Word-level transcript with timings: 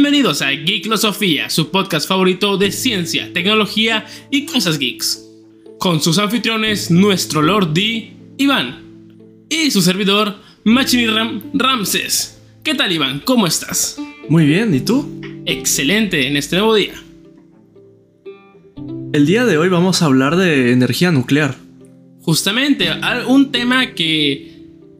Bienvenidos 0.00 0.42
a 0.42 0.50
Geeklosofía, 0.50 1.50
su 1.50 1.72
podcast 1.72 2.06
favorito 2.06 2.56
de 2.56 2.70
ciencia, 2.70 3.32
tecnología 3.32 4.06
y 4.30 4.46
cosas 4.46 4.78
geeks. 4.78 5.26
Con 5.80 6.00
sus 6.00 6.18
anfitriones, 6.18 6.92
nuestro 6.92 7.42
Lord 7.42 7.72
D, 7.72 8.12
Iván, 8.36 9.08
y 9.50 9.72
su 9.72 9.82
servidor, 9.82 10.36
Machiniram 10.62 11.42
Ramses. 11.52 12.40
¿Qué 12.62 12.76
tal, 12.76 12.92
Iván? 12.92 13.22
¿Cómo 13.24 13.48
estás? 13.48 14.00
Muy 14.28 14.46
bien, 14.46 14.72
¿y 14.72 14.78
tú? 14.78 15.20
Excelente 15.46 16.28
en 16.28 16.36
este 16.36 16.54
nuevo 16.54 16.76
día. 16.76 16.94
El 19.12 19.26
día 19.26 19.46
de 19.46 19.58
hoy 19.58 19.68
vamos 19.68 20.00
a 20.00 20.04
hablar 20.04 20.36
de 20.36 20.70
energía 20.70 21.10
nuclear. 21.10 21.56
Justamente, 22.22 22.88
un 23.26 23.50
tema 23.50 23.94
que 23.94 24.57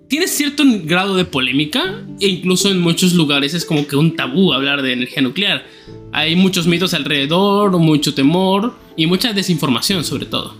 tiene 0.09 0.27
cierto 0.27 0.65
grado 0.85 1.17
de 1.17 1.25
polémica 1.27 2.03
e 2.19 2.29
incluso 2.29 2.71
en 2.71 2.81
muchos 2.81 3.13
lugares 3.13 3.55
es 3.55 3.65
como 3.65 3.87
que 3.87 3.95
un 3.95 4.17
tabú 4.17 4.53
hablar 4.53 4.83
de 4.83 4.95
energía 4.95 5.23
nuclear. 5.23 5.67
Hay 6.13 6.35
muchos 6.35 6.67
mitos 6.67 6.95
alrededor, 6.95 7.79
mucho 7.79 8.15
temor 8.15 8.75
y 8.97 9.07
mucha 9.07 9.35
desinformación 9.35 10.05
sobre 10.05 10.27
todo. 10.27 10.57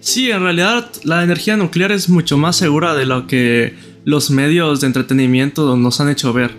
Sí, 0.00 0.30
en 0.30 0.42
realidad 0.42 0.90
la 1.04 1.22
energía 1.22 1.56
nuclear 1.58 1.92
es 1.92 2.08
mucho 2.08 2.38
más 2.38 2.56
segura 2.56 2.94
de 2.94 3.04
lo 3.04 3.26
que 3.26 3.74
los 4.06 4.30
medios 4.30 4.80
de 4.80 4.86
entretenimiento 4.86 5.76
nos 5.76 6.00
han 6.00 6.08
hecho 6.08 6.32
ver. 6.32 6.52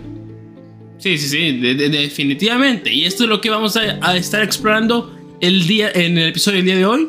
Sí, 0.98 1.18
sí, 1.18 1.28
sí, 1.28 1.52
definitivamente. 1.52 2.92
Y 2.92 3.06
esto 3.06 3.24
es 3.24 3.30
lo 3.30 3.40
que 3.40 3.50
vamos 3.50 3.76
a, 3.76 3.98
a 4.02 4.16
estar 4.16 4.42
explorando 4.42 5.12
el 5.40 5.66
día, 5.66 5.90
en 5.92 6.18
el 6.18 6.28
episodio 6.28 6.58
del 6.58 6.66
día 6.66 6.76
de 6.76 6.86
hoy. 6.86 7.08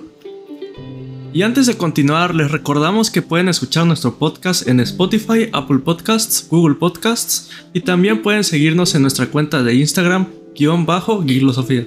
Y 1.34 1.44
antes 1.44 1.66
de 1.66 1.78
continuar, 1.78 2.36
les 2.36 2.52
recordamos 2.52 3.10
que 3.10 3.22
pueden 3.22 3.48
escuchar 3.48 3.86
nuestro 3.86 4.18
podcast 4.18 4.68
en 4.68 4.82
Spotify, 4.82 5.48
Apple 5.54 5.80
Podcasts, 5.80 6.46
Google 6.50 6.76
Podcasts 6.76 7.50
y 7.74 7.80
también 7.80 8.22
pueden 8.22 8.44
seguirnos 8.44 8.96
en 8.96 9.02
nuestra 9.02 9.28
cuenta 9.28 9.64
de 9.64 9.76
Instagram, 9.76 10.28
guion 10.54 10.86
bajo, 10.86 11.24
Giglosofía. 11.24 11.86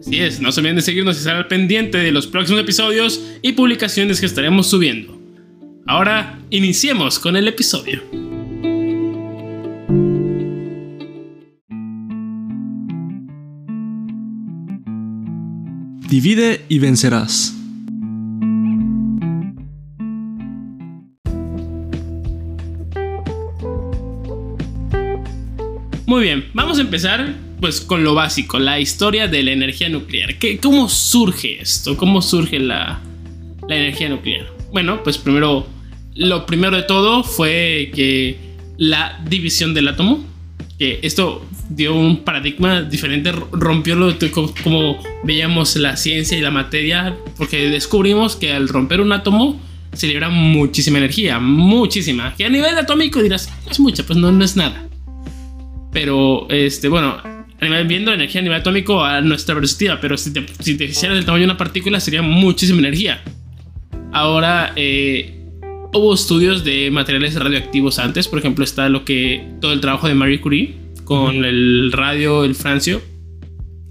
Así 0.00 0.18
es, 0.18 0.40
no 0.40 0.50
se 0.50 0.60
olviden 0.60 0.76
de 0.76 0.82
seguirnos 0.82 1.14
y 1.16 1.18
estar 1.18 1.36
al 1.36 1.46
pendiente 1.46 1.98
de 1.98 2.10
los 2.10 2.26
próximos 2.26 2.60
episodios 2.60 3.22
y 3.40 3.52
publicaciones 3.52 4.18
que 4.18 4.26
estaremos 4.26 4.66
subiendo. 4.66 5.16
Ahora, 5.86 6.40
iniciemos 6.50 7.20
con 7.20 7.36
el 7.36 7.46
episodio. 7.46 8.02
Divide 16.08 16.64
y 16.68 16.80
vencerás. 16.80 17.59
Muy 26.20 26.26
bien, 26.26 26.50
vamos 26.52 26.76
a 26.76 26.82
empezar 26.82 27.34
pues 27.62 27.80
con 27.80 28.04
lo 28.04 28.14
básico, 28.14 28.58
la 28.58 28.78
historia 28.78 29.26
de 29.26 29.42
la 29.42 29.52
energía 29.52 29.88
nuclear. 29.88 30.38
¿Qué, 30.38 30.58
¿Cómo 30.58 30.86
surge 30.90 31.62
esto? 31.62 31.96
¿Cómo 31.96 32.20
surge 32.20 32.58
la, 32.58 33.00
la 33.66 33.74
energía 33.74 34.10
nuclear? 34.10 34.46
Bueno, 34.70 35.02
pues 35.02 35.16
primero, 35.16 35.66
lo 36.14 36.44
primero 36.44 36.76
de 36.76 36.82
todo 36.82 37.24
fue 37.24 37.90
que 37.94 38.36
la 38.76 39.18
división 39.30 39.72
del 39.72 39.88
átomo, 39.88 40.22
que 40.78 40.98
esto 41.00 41.42
dio 41.70 41.94
un 41.94 42.18
paradigma 42.18 42.82
diferente, 42.82 43.32
rompió 43.52 43.96
lo 43.96 44.14
como 44.62 45.02
veíamos 45.24 45.74
la 45.76 45.96
ciencia 45.96 46.36
y 46.36 46.42
la 46.42 46.50
materia, 46.50 47.16
porque 47.38 47.70
descubrimos 47.70 48.36
que 48.36 48.52
al 48.52 48.68
romper 48.68 49.00
un 49.00 49.12
átomo 49.12 49.58
se 49.94 50.06
libera 50.06 50.28
muchísima 50.28 50.98
energía, 50.98 51.38
muchísima, 51.38 52.34
que 52.36 52.44
a 52.44 52.50
nivel 52.50 52.76
atómico 52.76 53.22
dirás, 53.22 53.50
es 53.70 53.80
mucha, 53.80 54.04
pues 54.04 54.18
no, 54.18 54.30
no 54.30 54.44
es 54.44 54.54
nada. 54.54 54.89
Pero, 55.92 56.46
este, 56.50 56.88
bueno, 56.88 57.20
viendo 57.86 58.12
energía 58.12 58.40
a 58.40 58.44
nivel 58.44 58.60
atómico 58.60 59.04
a 59.04 59.20
nuestra 59.20 59.54
velocidad, 59.54 59.98
pero 60.00 60.16
si 60.16 60.32
te, 60.32 60.46
si 60.60 60.76
te 60.76 60.84
hicieras 60.84 61.18
el 61.18 61.24
tamaño 61.24 61.42
de 61.42 61.50
una 61.50 61.56
partícula 61.56 62.00
sería 62.00 62.22
muchísima 62.22 62.78
energía. 62.78 63.22
Ahora, 64.12 64.72
eh, 64.76 65.40
hubo 65.92 66.14
estudios 66.14 66.64
de 66.64 66.90
materiales 66.90 67.34
radioactivos 67.34 67.98
antes, 67.98 68.28
por 68.28 68.38
ejemplo, 68.38 68.64
está 68.64 68.88
lo 68.88 69.04
que 69.04 69.44
todo 69.60 69.72
el 69.72 69.80
trabajo 69.80 70.08
de 70.08 70.14
Marie 70.14 70.40
Curie 70.40 70.74
con 71.04 71.44
el 71.44 71.92
radio, 71.92 72.44
el 72.44 72.54
francio, 72.54 73.02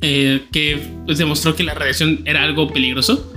eh, 0.01 0.41
que 0.51 0.79
pues, 1.05 1.17
demostró 1.17 1.55
que 1.55 1.63
la 1.63 1.73
radiación 1.73 2.21
era 2.25 2.43
algo 2.43 2.71
peligroso, 2.71 3.31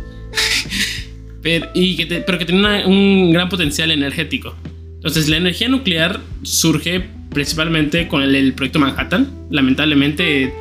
pero, 1.43 1.69
y 1.75 1.97
que 1.97 2.07
pero 2.07 2.39
que 2.39 2.45
tenía 2.45 2.87
un 2.87 3.33
gran 3.33 3.49
potencial 3.49 3.91
energético. 3.91 4.55
Entonces, 4.95 5.29
la 5.29 5.37
energía 5.37 5.69
nuclear 5.69 6.21
surge 6.43 7.05
principalmente 7.33 8.09
con 8.09 8.23
el, 8.23 8.53
proyecto 8.55 8.79
Manhattan. 8.79 9.29
Lamentablemente, 9.51 10.53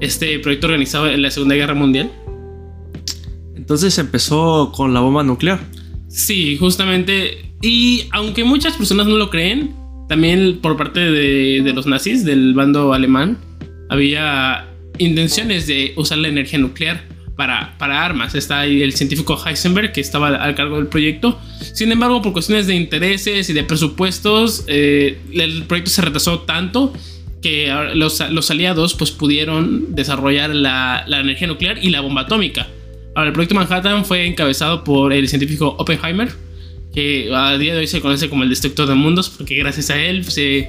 este 0.00 0.38
proyecto 0.38 0.66
organizado 0.66 1.08
en 1.08 1.22
la 1.22 1.30
Segunda 1.30 1.54
Guerra 1.54 1.74
Mundial. 1.74 2.10
Entonces 3.56 3.98
empezó 3.98 4.72
con 4.72 4.94
la 4.94 5.00
bomba 5.00 5.22
nuclear. 5.22 5.60
Sí, 6.08 6.56
justamente. 6.56 7.52
Y 7.60 8.04
aunque 8.12 8.44
muchas 8.44 8.76
personas 8.76 9.06
no 9.06 9.16
lo 9.16 9.30
creen, 9.30 9.74
también 10.08 10.60
por 10.60 10.76
parte 10.76 11.00
de, 11.00 11.62
de 11.62 11.72
los 11.72 11.86
nazis, 11.86 12.24
del 12.24 12.54
bando 12.54 12.92
alemán, 12.94 13.38
había 13.90 14.68
intenciones 14.98 15.66
de 15.66 15.92
usar 15.96 16.18
la 16.18 16.28
energía 16.28 16.58
nuclear 16.58 17.17
para, 17.38 18.04
armas. 18.04 18.34
Está 18.34 18.60
ahí 18.60 18.82
el 18.82 18.92
científico 18.94 19.40
Heisenberg 19.46 19.92
que 19.92 20.00
estaba 20.00 20.28
al 20.28 20.56
cargo 20.56 20.76
del 20.76 20.88
proyecto. 20.88 21.38
Sin 21.72 21.92
embargo, 21.92 22.20
por 22.20 22.32
cuestiones 22.32 22.66
de 22.66 22.74
intereses 22.74 23.48
y 23.48 23.52
de 23.52 23.62
presupuestos, 23.62 24.64
eh, 24.66 25.20
el 25.32 25.62
proyecto 25.62 25.90
se 25.92 26.02
retrasó 26.02 26.40
tanto 26.40 26.92
que 27.40 27.72
los, 27.94 28.18
los 28.30 28.50
aliados 28.50 28.94
pues, 28.94 29.12
pudieron 29.12 29.94
desarrollar 29.94 30.52
la, 30.52 31.04
la, 31.06 31.20
energía 31.20 31.46
nuclear 31.46 31.78
y 31.80 31.90
la 31.90 32.00
bomba 32.00 32.22
atómica. 32.22 32.66
Ahora, 33.14 33.28
el 33.28 33.32
proyecto 33.32 33.54
Manhattan 33.54 34.04
fue 34.04 34.26
encabezado 34.26 34.82
por 34.82 35.12
el 35.12 35.28
científico 35.28 35.76
Oppenheimer, 35.78 36.32
que 36.92 37.30
a 37.32 37.56
día 37.56 37.74
de 37.74 37.80
hoy 37.80 37.86
se 37.86 38.00
conoce 38.00 38.28
como 38.28 38.42
el 38.42 38.48
destructor 38.48 38.88
de 38.88 38.94
mundos, 38.94 39.28
porque 39.30 39.54
gracias 39.54 39.90
a 39.90 40.02
él 40.02 40.24
se, 40.24 40.68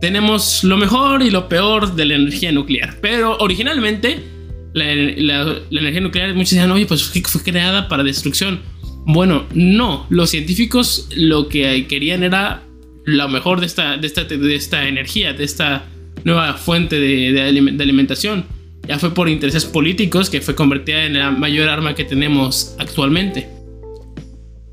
tenemos 0.00 0.64
lo 0.64 0.76
mejor 0.76 1.22
y 1.22 1.30
lo 1.30 1.48
peor 1.48 1.94
de 1.94 2.04
la 2.04 2.16
energía 2.16 2.50
nuclear. 2.50 2.96
Pero 3.00 3.36
originalmente 3.38 4.33
la, 4.74 5.60
energía 5.70 6.00
nuclear, 6.00 6.34
muchos 6.34 6.50
dicen, 6.50 6.70
oye, 6.70 6.86
pues 6.86 7.04
fue 7.04 7.42
creada 7.42 7.88
para 7.88 8.02
destrucción. 8.02 8.60
Bueno, 9.06 9.46
no, 9.54 10.06
los 10.10 10.30
científicos 10.30 11.08
lo 11.16 11.48
que 11.48 11.86
querían 11.86 12.22
era 12.22 12.64
lo 13.04 13.28
mejor 13.28 13.60
de 13.60 13.66
esta, 13.66 13.96
de 13.96 14.06
esta, 14.06 14.24
de 14.24 14.54
esta 14.54 14.88
energía, 14.88 15.32
de 15.32 15.44
esta 15.44 15.86
nueva 16.24 16.54
fuente 16.54 16.98
de, 16.98 17.32
de, 17.32 17.82
alimentación. 17.82 18.46
Ya 18.88 18.98
fue 18.98 19.14
por 19.14 19.28
intereses 19.28 19.64
políticos 19.64 20.28
que 20.28 20.40
fue 20.40 20.54
convertida 20.54 21.04
en 21.04 21.18
la 21.18 21.30
mayor 21.30 21.68
arma 21.68 21.94
que 21.94 22.04
tenemos 22.04 22.74
actualmente. 22.78 23.48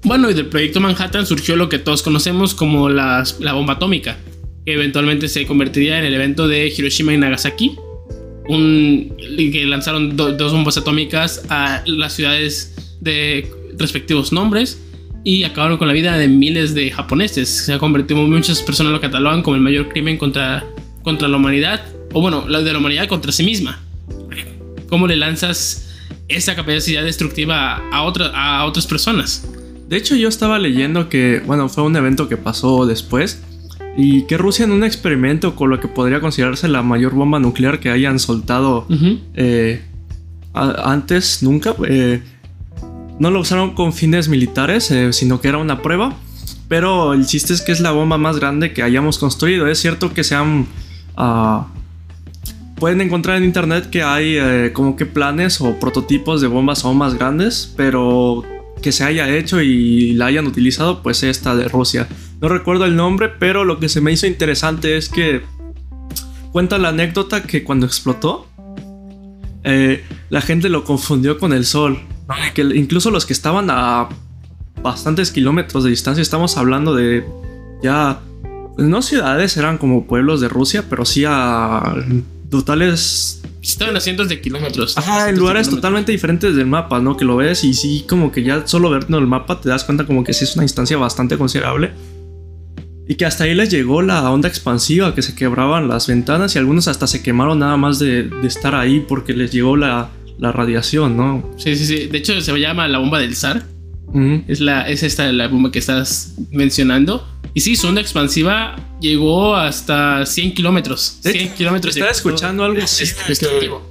Bueno, 0.03 0.29
y 0.29 0.33
del 0.33 0.47
proyecto 0.47 0.81
Manhattan 0.81 1.25
surgió 1.25 1.55
lo 1.55 1.69
que 1.69 1.77
todos 1.77 2.01
conocemos 2.01 2.55
como 2.55 2.89
la 2.89 3.23
bomba 3.53 3.73
atómica, 3.73 4.17
que 4.65 4.73
eventualmente 4.73 5.27
se 5.27 5.45
convertiría 5.45 5.99
en 5.99 6.05
el 6.05 6.13
evento 6.15 6.47
de 6.47 6.67
Hiroshima 6.67 7.13
y 7.13 7.17
Nagasaki, 7.17 7.75
que 8.47 9.65
lanzaron 9.65 10.15
dos 10.15 10.51
bombas 10.51 10.77
atómicas 10.77 11.43
a 11.49 11.83
las 11.85 12.13
ciudades 12.13 12.97
de 12.99 13.49
respectivos 13.77 14.31
nombres 14.31 14.81
y 15.23 15.43
acabaron 15.43 15.77
con 15.77 15.87
la 15.87 15.93
vida 15.93 16.17
de 16.17 16.27
miles 16.27 16.73
de 16.73 16.91
japoneses. 16.91 17.49
Se 17.49 17.73
ha 17.73 17.79
convertido, 17.79 18.21
muchas 18.21 18.61
personas 18.61 18.91
lo 18.91 19.01
catalogan 19.01 19.43
como 19.43 19.55
el 19.55 19.61
mayor 19.61 19.89
crimen 19.89 20.17
contra, 20.17 20.65
contra 21.03 21.27
la 21.27 21.37
humanidad, 21.37 21.85
o 22.13 22.21
bueno, 22.21 22.45
la 22.47 22.61
de 22.61 22.71
la 22.71 22.79
humanidad 22.79 23.07
contra 23.07 23.31
sí 23.31 23.43
misma. 23.43 23.83
¿Cómo 24.89 25.07
le 25.07 25.15
lanzas 25.15 25.89
esa 26.27 26.55
capacidad 26.55 27.03
destructiva 27.03 27.77
a, 27.91 27.97
a 27.99 28.65
otras 28.65 28.87
personas? 28.87 29.47
De 29.87 29.97
hecho, 29.97 30.15
yo 30.15 30.27
estaba 30.27 30.57
leyendo 30.57 31.09
que, 31.09 31.41
bueno, 31.45 31.69
fue 31.69 31.83
un 31.83 31.95
evento 31.95 32.27
que 32.27 32.37
pasó 32.37 32.85
después 32.85 33.43
y 33.97 34.23
que 34.23 34.37
Rusia 34.37 34.65
en 34.65 34.71
un 34.71 34.83
experimento 34.83 35.55
con 35.55 35.69
lo 35.69 35.79
que 35.79 35.87
podría 35.87 36.21
considerarse 36.21 36.67
la 36.67 36.81
mayor 36.81 37.13
bomba 37.13 37.39
nuclear 37.39 37.79
que 37.79 37.89
hayan 37.89 38.19
soltado 38.19 38.87
eh, 39.35 39.81
antes, 40.53 41.43
nunca, 41.43 41.75
eh, 41.87 42.21
no 43.19 43.31
lo 43.31 43.41
usaron 43.41 43.73
con 43.73 43.93
fines 43.93 44.29
militares, 44.29 44.89
eh, 44.91 45.11
sino 45.13 45.41
que 45.41 45.49
era 45.49 45.57
una 45.57 45.81
prueba. 45.81 46.15
Pero 46.67 47.13
el 47.13 47.25
chiste 47.25 47.53
es 47.53 47.61
que 47.61 47.73
es 47.73 47.81
la 47.81 47.91
bomba 47.91 48.17
más 48.17 48.39
grande 48.39 48.71
que 48.71 48.81
hayamos 48.81 49.17
construido. 49.17 49.67
Es 49.67 49.79
cierto 49.79 50.13
que 50.13 50.23
se 50.23 50.35
han... 50.35 50.67
Ah, 51.17 51.67
pueden 52.75 53.01
encontrar 53.01 53.37
en 53.37 53.43
internet 53.43 53.89
que 53.89 54.01
hay 54.01 54.71
como 54.71 54.95
que 54.95 55.05
planes 55.05 55.61
o 55.61 55.79
prototipos 55.79 56.41
de 56.41 56.47
bombas 56.47 56.83
aún 56.83 56.97
más 56.97 57.13
grandes, 57.13 57.71
pero 57.77 58.43
que 58.81 58.91
se 58.91 59.03
haya 59.03 59.29
hecho 59.29 59.61
y 59.61 60.13
la 60.13 60.27
hayan 60.27 60.47
utilizado, 60.47 61.03
pues 61.03 61.21
esta 61.21 61.55
de 61.55 61.67
Rusia. 61.67 62.07
No 62.41 62.49
recuerdo 62.49 62.85
el 62.85 62.95
nombre, 62.95 63.29
pero 63.29 63.63
lo 63.63 63.79
que 63.79 63.87
se 63.87 64.01
me 64.01 64.11
hizo 64.11 64.25
interesante 64.25 64.97
es 64.97 65.09
que 65.09 65.43
cuenta 66.51 66.79
la 66.79 66.89
anécdota 66.89 67.43
que 67.43 67.63
cuando 67.63 67.85
explotó, 67.85 68.47
eh, 69.63 70.03
la 70.29 70.41
gente 70.41 70.67
lo 70.69 70.83
confundió 70.83 71.37
con 71.37 71.53
el 71.53 71.65
sol. 71.65 71.99
Que 72.55 72.61
incluso 72.61 73.11
los 73.11 73.25
que 73.25 73.33
estaban 73.33 73.69
a 73.69 74.09
bastantes 74.81 75.31
kilómetros 75.31 75.83
de 75.83 75.91
distancia, 75.91 76.21
estamos 76.21 76.57
hablando 76.57 76.95
de 76.95 77.23
ya 77.83 78.21
pues 78.75 78.87
no 78.87 79.01
ciudades, 79.03 79.55
eran 79.57 79.77
como 79.77 80.07
pueblos 80.07 80.41
de 80.41 80.49
Rusia, 80.49 80.85
pero 80.89 81.05
sí 81.05 81.25
a 81.27 81.93
totales 82.49 83.41
Estaban 83.61 83.95
a 83.95 83.99
cientos 83.99 84.27
de 84.27 84.41
kilómetros. 84.41 84.97
Ajá, 84.97 85.29
en 85.29 85.37
lugares 85.37 85.69
totalmente 85.69 86.11
diferentes 86.11 86.55
del 86.55 86.65
mapa, 86.65 86.99
¿no? 86.99 87.15
Que 87.15 87.25
lo 87.25 87.35
ves 87.35 87.63
y 87.63 87.75
sí, 87.75 88.03
como 88.09 88.31
que 88.31 88.41
ya 88.41 88.65
solo 88.65 88.89
viendo 88.89 89.19
el 89.19 89.27
mapa 89.27 89.61
te 89.61 89.69
das 89.69 89.83
cuenta 89.83 90.07
como 90.07 90.23
que 90.23 90.33
sí 90.33 90.45
es 90.45 90.55
una 90.55 90.63
instancia 90.63 90.97
bastante 90.97 91.37
considerable. 91.37 91.91
Y 93.07 93.15
que 93.15 93.25
hasta 93.25 93.43
ahí 93.43 93.55
les 93.55 93.69
llegó 93.69 94.01
la 94.01 94.29
onda 94.31 94.47
expansiva, 94.47 95.13
que 95.13 95.21
se 95.21 95.35
quebraban 95.35 95.87
las 95.87 96.07
ventanas 96.07 96.55
y 96.55 96.59
algunos 96.59 96.87
hasta 96.87 97.07
se 97.07 97.21
quemaron 97.21 97.59
nada 97.59 97.75
más 97.77 97.99
de, 97.99 98.29
estar 98.43 98.75
ahí 98.75 99.03
porque 99.07 99.33
les 99.33 99.51
llegó 99.51 99.75
la, 99.75 100.09
radiación, 100.39 101.17
¿no? 101.17 101.51
Sí, 101.57 101.75
sí, 101.75 101.85
sí. 101.85 102.07
De 102.07 102.17
hecho, 102.17 102.39
se 102.41 102.59
llama 102.59 102.87
la 102.87 102.97
bomba 102.97 103.19
del 103.19 103.35
zar. 103.35 103.63
es, 104.47 104.59
la, 104.59 104.89
es 104.89 105.03
esta 105.03 105.31
la 105.31 105.47
bomba 105.47 105.71
que 105.71 105.79
estás 105.79 106.35
mencionando. 106.51 107.27
Y 107.53 107.61
sí, 107.61 107.75
su 107.75 107.87
onda 107.87 108.01
expansiva 108.01 108.75
llegó 109.01 109.55
hasta 109.55 110.25
100 110.25 110.53
kilómetros. 110.53 111.19
100 111.21 111.53
kilómetros. 111.53 111.95
Estaba 111.95 112.11
escuchando 112.11 112.63
algo 112.63 112.81
así 112.81 113.05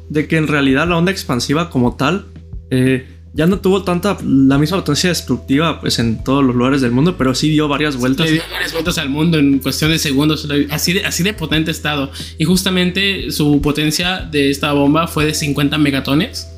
de 0.09 0.27
que 0.27 0.37
en 0.37 0.49
realidad 0.49 0.89
la 0.89 0.97
onda 0.97 1.12
expansiva 1.12 1.71
como 1.71 1.95
tal 1.95 2.27
eh, 2.71 3.07
ya 3.32 3.47
no 3.47 3.61
tuvo 3.61 3.85
tanta 3.85 4.19
la 4.25 4.59
misma 4.59 4.79
potencia 4.79 5.09
destructiva 5.09 5.81
pues 5.81 5.99
en 5.99 6.23
todos 6.25 6.44
los 6.44 6.55
lugares 6.56 6.81
del 6.81 6.91
mundo, 6.91 7.17
pero 7.17 7.35
sí 7.35 7.49
dio 7.49 7.69
varias 7.69 7.97
vueltas. 7.97 8.29
dio 8.29 8.43
varias 8.50 8.73
vueltas 8.73 8.99
al 8.99 9.09
mundo 9.09 9.38
en 9.38 9.61
cuestión 9.61 9.91
de 9.91 9.99
segundos, 9.99 10.49
así 10.71 10.94
de, 10.94 11.05
así 11.05 11.23
de 11.23 11.32
potente 11.32 11.71
estado. 11.71 12.11
Y 12.38 12.44
justamente 12.44 13.31
su 13.31 13.61
potencia 13.62 14.21
de 14.21 14.50
esta 14.50 14.73
bomba 14.73 15.06
fue 15.06 15.27
de 15.27 15.35
50 15.35 15.79
megatones. 15.79 16.49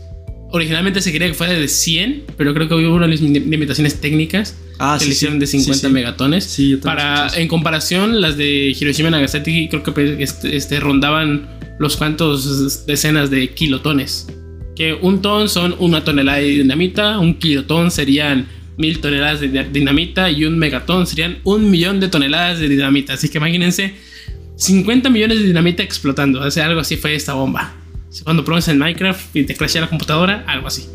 Originalmente 0.51 1.01
se 1.01 1.13
quería 1.13 1.29
que 1.29 1.35
fuera 1.35 1.53
de 1.53 1.69
100, 1.69 2.25
pero 2.37 2.53
creo 2.55 2.69
que 2.69 2.75
hubo 2.75 2.97
unas 2.97 3.21
limitaciones 3.21 4.01
técnicas 4.01 4.55
ah, 4.79 4.97
que 4.99 5.07
le 5.07 5.13
hicieron 5.13 5.39
de 5.39 5.47
50 5.47 5.89
megatones. 5.91 6.59
para, 6.83 7.29
en 7.37 7.49
comparación, 7.49 8.21
las 8.21 8.37
de 8.37 8.75
Hiroshima 8.79 9.09
y 9.09 9.13
Nagasaki 9.13 9.69
creo 9.69 9.83
que 9.83 9.93
pues, 9.93 10.17
este, 10.19 10.57
este, 10.57 10.81
rondaban 10.81 11.49
los 11.79 11.97
cuantos 11.97 12.87
decenas 12.87 13.31
de 13.31 13.49
kilotones 13.55 14.27
que 14.75 14.95
un 14.95 15.23
ton 15.23 15.49
son 15.49 15.75
una 15.79 16.05
tonelada 16.05 16.39
de 16.39 16.45
dinamita, 16.45 17.19
un 17.19 17.35
kilotón 17.35 17.91
serían 17.91 18.47
mil 18.77 19.01
toneladas 19.01 19.41
de 19.41 19.49
dinamita 19.71 20.31
y 20.31 20.45
un 20.45 20.59
megatón 20.59 21.07
serían 21.07 21.39
un 21.45 21.71
millón 21.71 22.01
de 22.01 22.09
toneladas 22.09 22.59
de 22.59 22.69
dinamita. 22.69 23.15
Así 23.15 23.29
que 23.29 23.39
imagínense 23.39 23.95
50 24.57 25.11
millones 25.11 25.41
de 25.41 25.47
dinamita 25.47 25.83
explotando. 25.83 26.41
O 26.41 26.63
algo 26.63 26.81
así 26.81 26.97
fue 26.97 27.15
esta 27.15 27.35
bomba. 27.35 27.75
Cuando 28.25 28.45
pruebas 28.45 28.69
en 28.69 28.77
Minecraft 28.77 29.35
y 29.35 29.45
te 29.45 29.57
crashea 29.57 29.81
la 29.81 29.89
computadora, 29.89 30.45
algo 30.47 30.67
así. 30.67 30.87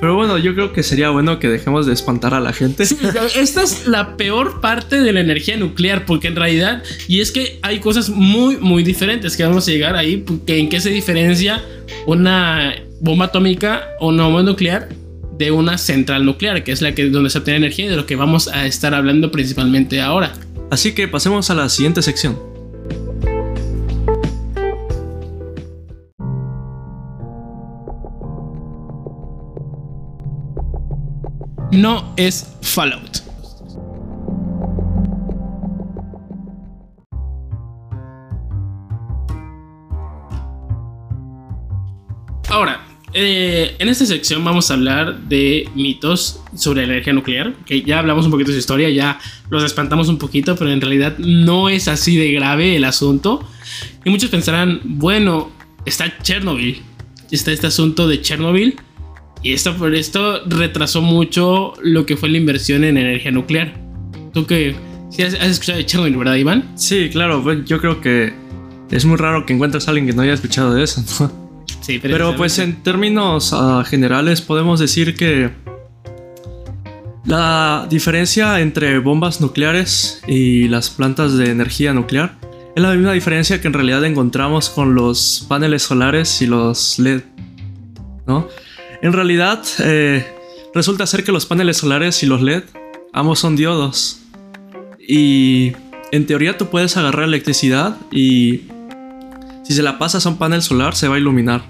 Pero 0.00 0.16
bueno, 0.16 0.38
yo 0.38 0.54
creo 0.54 0.72
que 0.72 0.82
sería 0.82 1.10
bueno 1.10 1.38
que 1.38 1.48
dejemos 1.48 1.86
de 1.86 1.92
espantar 1.92 2.34
a 2.34 2.40
la 2.40 2.52
gente. 2.52 2.82
esta 2.82 3.62
es 3.62 3.86
la 3.86 4.16
peor 4.16 4.60
parte 4.60 5.00
de 5.00 5.12
la 5.12 5.20
energía 5.20 5.56
nuclear, 5.56 6.04
porque 6.04 6.26
en 6.26 6.36
realidad, 6.36 6.82
y 7.06 7.20
es 7.20 7.30
que 7.30 7.60
hay 7.62 7.78
cosas 7.78 8.10
muy, 8.10 8.56
muy 8.56 8.82
diferentes 8.82 9.36
que 9.36 9.44
vamos 9.44 9.68
a 9.68 9.70
llegar 9.70 9.94
ahí, 9.94 10.24
en 10.48 10.68
qué 10.68 10.80
se 10.80 10.90
diferencia 10.90 11.62
una 12.06 12.74
bomba 13.00 13.26
atómica 13.26 13.88
o 14.00 14.08
una 14.08 14.24
bomba 14.24 14.42
nuclear 14.42 14.88
de 15.38 15.50
una 15.50 15.78
central 15.78 16.24
nuclear, 16.24 16.62
que 16.62 16.72
es 16.72 16.80
la 16.80 16.94
que 16.94 17.08
donde 17.10 17.30
se 17.30 17.38
obtiene 17.38 17.58
energía 17.58 17.86
y 17.86 17.88
de 17.88 17.96
lo 17.96 18.06
que 18.06 18.16
vamos 18.16 18.48
a 18.48 18.66
estar 18.66 18.94
hablando 18.94 19.30
principalmente 19.30 20.00
ahora. 20.00 20.32
Así 20.70 20.94
que 20.94 21.08
pasemos 21.08 21.50
a 21.50 21.54
la 21.54 21.68
siguiente 21.68 22.02
sección. 22.02 22.38
No 31.72 32.14
es 32.16 32.46
Fallout. 32.62 33.33
Ahora, 42.54 42.82
eh, 43.12 43.74
en 43.80 43.88
esta 43.88 44.06
sección 44.06 44.44
vamos 44.44 44.70
a 44.70 44.74
hablar 44.74 45.22
de 45.22 45.68
mitos 45.74 46.40
sobre 46.54 46.86
la 46.86 46.92
energía 46.92 47.12
nuclear, 47.12 47.52
que 47.66 47.82
ya 47.82 47.98
hablamos 47.98 48.26
un 48.26 48.30
poquito 48.30 48.50
de 48.50 48.54
su 48.54 48.60
historia, 48.60 48.88
ya 48.90 49.18
los 49.50 49.64
espantamos 49.64 50.08
un 50.08 50.18
poquito, 50.18 50.54
pero 50.54 50.70
en 50.70 50.80
realidad 50.80 51.18
no 51.18 51.68
es 51.68 51.88
así 51.88 52.16
de 52.16 52.30
grave 52.30 52.76
el 52.76 52.84
asunto. 52.84 53.44
Y 54.04 54.10
muchos 54.10 54.30
pensarán, 54.30 54.80
bueno, 54.84 55.50
está 55.84 56.16
Chernobyl, 56.22 56.80
está 57.32 57.50
este 57.50 57.66
asunto 57.66 58.06
de 58.06 58.20
Chernobyl, 58.20 58.76
y 59.42 59.52
esto 59.52 59.74
por 59.76 59.92
esto 59.92 60.44
retrasó 60.46 61.02
mucho 61.02 61.72
lo 61.82 62.06
que 62.06 62.16
fue 62.16 62.28
la 62.28 62.38
inversión 62.38 62.84
en 62.84 62.96
energía 62.96 63.32
nuclear. 63.32 63.74
Tú 64.32 64.46
que 64.46 64.76
sí 65.10 65.24
has, 65.24 65.34
escuchado 65.34 65.78
de 65.78 65.86
Chernobyl, 65.86 66.16
¿verdad, 66.16 66.36
Iván? 66.36 66.70
Sí, 66.76 67.08
claro, 67.10 67.64
yo 67.64 67.80
creo 67.80 68.00
que 68.00 68.32
es 68.92 69.04
muy 69.04 69.16
raro 69.16 69.44
que 69.44 69.54
encuentres 69.54 69.88
a 69.88 69.90
alguien 69.90 70.06
que 70.06 70.12
no 70.12 70.22
haya 70.22 70.34
escuchado 70.34 70.72
de 70.72 70.84
eso, 70.84 71.02
¿no? 71.18 71.43
Pero, 72.02 72.36
pues 72.36 72.58
en 72.58 72.82
términos 72.82 73.52
ah, 73.52 73.84
generales 73.86 74.40
podemos 74.40 74.80
decir 74.80 75.14
que 75.14 75.50
la 77.24 77.86
diferencia 77.88 78.60
entre 78.60 78.98
bombas 78.98 79.40
nucleares 79.40 80.22
y 80.26 80.68
las 80.68 80.90
plantas 80.90 81.36
de 81.36 81.50
energía 81.50 81.94
nuclear 81.94 82.36
es 82.74 82.82
la 82.82 82.92
misma 82.92 83.12
diferencia 83.12 83.60
que 83.60 83.68
en 83.68 83.72
realidad 83.72 84.04
encontramos 84.04 84.68
con 84.68 84.94
los 84.94 85.46
paneles 85.48 85.82
solares 85.82 86.42
y 86.42 86.46
los 86.46 86.98
LED. 86.98 87.22
¿no? 88.26 88.48
En 89.00 89.12
realidad, 89.12 89.62
eh, 89.78 90.26
resulta 90.74 91.06
ser 91.06 91.24
que 91.24 91.32
los 91.32 91.46
paneles 91.46 91.76
solares 91.76 92.22
y 92.22 92.26
los 92.26 92.42
LED 92.42 92.64
ambos 93.12 93.38
son 93.38 93.56
diodos. 93.56 94.20
Y 94.98 95.72
en 96.12 96.26
teoría 96.26 96.58
tú 96.58 96.66
puedes 96.66 96.96
agarrar 96.96 97.24
electricidad 97.24 97.96
y 98.10 98.62
si 99.64 99.72
se 99.72 99.82
la 99.82 99.98
pasas 99.98 100.26
a 100.26 100.28
un 100.28 100.36
panel 100.36 100.62
solar 100.62 100.94
se 100.94 101.08
va 101.08 101.16
a 101.16 101.18
iluminar. 101.18 101.62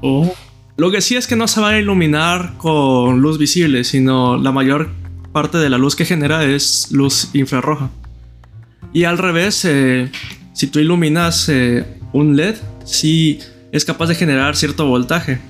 Oh. 0.00 0.34
Lo 0.76 0.90
que 0.90 1.00
sí 1.00 1.14
es 1.14 1.26
que 1.26 1.36
no 1.36 1.46
se 1.46 1.60
va 1.60 1.70
a 1.70 1.78
iluminar 1.78 2.54
con 2.58 3.20
luz 3.20 3.38
visible, 3.38 3.84
sino 3.84 4.36
la 4.36 4.50
mayor 4.50 4.90
parte 5.32 5.58
de 5.58 5.70
la 5.70 5.78
luz 5.78 5.94
que 5.94 6.04
genera 6.04 6.44
es 6.44 6.90
luz 6.90 7.30
infrarroja. 7.32 7.90
Y 8.92 9.04
al 9.04 9.18
revés, 9.18 9.64
eh, 9.64 10.10
si 10.52 10.68
tú 10.68 10.78
iluminas 10.78 11.48
eh, 11.48 11.84
un 12.12 12.36
LED, 12.36 12.56
sí 12.84 13.40
es 13.72 13.84
capaz 13.84 14.06
de 14.06 14.14
generar 14.14 14.56
cierto 14.56 14.86
voltaje. 14.86 15.40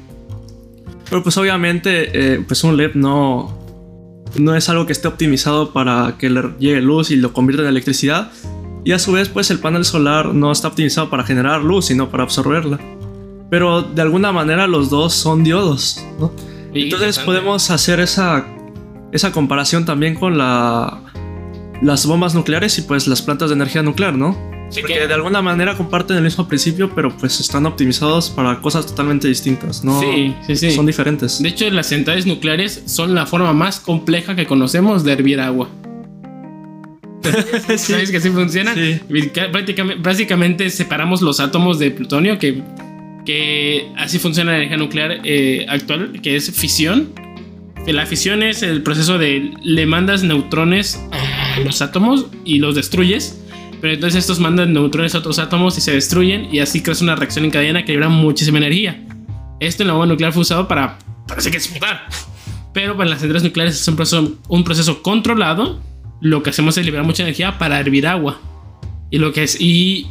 Pero 1.08 1.22
pues 1.22 1.36
obviamente, 1.36 2.34
eh, 2.34 2.44
pues 2.46 2.64
un 2.64 2.76
LED 2.76 2.94
no, 2.94 3.58
no 4.36 4.56
es 4.56 4.68
algo 4.68 4.86
que 4.86 4.92
esté 4.92 5.08
optimizado 5.08 5.72
para 5.72 6.16
que 6.18 6.30
le 6.30 6.42
llegue 6.58 6.80
luz 6.80 7.10
y 7.10 7.16
lo 7.16 7.32
convierta 7.32 7.62
en 7.62 7.68
electricidad. 7.68 8.32
Y 8.84 8.92
a 8.92 8.98
su 8.98 9.12
vez, 9.12 9.28
pues 9.28 9.50
el 9.50 9.58
panel 9.60 9.84
solar 9.84 10.34
no 10.34 10.52
está 10.52 10.68
optimizado 10.68 11.08
para 11.08 11.24
generar 11.24 11.62
luz, 11.62 11.86
sino 11.86 12.10
para 12.10 12.22
absorberla. 12.22 12.78
Pero 13.50 13.82
de 13.82 14.02
alguna 14.02 14.32
manera 14.32 14.66
los 14.66 14.90
dos 14.90 15.14
son 15.14 15.42
diodos, 15.42 16.04
¿no? 16.18 16.32
Entonces 16.74 17.18
podemos 17.20 17.70
hacer 17.70 18.00
esa, 18.00 18.46
esa 19.12 19.32
comparación 19.32 19.84
también 19.84 20.16
con 20.16 20.36
la, 20.36 21.00
las 21.80 22.04
bombas 22.04 22.34
nucleares 22.34 22.78
y 22.78 22.82
pues 22.82 23.06
las 23.06 23.22
plantas 23.22 23.50
de 23.50 23.54
energía 23.54 23.82
nuclear, 23.82 24.14
¿no? 24.16 24.36
Sí, 24.70 24.82
que 24.82 25.06
de 25.06 25.14
alguna 25.14 25.40
manera 25.40 25.76
comparten 25.76 26.16
el 26.16 26.24
mismo 26.24 26.48
principio, 26.48 26.90
pero 26.94 27.16
pues 27.16 27.38
están 27.38 27.64
optimizados 27.66 28.28
para 28.30 28.60
cosas 28.60 28.86
totalmente 28.86 29.28
distintas, 29.28 29.84
¿no? 29.84 30.00
Sí, 30.00 30.34
sí, 30.46 30.56
sí. 30.56 30.70
Son 30.72 30.84
diferentes. 30.84 31.40
De 31.40 31.48
hecho, 31.48 31.70
las 31.70 31.86
centrales 31.86 32.26
nucleares 32.26 32.82
son 32.86 33.14
la 33.14 33.24
forma 33.24 33.52
más 33.52 33.78
compleja 33.78 34.34
que 34.34 34.46
conocemos 34.46 35.04
de 35.04 35.12
hervir 35.12 35.40
agua. 35.40 35.68
¿Sabes 37.76 38.10
que 38.10 38.16
así 38.16 38.30
funciona? 38.30 38.74
Sí. 38.74 39.00
Prácticamente, 39.52 40.02
básicamente 40.02 40.70
separamos 40.70 41.22
los 41.22 41.40
átomos 41.40 41.78
de 41.78 41.90
plutonio 41.90 42.38
que 42.38 42.62
que 43.24 43.90
así 43.96 44.18
funciona 44.18 44.52
la 44.52 44.58
energía 44.58 44.76
nuclear 44.76 45.20
eh, 45.24 45.66
actual, 45.68 46.20
que 46.22 46.36
es 46.36 46.50
fisión. 46.52 47.12
La 47.86 48.06
fisión 48.06 48.42
es 48.42 48.62
el 48.62 48.82
proceso 48.82 49.18
de 49.18 49.52
le 49.62 49.86
mandas 49.86 50.22
neutrones 50.22 51.00
a 51.12 51.60
los 51.60 51.82
átomos 51.82 52.26
y 52.44 52.58
los 52.58 52.74
destruyes, 52.74 53.40
pero 53.80 53.92
entonces 53.92 54.20
estos 54.20 54.40
mandan 54.40 54.72
neutrones 54.72 55.14
a 55.14 55.18
otros 55.18 55.38
átomos 55.38 55.76
y 55.76 55.80
se 55.80 55.92
destruyen 55.92 56.48
y 56.52 56.60
así 56.60 56.82
creas 56.82 57.02
una 57.02 57.14
reacción 57.14 57.44
en 57.44 57.50
cadena 57.50 57.84
que 57.84 57.92
libera 57.92 58.08
muchísima 58.08 58.58
energía. 58.58 59.04
Esto 59.60 59.82
en 59.82 59.88
la 59.88 59.94
bomba 59.94 60.06
nuclear 60.06 60.32
fue 60.32 60.42
usado 60.42 60.66
para, 60.66 60.98
parece 61.28 61.50
que 61.50 61.58
explotar, 61.58 62.06
pero 62.72 62.96
para 62.96 63.10
las 63.10 63.20
centrales 63.20 63.42
nucleares 63.42 63.80
es 63.80 63.86
un 63.86 63.96
proceso, 63.96 64.38
un 64.48 64.64
proceso 64.64 65.02
controlado. 65.02 65.80
Lo 66.24 66.42
que 66.42 66.48
hacemos 66.48 66.78
es 66.78 66.86
liberar 66.86 67.04
mucha 67.04 67.22
energía 67.22 67.58
para 67.58 67.78
hervir 67.78 68.06
agua. 68.06 68.40
Y 69.10 69.18
lo 69.18 69.34
que 69.34 69.42
es 69.42 69.60
y 69.60 70.06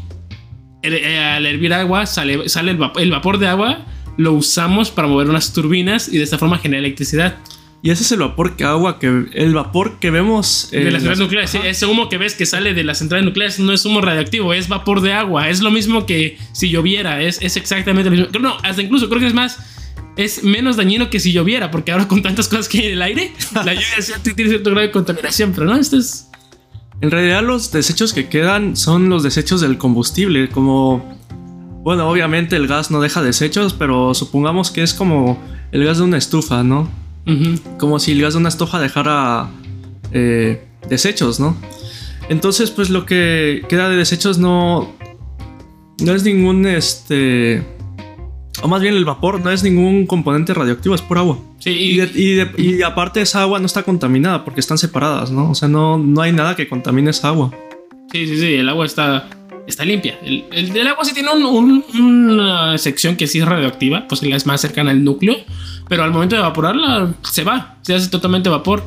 eh, 0.83 1.17
al 1.17 1.43
hervir 1.47 1.73
agua 1.73 2.05
sale, 2.05 2.47
sale 2.49 2.69
el, 2.69 2.77
vapor, 2.77 3.39
de 3.39 3.47
agua, 3.47 3.83
lo 4.15 4.33
usamos 4.33 4.91
para 4.91 5.07
mover 5.07 5.27
unas 5.27 5.53
turbinas 5.53 6.07
y 6.07 6.19
de 6.19 6.23
esta 6.23 6.37
forma 6.37 6.59
genera 6.59 6.81
electricidad. 6.81 7.39
Y 7.81 7.89
ese 7.89 8.03
es 8.03 8.11
el 8.11 8.19
vapor 8.19 8.55
que 8.55 8.63
agua 8.63 8.99
que 8.99 9.25
el 9.33 9.55
vapor 9.55 9.97
que 9.99 10.11
vemos 10.11 10.69
de 10.71 10.83
las 10.83 11.01
centrales 11.01 11.19
nucleares. 11.19 11.55
ese 11.55 11.85
humo 11.87 12.09
que 12.09 12.19
ves 12.19 12.35
que 12.35 12.45
sale 12.45 12.75
de 12.75 12.83
las 12.83 12.99
centrales 12.99 13.25
nucleares 13.25 13.57
no 13.57 13.73
es 13.73 13.83
humo 13.83 13.99
radioactivo, 13.99 14.53
es 14.53 14.67
vapor 14.67 15.01
de 15.01 15.13
agua. 15.13 15.49
Es 15.49 15.61
lo 15.61 15.71
mismo 15.71 16.05
que 16.05 16.37
si 16.51 16.69
lloviera, 16.69 17.23
es, 17.23 17.41
es 17.41 17.57
exactamente 17.57 18.11
lo 18.11 18.17
mismo. 18.17 18.39
No, 18.39 18.55
hasta 18.61 18.83
incluso 18.83 19.09
creo 19.09 19.19
que 19.19 19.27
es 19.27 19.33
más 19.33 19.72
es 20.15 20.43
menos 20.43 20.77
dañino 20.77 21.09
que 21.09 21.19
si 21.19 21.31
lloviera, 21.31 21.71
porque 21.71 21.91
ahora 21.91 22.07
con 22.07 22.21
tantas 22.21 22.47
cosas 22.47 22.67
que 22.67 22.79
hay 22.79 22.85
en 22.87 22.93
el 22.93 23.01
aire, 23.01 23.33
la 23.53 23.73
lluvia 23.73 24.19
tiene 24.35 24.49
cierto 24.49 24.69
grado 24.69 24.85
de 24.87 24.91
contaminación, 24.91 25.51
pero 25.53 25.65
no, 25.65 25.75
esto 25.75 25.97
es 25.97 26.29
En 27.01 27.11
realidad 27.11 27.43
los 27.43 27.71
desechos 27.71 28.13
que 28.13 28.29
quedan 28.29 28.75
son 28.75 29.09
los 29.09 29.23
desechos 29.23 29.61
del 29.61 29.77
combustible, 29.77 30.49
como... 30.49 31.21
Bueno, 31.83 32.07
obviamente 32.07 32.55
el 32.55 32.67
gas 32.67 32.91
no 32.91 33.01
deja 33.01 33.21
desechos, 33.21 33.73
pero 33.73 34.13
supongamos 34.13 34.71
que 34.71 34.83
es 34.83 34.93
como 34.93 35.37
el 35.73 35.83
gas 35.83 35.97
de 35.97 36.03
una 36.05 36.17
estufa, 36.17 36.63
¿no? 36.63 36.89
Como 37.77 37.99
si 37.99 38.13
el 38.13 38.21
gas 38.21 38.35
de 38.35 38.39
una 38.39 38.47
estufa 38.47 38.79
dejara 38.79 39.49
eh, 40.13 40.65
desechos, 40.87 41.41
¿no? 41.41 41.57
Entonces, 42.29 42.71
pues 42.71 42.89
lo 42.89 43.05
que 43.05 43.65
queda 43.67 43.89
de 43.89 43.97
desechos 43.97 44.37
no, 44.37 44.93
no 45.99 46.15
es 46.15 46.23
ningún, 46.23 46.65
este, 46.65 47.63
o 48.63 48.67
más 48.69 48.81
bien 48.81 48.95
el 48.95 49.03
vapor 49.03 49.41
no 49.41 49.51
es 49.51 49.61
ningún 49.61 50.07
componente 50.07 50.53
radioactivo, 50.53 50.95
es 50.95 51.01
por 51.01 51.17
agua. 51.17 51.37
Sí, 51.59 51.69
y, 51.71 52.41
y, 52.57 52.81
aparte 52.81 53.21
esa 53.21 53.41
agua 53.41 53.59
no 53.59 53.65
está 53.65 53.83
contaminada 53.83 54.45
porque 54.45 54.61
están 54.61 54.77
separadas, 54.77 55.31
¿no? 55.31 55.51
O 55.51 55.55
sea, 55.55 55.67
no, 55.67 55.97
no 55.97 56.21
hay 56.21 56.31
nada 56.31 56.55
que 56.55 56.69
contamine 56.69 57.09
esa 57.09 57.27
agua. 57.27 57.51
Sí, 58.11 58.25
sí, 58.25 58.37
sí, 58.39 58.53
el 58.53 58.69
agua 58.69 58.85
está, 58.85 59.27
está 59.67 59.83
limpia. 59.83 60.17
El, 60.23 60.45
el, 60.51 60.87
agua 60.87 61.03
sí 61.03 61.13
tiene 61.13 61.29
una 61.31 62.77
sección 62.77 63.17
que 63.17 63.27
sí 63.27 63.39
es 63.39 63.45
radioactiva, 63.45 64.07
pues 64.07 64.21
que 64.21 64.33
es 64.33 64.45
más 64.45 64.61
cercana 64.61 64.91
al 64.91 65.03
núcleo, 65.03 65.35
pero 65.89 66.03
al 66.03 66.11
momento 66.11 66.35
de 66.35 66.41
evaporarla 66.41 67.13
se 67.21 67.43
va, 67.43 67.79
se 67.81 67.95
hace 67.95 68.09
totalmente 68.09 68.47
vapor. 68.47 68.83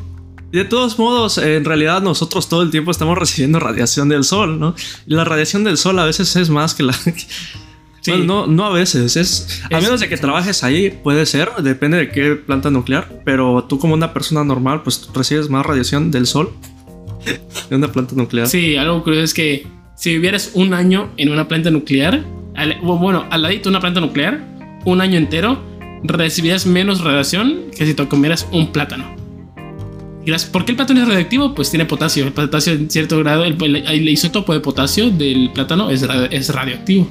De 0.52 0.64
todos 0.64 0.98
modos, 0.98 1.36
en 1.36 1.66
realidad 1.66 2.00
nosotros 2.00 2.48
todo 2.48 2.62
el 2.62 2.70
tiempo 2.70 2.90
estamos 2.90 3.18
recibiendo 3.18 3.60
radiación 3.60 4.08
del 4.08 4.24
sol, 4.24 4.58
¿no? 4.58 4.74
Y 5.06 5.12
la 5.12 5.24
radiación 5.24 5.64
del 5.64 5.76
sol 5.76 5.98
a 5.98 6.06
veces 6.06 6.34
es 6.36 6.48
más 6.48 6.74
que 6.74 6.82
la... 6.82 6.94
Sí. 8.14 8.22
no, 8.24 8.46
no 8.46 8.66
a 8.66 8.72
veces, 8.72 9.16
es... 9.16 9.62
A 9.72 9.80
menos 9.80 9.98
de 9.98 10.08
que 10.08 10.16
trabajes 10.16 10.62
ahí, 10.62 10.90
puede 10.90 11.26
ser, 11.26 11.50
depende 11.62 11.96
de 11.96 12.08
qué 12.10 12.36
planta 12.36 12.70
nuclear, 12.70 13.08
pero 13.24 13.64
tú 13.64 13.80
como 13.80 13.94
una 13.94 14.12
persona 14.12 14.44
normal, 14.44 14.82
pues 14.84 15.08
recibes 15.12 15.50
más 15.50 15.66
radiación 15.66 16.12
del 16.12 16.26
sol 16.26 16.52
de 17.68 17.74
una 17.74 17.88
planta 17.90 18.14
nuclear. 18.14 18.46
Sí, 18.46 18.76
algo 18.76 19.02
curioso 19.02 19.24
es 19.24 19.34
que 19.34 19.66
si 19.96 20.10
vivieras 20.10 20.52
un 20.54 20.72
año 20.72 21.10
en 21.16 21.30
una 21.30 21.48
planta 21.48 21.70
nuclear, 21.70 22.24
bueno, 22.82 23.26
al 23.30 23.42
ladito 23.42 23.64
de 23.64 23.70
una 23.70 23.80
planta 23.80 24.00
nuclear, 24.00 24.40
un 24.84 25.00
año 25.00 25.18
entero, 25.18 25.60
recibirías 26.04 26.64
menos 26.64 27.02
radiación 27.02 27.70
que 27.76 27.86
si 27.86 27.94
te 27.94 28.06
comieras 28.06 28.46
un 28.52 28.70
plátano. 28.72 29.16
¿Por 30.52 30.64
qué 30.64 30.72
el 30.72 30.76
plátano 30.76 31.02
es 31.02 31.08
radioactivo? 31.08 31.54
Pues 31.54 31.70
tiene 31.70 31.86
potasio. 31.86 32.24
El 32.24 32.32
potasio 32.32 32.72
en 32.72 32.90
cierto 32.90 33.18
grado, 33.18 33.44
el, 33.44 34.08
isótopo 34.08 34.52
de 34.52 34.60
potasio 34.60 35.10
del 35.10 35.50
plátano 35.52 35.90
es, 35.90 36.04
es 36.30 36.52
radioactivo. 36.52 37.08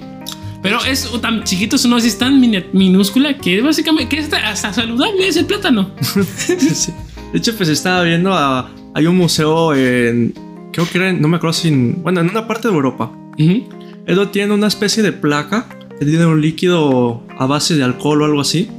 Pero 0.66 0.84
es 0.84 1.08
tan 1.22 1.44
chiquito, 1.44 1.76
es 1.76 1.86
una 1.86 1.98
dosis 1.98 2.18
tan 2.18 2.42
minúscula 2.74 3.38
que 3.38 3.62
básicamente 3.62 4.16
que 4.16 4.22
es 4.24 4.34
hasta 4.34 4.74
saludable 4.74 5.28
es 5.28 5.38
el 5.38 5.46
plátano. 5.46 5.92
De 7.32 7.38
hecho, 7.38 7.56
pues 7.56 7.70
estaba 7.70 8.02
viendo 8.02 8.34
a, 8.34 8.74
hay 8.96 9.06
un 9.06 9.16
museo 9.16 9.76
en 9.76 10.34
creo 10.74 10.90
que 10.90 10.98
era, 10.98 11.14
no 11.14 11.28
me 11.28 11.38
acuerdo 11.38 11.54
si, 11.54 11.70
bueno, 11.70 12.22
en 12.22 12.30
una 12.30 12.48
parte 12.48 12.68
de 12.68 12.74
Europa. 12.74 13.12
Uh 13.38 14.32
tiene 14.32 14.54
una 14.54 14.68
especie 14.68 15.04
de 15.04 15.12
placa 15.12 15.68
que 16.00 16.06
tiene 16.06 16.26
un 16.26 16.42
líquido 16.42 17.24
a 17.38 17.46
base 17.46 17.76
de 17.76 17.84
alcohol 17.84 18.24
o 18.24 18.26
algo 18.26 18.42
así. 18.42 18.70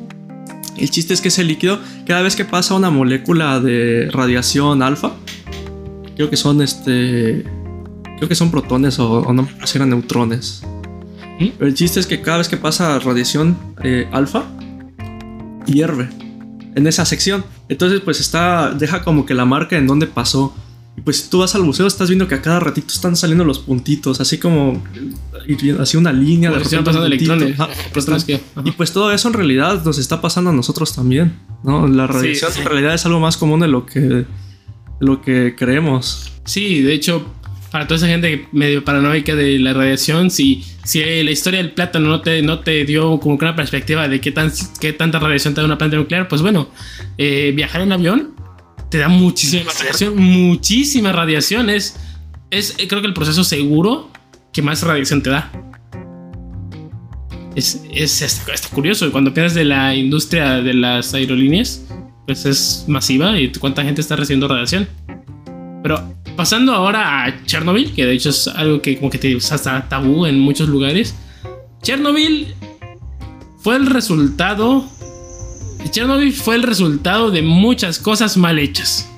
El 0.77 0.91
chiste 0.91 1.15
es 1.15 1.21
que 1.21 1.29
ese 1.29 1.45
líquido, 1.45 1.79
cada 2.05 2.23
vez 2.23 2.35
que 2.35 2.45
pasa 2.45 2.75
una 2.75 2.91
molécula 2.91 3.61
de 3.61 4.11
radiación 4.13 4.83
alfa, 4.83 5.13
creo 6.17 6.31
que 6.31 6.37
son 6.37 6.63
este. 6.63 7.45
Creo 8.17 8.29
que 8.29 8.35
son 8.35 8.51
protones 8.51 8.99
o, 8.99 9.33
no 9.33 9.49
si 9.65 9.79
eran 9.79 9.91
neutrones. 9.91 10.63
Pero 11.39 11.67
el 11.67 11.75
chiste 11.75 12.01
es 12.01 12.07
que 12.07 12.23
cada 12.23 12.39
vez 12.39 12.49
que 12.49 12.57
pasa 12.57 12.99
radiación 12.99 13.57
eh, 13.83 14.09
alfa, 14.13 14.45
hierve 15.67 16.09
en 16.75 16.87
esa 16.87 17.05
sección. 17.05 17.45
Entonces, 17.69 18.01
pues 18.01 18.21
está. 18.21 18.73
Deja 18.73 19.03
como 19.03 19.27
que 19.27 19.35
la 19.35 19.45
marca 19.45 19.77
en 19.77 19.87
donde 19.87 20.07
pasó. 20.07 20.55
Y 20.97 21.03
pues 21.03 21.19
si 21.19 21.31
tú 21.31 21.41
vas 21.41 21.55
al 21.55 21.63
museo, 21.63 21.87
estás 21.87 22.09
viendo 22.09 22.27
que 22.27 22.37
a 22.37 22.41
cada 22.41 22.59
ratito 22.59 22.87
están 22.89 23.17
saliendo 23.17 23.45
los 23.45 23.59
puntitos, 23.59 24.19
así 24.21 24.39
como 24.39 24.83
así 25.79 25.97
una 25.99 26.11
línea 26.11 26.51
de 26.51 26.57
electrones. 27.07 27.57
y 28.65 28.71
pues 28.71 28.93
todo 28.93 29.13
eso 29.13 29.29
en 29.29 29.35
realidad 29.35 29.85
nos 29.85 29.99
está 29.99 30.23
pasando 30.23 30.51
a 30.51 30.53
nosotros 30.55 30.95
también, 30.95 31.39
¿no? 31.63 31.87
La 31.87 32.07
radiación 32.07 32.51
en 32.57 32.65
realidad 32.65 32.95
es 32.95 33.05
algo 33.05 33.21
más 33.21 33.37
común 33.37 33.61
de 33.61 33.69
lo 33.69 33.85
que 33.85 34.25
lo 34.99 35.21
que 35.21 35.55
creemos. 35.55 36.33
Sí, 36.45 36.81
de 36.81 36.95
hecho, 36.95 37.27
para 37.71 37.87
toda 37.87 37.97
esa 37.97 38.07
gente 38.07 38.49
medio 38.53 38.85
paranoica 38.85 39.35
de 39.35 39.59
la 39.59 39.73
radiación, 39.73 40.31
si, 40.31 40.65
si 40.85 41.01
la 41.01 41.31
historia 41.31 41.59
del 41.59 41.73
plátano 41.73 42.09
no 42.09 42.21
te, 42.21 42.43
no 42.43 42.61
te 42.61 42.85
dio 42.85 43.19
como 43.21 43.39
que 43.39 43.45
una 43.45 43.57
perspectiva 43.57 44.09
de 44.09 44.21
qué, 44.21 44.33
tan, 44.33 44.53
qué 44.81 44.93
tanta 44.93 45.19
radiación 45.19 45.55
te 45.55 45.61
da 45.61 45.67
una 45.67 45.79
planta 45.79 45.97
nuclear, 45.97 46.29
pues 46.29 46.43
bueno, 46.43 46.69
eh, 47.19 47.53
viajar 47.55 47.83
en 47.83 47.93
avión 47.93 48.35
te 48.91 48.99
da 48.99 49.09
muchísima 49.09 49.71
radiación, 49.79 50.17
muchísima 50.17 51.13
radiación. 51.13 51.71
Es, 51.71 51.97
creo 52.51 53.01
que 53.01 53.09
el 53.09 53.15
proceso 53.15 53.45
seguro 53.45 54.11
que 54.53 54.63
más 54.63 54.83
radiación 54.83 55.23
te 55.23 55.31
da. 55.31 55.51
Es, 57.55 57.83
es, 57.93 58.71
curioso. 58.73 59.11
Cuando 59.11 59.33
piensas 59.33 59.55
de 59.55 59.65
la 59.65 59.95
industria 59.95 60.63
de 60.63 60.75
las 60.75 61.15
aerolíneas, 61.15 61.85
pues 62.27 62.45
es 62.45 62.85
masiva 62.87 63.39
y 63.41 63.51
cuánta 63.53 63.83
gente 63.83 64.01
está 64.01 64.15
recibiendo 64.15 64.47
radiación. 64.47 64.89
Pero 65.83 66.15
pasando 66.37 66.73
ahora 66.73 67.25
a 67.25 67.45
Chernobyl, 67.45 67.93
que 67.93 68.07
de 68.07 68.13
hecho 68.13 68.31
es 68.31 68.49
algo 68.49 68.83
que 68.83 68.97
como 68.99 69.11
que 69.11 69.19
te 69.19 69.37
hasta 69.37 69.89
tabú 69.89 70.27
en 70.27 70.39
muchos 70.39 70.69
lugares. 70.69 71.17
Chernobyl 71.83 72.55
fue 73.59 73.77
el 73.77 73.87
resultado 73.87 74.89
Chernobyl 75.91 76.33
fue 76.33 76.57
el 76.57 76.63
resultado 76.63 77.31
de 77.31 77.43
muchas 77.43 77.99
cosas 77.99 78.37
mal 78.37 78.59
hechas. 78.59 79.11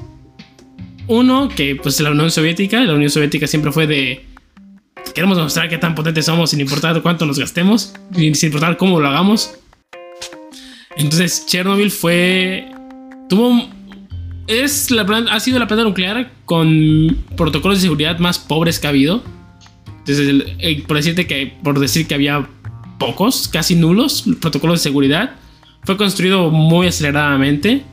Uno, 1.06 1.48
que 1.48 1.76
pues 1.76 2.00
la 2.00 2.10
Unión 2.10 2.30
Soviética, 2.30 2.80
la 2.80 2.94
Unión 2.94 3.10
Soviética 3.10 3.46
siempre 3.46 3.72
fue 3.72 3.86
de... 3.86 4.26
Queremos 5.14 5.38
mostrar 5.38 5.68
qué 5.68 5.78
tan 5.78 5.94
potentes 5.94 6.26
somos 6.26 6.50
sin 6.50 6.60
importar 6.60 7.00
cuánto 7.02 7.24
nos 7.24 7.38
gastemos, 7.38 7.94
sin 8.12 8.34
importar 8.42 8.76
cómo 8.76 9.00
lo 9.00 9.08
hagamos. 9.08 9.54
Entonces 10.96 11.46
Chernobyl 11.46 11.90
fue... 11.90 12.70
Tuvo... 13.28 13.77
Es 14.48 14.90
la 14.90 15.02
ha 15.30 15.40
sido 15.40 15.58
la 15.58 15.66
planta 15.66 15.84
nuclear 15.84 16.32
con 16.46 17.16
protocolos 17.36 17.78
de 17.78 17.82
seguridad 17.82 18.18
más 18.18 18.38
pobres 18.38 18.78
que 18.78 18.86
ha 18.86 18.90
habido. 18.90 19.22
Entonces, 19.98 20.56
eh, 20.58 20.82
por 20.86 20.96
decirte 20.96 21.26
que, 21.26 21.54
por 21.62 21.78
decir 21.78 22.06
que 22.06 22.14
había 22.14 22.48
pocos, 22.98 23.46
casi 23.48 23.74
nulos 23.74 24.24
protocolos 24.40 24.80
de 24.80 24.82
seguridad 24.82 25.36
fue 25.84 25.96
construido 25.96 26.50
muy 26.50 26.86
aceleradamente 26.86 27.84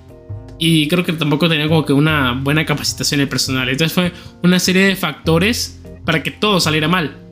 y 0.58 0.88
creo 0.88 1.04
que 1.04 1.14
tampoco 1.14 1.50
tenía 1.50 1.68
como 1.68 1.86
que 1.86 1.94
una 1.94 2.32
buena 2.32 2.66
capacitación 2.66 3.20
el 3.20 3.28
personal. 3.28 3.68
Entonces 3.70 3.94
fue 3.94 4.14
una 4.42 4.60
serie 4.60 4.86
de 4.88 4.96
factores 4.96 5.82
para 6.06 6.24
que 6.24 6.32
todo 6.32 6.60
saliera 6.60 6.88
mal. 6.88 7.25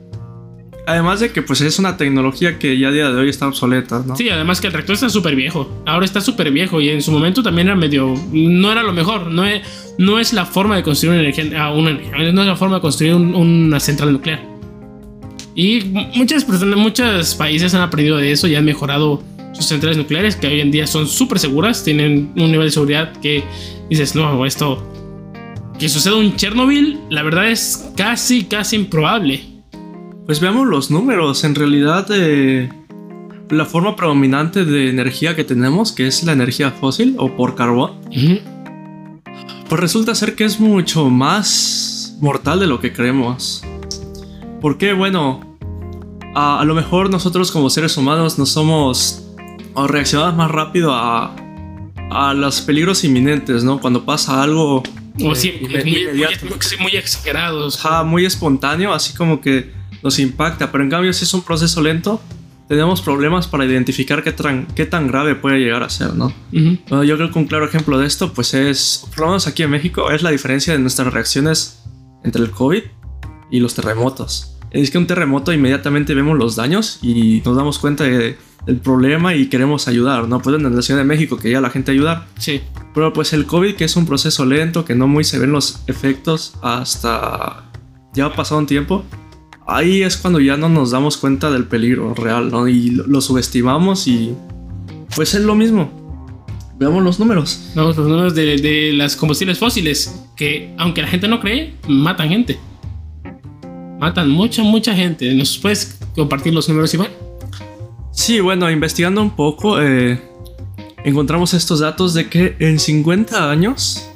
Además 0.86 1.20
de 1.20 1.32
que 1.32 1.40
pues 1.40 1.62
es 1.62 1.78
una 1.78 1.96
tecnología 1.96 2.58
que 2.58 2.78
ya 2.78 2.88
a 2.88 2.90
día 2.90 3.10
de 3.10 3.18
hoy 3.18 3.30
está 3.30 3.48
obsoleta, 3.48 4.02
¿no? 4.06 4.16
Sí, 4.16 4.28
además 4.28 4.60
que 4.60 4.66
el 4.66 4.74
reactor 4.74 4.94
está 4.94 5.08
súper 5.08 5.34
viejo. 5.34 5.82
Ahora 5.86 6.04
está 6.04 6.20
súper 6.20 6.50
viejo 6.50 6.80
y 6.80 6.90
en 6.90 7.00
su 7.00 7.10
momento 7.10 7.42
también 7.42 7.68
era 7.68 7.76
medio... 7.76 8.14
No 8.32 8.70
era 8.70 8.82
lo 8.82 8.92
mejor. 8.92 9.28
No 9.28 9.46
es, 9.46 9.94
no 9.96 10.18
es 10.18 10.34
la 10.34 10.44
forma 10.44 10.76
de 10.76 10.82
construir 10.82 11.14
una 11.14 11.22
energía... 11.22 11.64
Ah, 11.64 11.72
una, 11.72 11.92
no 11.92 12.42
es 12.42 12.46
la 12.46 12.56
forma 12.56 12.76
de 12.76 12.80
construir 12.82 13.14
una 13.14 13.80
central 13.80 14.12
nuclear. 14.12 14.54
Y 15.54 15.84
muchas 16.14 16.44
personas, 16.44 16.78
muchos 16.78 17.34
países 17.34 17.72
han 17.74 17.80
aprendido 17.80 18.18
de 18.18 18.32
eso 18.32 18.46
y 18.46 18.54
han 18.54 18.64
mejorado 18.64 19.22
sus 19.54 19.66
centrales 19.66 19.96
nucleares, 19.96 20.36
que 20.36 20.48
hoy 20.48 20.60
en 20.60 20.70
día 20.70 20.86
son 20.86 21.06
súper 21.06 21.38
seguras, 21.38 21.84
tienen 21.84 22.32
un 22.36 22.50
nivel 22.50 22.66
de 22.66 22.70
seguridad 22.72 23.12
que 23.20 23.44
dices, 23.88 24.14
no, 24.16 24.44
esto, 24.44 24.84
que 25.78 25.88
suceda 25.88 26.16
un 26.16 26.36
Chernobyl, 26.36 26.98
la 27.08 27.22
verdad 27.22 27.50
es 27.50 27.92
casi, 27.96 28.44
casi 28.44 28.76
improbable. 28.76 29.53
Pues 30.26 30.40
veamos 30.40 30.66
los 30.66 30.90
números, 30.90 31.44
en 31.44 31.54
realidad 31.54 32.06
eh, 32.10 32.70
la 33.50 33.66
forma 33.66 33.94
predominante 33.94 34.64
de 34.64 34.88
energía 34.88 35.36
que 35.36 35.44
tenemos, 35.44 35.92
que 35.92 36.06
es 36.06 36.24
la 36.24 36.32
energía 36.32 36.70
fósil 36.70 37.14
o 37.18 37.36
por 37.36 37.54
carbón, 37.54 38.00
pues 39.68 39.80
resulta 39.80 40.14
ser 40.14 40.34
que 40.34 40.44
es 40.44 40.58
mucho 40.58 41.10
más 41.10 42.16
mortal 42.20 42.58
de 42.60 42.66
lo 42.66 42.80
que 42.80 42.92
creemos. 42.92 43.62
Porque 44.62 44.94
bueno, 44.94 45.58
a, 46.34 46.60
a, 46.60 46.64
lo 46.64 46.74
mejor 46.74 47.10
nosotros 47.10 47.52
como 47.52 47.68
seres 47.68 47.94
humanos 47.98 48.38
no 48.38 48.46
somos 48.46 49.24
o 49.74 49.86
más 50.32 50.50
rápido 50.50 50.94
a, 50.94 51.34
a 52.10 52.32
los 52.32 52.62
peligros 52.62 53.04
inminentes, 53.04 53.62
¿no? 53.62 53.80
Cuando 53.80 54.04
pasa 54.04 54.42
algo... 54.42 54.82
O 55.20 55.34
muy, 55.34 55.36
muy, 56.80 56.96
exagerados. 56.96 57.80
muy 58.04 58.24
espontáneo, 58.24 58.92
así 58.92 59.14
como 59.14 59.40
que 59.40 59.70
nos 60.04 60.18
impacta. 60.20 60.70
Pero 60.70 60.84
en 60.84 60.90
cambio, 60.90 61.12
si 61.12 61.24
es 61.24 61.34
un 61.34 61.42
proceso 61.42 61.82
lento, 61.82 62.20
tenemos 62.68 63.02
problemas 63.02 63.48
para 63.48 63.64
identificar 63.64 64.22
qué, 64.22 64.32
tan, 64.32 64.66
qué 64.66 64.86
tan 64.86 65.08
grave 65.08 65.34
puede 65.34 65.58
llegar 65.58 65.82
a 65.82 65.88
ser, 65.88 66.14
¿no? 66.14 66.32
bueno, 66.88 67.04
yo 67.04 67.16
creo 67.16 67.30
que 67.30 67.38
un 67.38 67.46
claro 67.46 67.66
ejemplo 67.66 67.98
de 67.98 68.06
esto, 68.06 68.32
pues 68.32 68.54
es, 68.54 69.06
por 69.10 69.20
lo 69.20 69.26
menos 69.28 69.46
aquí 69.46 69.64
en 69.64 69.70
México, 69.70 70.10
es 70.10 70.22
la 70.22 70.30
diferencia 70.30 70.72
de 70.72 70.78
nuestras 70.78 71.12
reacciones 71.12 71.82
entre 72.22 72.42
el 72.42 72.50
COVID 72.50 72.82
y 73.50 73.60
los 73.60 73.74
terremotos. 73.74 74.56
Es 74.70 74.90
que 74.90 74.98
un 74.98 75.06
terremoto 75.06 75.52
inmediatamente 75.52 76.14
vemos 76.14 76.38
los 76.38 76.56
daños 76.56 76.98
y 77.02 77.42
nos 77.44 77.56
damos 77.56 77.78
cuenta 77.78 78.04
de 78.04 78.36
el 78.66 78.78
problema 78.78 79.34
y 79.34 79.46
queremos 79.48 79.88
ayudar, 79.88 80.26
¿no? 80.26 80.40
Pues 80.40 80.56
en 80.56 80.74
la 80.74 80.82
Ciudad 80.82 81.00
de 81.00 81.04
México 81.04 81.36
que 81.36 81.50
ya 81.50 81.60
la 81.60 81.68
gente 81.68 81.92
ayudar. 81.92 82.26
Sí. 82.38 82.62
Pero 82.94 83.12
pues 83.12 83.34
el 83.34 83.44
COVID, 83.44 83.74
que 83.74 83.84
es 83.84 83.94
un 83.94 84.06
proceso 84.06 84.46
lento, 84.46 84.86
que 84.86 84.94
no 84.94 85.06
muy 85.06 85.22
se 85.22 85.38
ven 85.38 85.52
los 85.52 85.82
efectos 85.86 86.54
hasta 86.62 87.70
ya 88.14 88.26
ha 88.26 88.32
pasado 88.32 88.60
un 88.60 88.66
tiempo, 88.66 89.04
ahí 89.66 90.02
es 90.02 90.16
cuando 90.16 90.40
ya 90.40 90.56
no 90.56 90.68
nos 90.68 90.90
damos 90.90 91.16
cuenta 91.16 91.50
del 91.50 91.66
peligro 91.66 92.14
real, 92.14 92.50
¿no? 92.50 92.68
Y 92.68 92.90
lo, 92.90 93.20
subestimamos 93.20 94.06
y 94.06 94.34
pues 95.14 95.34
es 95.34 95.42
lo 95.42 95.54
mismo. 95.54 95.90
Veamos 96.78 97.02
los 97.02 97.18
números. 97.18 97.70
Vamos 97.74 97.96
los 97.96 98.08
números 98.08 98.34
de, 98.34 98.56
de 98.56 98.92
las 98.92 99.16
combustibles 99.16 99.58
fósiles, 99.58 100.24
que 100.36 100.74
aunque 100.78 101.02
la 101.02 101.08
gente 101.08 101.28
no 101.28 101.40
cree, 101.40 101.74
matan 101.88 102.28
gente. 102.28 102.58
Matan 103.98 104.28
mucha, 104.28 104.62
mucha 104.62 104.94
gente. 104.94 105.32
¿Nos 105.34 105.56
puedes 105.58 105.98
compartir 106.14 106.52
los 106.52 106.68
números, 106.68 106.92
Iván? 106.94 107.08
Sí, 108.10 108.40
bueno, 108.40 108.70
investigando 108.70 109.22
un 109.22 109.30
poco, 109.30 109.80
eh, 109.80 110.20
encontramos 111.04 111.54
estos 111.54 111.80
datos 111.80 112.14
de 112.14 112.28
que 112.28 112.56
en 112.58 112.78
50 112.78 113.50
años 113.50 114.08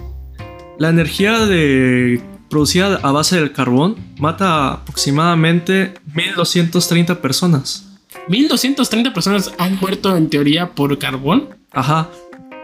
la 0.78 0.88
energía 0.88 1.46
de 1.46 2.20
producida 2.48 3.00
a 3.02 3.12
base 3.12 3.36
del 3.36 3.52
carbón 3.52 3.96
mata 4.18 4.72
aproximadamente 4.72 5.94
1230 6.14 7.20
personas. 7.20 7.88
1230 8.28 9.12
personas 9.12 9.52
han 9.58 9.76
muerto 9.76 10.16
en 10.16 10.28
teoría 10.28 10.74
por 10.74 10.96
carbón. 10.98 11.48
Ajá. 11.72 12.08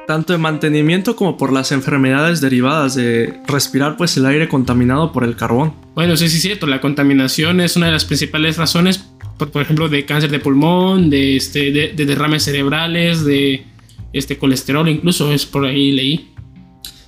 Tanto 0.07 0.35
en 0.35 0.41
mantenimiento 0.43 1.17
como 1.17 1.38
por 1.38 1.53
las 1.53 1.73
enfermedades 1.73 2.43
derivadas 2.43 2.95
de 2.95 3.41
respirar 3.47 3.97
pues 3.97 4.17
el 4.19 4.26
aire 4.26 4.49
contaminado 4.49 5.12
por 5.12 5.25
el 5.25 5.35
carbón. 5.35 5.75
Bueno, 5.95 6.17
sí, 6.17 6.29
sí, 6.29 6.41
cierto. 6.41 6.67
La 6.67 6.81
contaminación 6.81 7.61
es 7.61 7.76
una 7.76 7.87
de 7.87 7.93
las 7.93 8.05
principales 8.05 8.59
razones, 8.59 9.07
por, 9.38 9.62
ejemplo, 9.62 9.88
de 9.88 10.05
cáncer 10.05 10.31
de 10.31 10.41
pulmón, 10.41 11.09
de, 11.09 11.37
este, 11.37 11.71
de, 11.71 11.95
derrames 11.95 12.43
cerebrales, 12.43 13.25
de 13.25 13.64
este 14.12 14.37
colesterol, 14.37 14.88
incluso 14.88 15.33
es 15.33 15.47
por 15.47 15.64
ahí 15.64 15.93
leí. 15.93 16.34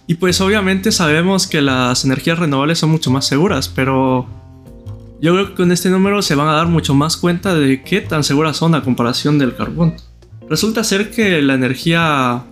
Y 0.07 0.15
pues 0.15 0.41
obviamente 0.41 0.93
sabemos 0.93 1.47
que 1.47 1.61
las 1.61 2.05
energías 2.05 2.39
renovables 2.39 2.79
son 2.79 2.91
mucho 2.91 3.11
más 3.11 3.27
seguras, 3.27 3.69
pero 3.69 4.27
yo 5.21 5.33
creo 5.33 5.49
que 5.49 5.55
con 5.55 5.73
este 5.73 5.91
número 5.91 6.23
se 6.23 6.35
van 6.35 6.49
a 6.49 6.53
dar 6.53 6.69
mucho 6.69 6.95
más 6.95 7.17
cuenta 7.17 7.55
de 7.55 7.83
qué 7.83 8.01
tan 8.01 8.23
seguras 8.23 8.57
son 8.57 8.75
a 8.75 8.83
comparación 8.83 9.39
del 9.39 9.57
carbón. 9.57 9.97
Resulta 10.49 10.85
ser 10.85 11.11
que 11.11 11.43
la 11.43 11.55
energía 11.55 12.45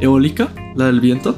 eólica, 0.00 0.50
la 0.76 0.86
del 0.86 1.00
viento, 1.00 1.36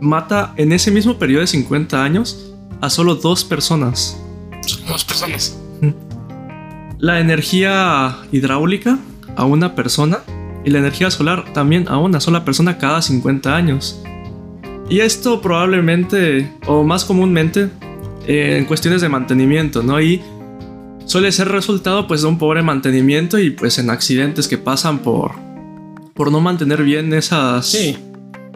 mata 0.00 0.52
en 0.56 0.72
ese 0.72 0.90
mismo 0.90 1.18
periodo 1.18 1.40
de 1.40 1.46
50 1.48 2.02
años 2.02 2.52
a 2.80 2.90
solo 2.90 3.16
dos 3.16 3.44
personas. 3.44 4.20
Dos 4.86 5.04
personas. 5.04 5.58
La 6.98 7.18
energía 7.18 8.16
hidráulica 8.30 8.98
a 9.36 9.44
una 9.44 9.74
persona 9.74 10.18
y 10.64 10.70
la 10.70 10.78
energía 10.78 11.10
solar 11.10 11.52
también 11.52 11.88
a 11.88 11.98
una 11.98 12.20
sola 12.20 12.44
persona 12.44 12.78
cada 12.78 13.02
50 13.02 13.56
años. 13.56 14.00
Y 14.92 15.00
esto 15.00 15.40
probablemente, 15.40 16.52
o 16.66 16.84
más 16.84 17.06
comúnmente, 17.06 17.70
eh, 18.26 18.58
en 18.58 18.66
cuestiones 18.66 19.00
de 19.00 19.08
mantenimiento, 19.08 19.82
¿no? 19.82 19.98
Y 19.98 20.20
suele 21.06 21.32
ser 21.32 21.48
resultado 21.48 22.06
pues 22.06 22.20
de 22.20 22.28
un 22.28 22.36
pobre 22.36 22.62
mantenimiento 22.62 23.38
y 23.38 23.48
pues 23.48 23.78
en 23.78 23.88
accidentes 23.88 24.48
que 24.48 24.58
pasan 24.58 24.98
por, 24.98 25.32
por 26.12 26.30
no 26.30 26.42
mantener 26.42 26.82
bien 26.82 27.10
esas, 27.14 27.74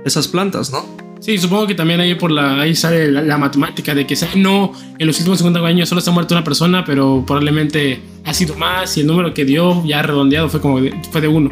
esas 0.05 0.29
plantas, 0.29 0.71
¿no? 0.71 0.85
Sí, 1.21 1.39
supongo 1.39 1.69
que 1.69 1.75
también 1.75 2.01
ahí 2.01 2.15
por 2.17 2.31
la 2.31 2.61
ahí 2.61 2.75
sale 2.75 3.11
la, 3.11 3.39
matemática 3.39 3.95
de 3.95 4.07
que 4.07 4.15
no 4.37 4.73
en 4.99 5.07
los 5.07 5.17
últimos 5.17 5.39
50 5.39 5.67
años 5.67 5.89
solo 5.89 6.03
se 6.03 6.11
ha 6.11 6.13
muerto 6.13 6.35
una 6.35 6.45
persona, 6.45 6.85
pero 6.85 7.25
probablemente 7.27 8.03
ha 8.27 8.35
sido 8.35 8.57
más 8.57 8.95
y 8.99 9.01
el 9.01 9.07
número 9.07 9.33
que 9.33 9.47
dio 9.47 9.83
ya 9.87 10.03
redondeado 10.03 10.51
fue 10.51 10.61
como 10.61 10.83
de, 10.83 10.95
fue 11.11 11.23
de 11.23 11.29
uno. 11.29 11.51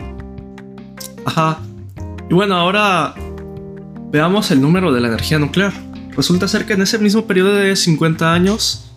Ajá. 1.25 1.59
Y 2.29 2.35
bueno, 2.35 2.55
ahora 2.57 3.14
veamos 4.14 4.52
el 4.52 4.61
número 4.61 4.92
de 4.92 5.00
la 5.00 5.09
energía 5.09 5.40
nuclear. 5.40 5.73
Resulta 6.16 6.47
ser 6.47 6.66
que 6.66 6.75
en 6.75 6.83
ese 6.83 7.00
mismo 7.00 7.26
periodo 7.26 7.52
de 7.54 7.75
50 7.75 8.33
años, 8.33 8.92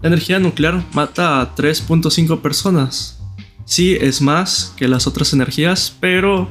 la 0.00 0.08
energía 0.08 0.40
nuclear 0.40 0.82
mata 0.94 1.40
a 1.40 1.54
3.5 1.54 2.40
personas. 2.40 3.22
Sí, 3.64 3.96
es 4.00 4.20
más 4.20 4.74
que 4.76 4.88
las 4.88 5.06
otras 5.06 5.32
energías, 5.32 5.96
pero 6.00 6.50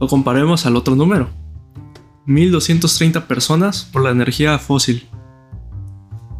lo 0.00 0.06
comparemos 0.06 0.66
al 0.66 0.76
otro 0.76 0.94
número. 0.94 1.30
1230 2.26 3.26
personas 3.26 3.88
por 3.92 4.04
la 4.04 4.10
energía 4.10 4.56
fósil. 4.60 5.08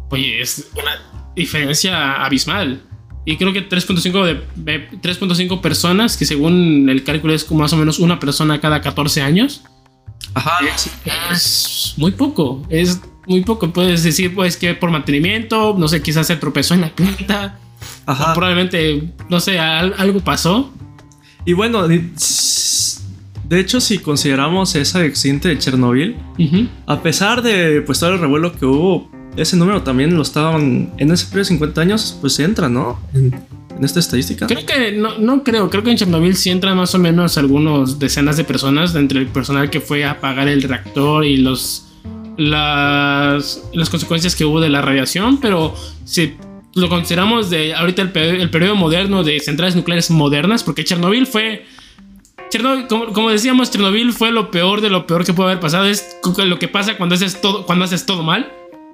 Oye, 0.09 0.41
es 0.41 0.71
una 0.73 1.33
diferencia 1.35 2.23
abismal. 2.23 2.81
Y 3.25 3.35
creo 3.35 3.51
que 3.51 3.67
3.5 3.67 4.45
de, 4.55 4.89
3.5 5.01 5.59
personas, 5.59 6.15
que 6.15 6.23
según 6.23 6.87
el 6.89 7.03
cálculo 7.03 7.33
es 7.33 7.43
como 7.43 7.59
más 7.59 7.73
o 7.73 7.77
menos 7.77 7.99
una 7.99 8.21
persona 8.21 8.61
cada 8.61 8.79
14 8.79 9.21
años. 9.21 9.63
Ajá. 10.33 10.59
Es, 11.31 11.93
muy 11.97 12.11
poco. 12.11 12.65
Es 12.69 13.01
muy 13.27 13.43
poco. 13.43 13.71
Puedes 13.71 14.03
decir, 14.03 14.33
pues, 14.33 14.57
que 14.57 14.73
por 14.73 14.91
mantenimiento, 14.91 15.75
no 15.77 15.87
sé, 15.87 16.01
quizás 16.01 16.27
se 16.27 16.35
tropezó 16.35 16.73
en 16.73 16.81
la 16.81 16.89
planta. 16.89 17.59
Ajá. 18.05 18.33
probablemente, 18.33 19.13
no 19.29 19.39
sé, 19.39 19.59
algo 19.59 20.19
pasó. 20.19 20.71
Y 21.45 21.53
bueno, 21.53 21.87
de 21.87 23.59
hecho, 23.59 23.79
si 23.81 23.99
consideramos 23.99 24.75
esa 24.75 24.99
accidente 24.99 25.49
de 25.49 25.57
Chernobyl, 25.57 26.15
a 26.85 27.01
pesar 27.01 27.41
de 27.41 27.81
pues 27.81 27.99
todo 27.99 28.13
el 28.13 28.19
revuelo 28.19 28.53
que 28.53 28.65
hubo, 28.65 29.09
ese 29.35 29.57
número 29.57 29.81
también 29.83 30.15
lo 30.15 30.21
estaban 30.21 30.91
en 30.97 31.11
ese 31.11 31.25
periodo 31.25 31.39
de 31.39 31.45
50 31.45 31.81
años, 31.81 32.17
pues 32.21 32.39
entra, 32.39 32.69
¿no? 32.69 32.99
En, 33.13 33.33
esta 33.81 33.99
estadística. 33.99 34.45
Creo 34.47 34.65
que 34.65 34.91
no, 34.93 35.17
no 35.17 35.43
creo, 35.43 35.69
creo 35.69 35.83
que 35.83 35.91
en 35.91 35.97
Chernobyl 35.97 36.37
sí 36.37 36.51
entran 36.51 36.77
más 36.77 36.93
o 36.95 36.99
menos 36.99 37.37
algunos 37.37 37.99
decenas 37.99 38.37
de 38.37 38.43
personas 38.43 38.95
entre 38.95 39.19
el 39.19 39.27
personal 39.27 39.69
que 39.69 39.81
fue 39.81 40.05
a 40.05 40.11
apagar 40.11 40.47
el 40.47 40.61
reactor 40.61 41.25
y 41.25 41.37
los 41.37 41.87
las, 42.37 43.63
las 43.73 43.89
consecuencias 43.89 44.35
que 44.35 44.45
hubo 44.45 44.61
de 44.61 44.69
la 44.69 44.81
radiación, 44.81 45.39
pero 45.41 45.75
si 46.05 46.35
lo 46.75 46.87
consideramos 46.87 47.49
de 47.49 47.73
ahorita 47.73 48.03
el, 48.03 48.15
el 48.15 48.49
periodo 48.49 48.75
moderno 48.75 49.23
de 49.23 49.39
centrales 49.39 49.75
nucleares 49.75 50.11
modernas, 50.11 50.63
porque 50.63 50.83
Chernobyl 50.83 51.27
fue 51.27 51.65
Chernobyl, 52.53 52.85
como, 52.87 53.31
decíamos, 53.31 53.71
Chernobyl 53.71 54.13
fue 54.13 54.31
lo 54.31 54.51
peor 54.51 54.81
de 54.81 54.91
lo 54.91 55.07
peor 55.07 55.25
que 55.25 55.33
puede 55.33 55.49
haber 55.49 55.59
pasado. 55.59 55.85
Es 55.85 56.17
lo 56.37 56.59
que 56.59 56.67
pasa 56.67 56.97
cuando 56.97 57.15
haces 57.15 57.41
todo, 57.41 57.65
cuando 57.65 57.85
haces 57.85 58.05
todo 58.05 58.21
mal. 58.21 58.51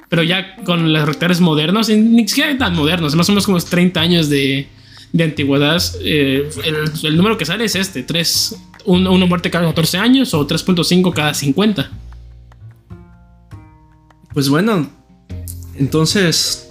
Pero 0.10 0.24
ya 0.24 0.56
con 0.66 0.92
los 0.92 1.06
reactores 1.06 1.40
modernos, 1.40 1.88
ni 1.90 2.28
siquiera 2.28 2.58
tan 2.58 2.76
modernos, 2.76 3.16
más 3.16 3.30
o 3.30 3.32
menos 3.32 3.46
como 3.46 3.60
30 3.60 4.02
años 4.02 4.28
de, 4.28 4.68
de 5.14 5.24
antigüedad, 5.24 5.82
eh, 6.02 6.50
el, 7.04 7.16
número 7.16 7.38
que 7.38 7.46
sale 7.46 7.66
es 7.66 7.76
este: 7.76 8.02
3, 8.02 8.56
una 8.86 9.26
muerte 9.28 9.52
cada 9.52 9.68
14 9.68 10.00
años 10.00 10.34
o 10.34 10.48
3.5 10.48 11.14
cada 11.14 11.36
50. 11.36 11.92
Pues 14.34 14.50
bueno, 14.50 14.90
entonces, 15.76 16.70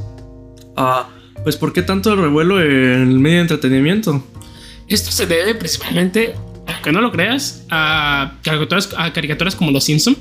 ah, 0.77 1.09
pues 1.44 1.57
¿por 1.57 1.72
qué 1.72 1.83
tanto 1.83 2.16
revuelo 2.16 2.61
en 2.61 3.03
el 3.03 3.18
medio 3.20 3.37
de 3.37 3.42
entretenimiento? 3.42 4.24
Esto 4.88 5.12
se 5.12 5.27
debe 5.27 5.55
principalmente, 5.55 6.35
aunque 6.66 6.90
no 6.90 7.01
lo 7.01 7.12
creas, 7.12 7.64
a 7.70 8.38
caricaturas, 8.42 8.90
a 8.96 9.12
caricaturas 9.12 9.55
como 9.55 9.70
Los 9.70 9.85
Simpson 9.85 10.16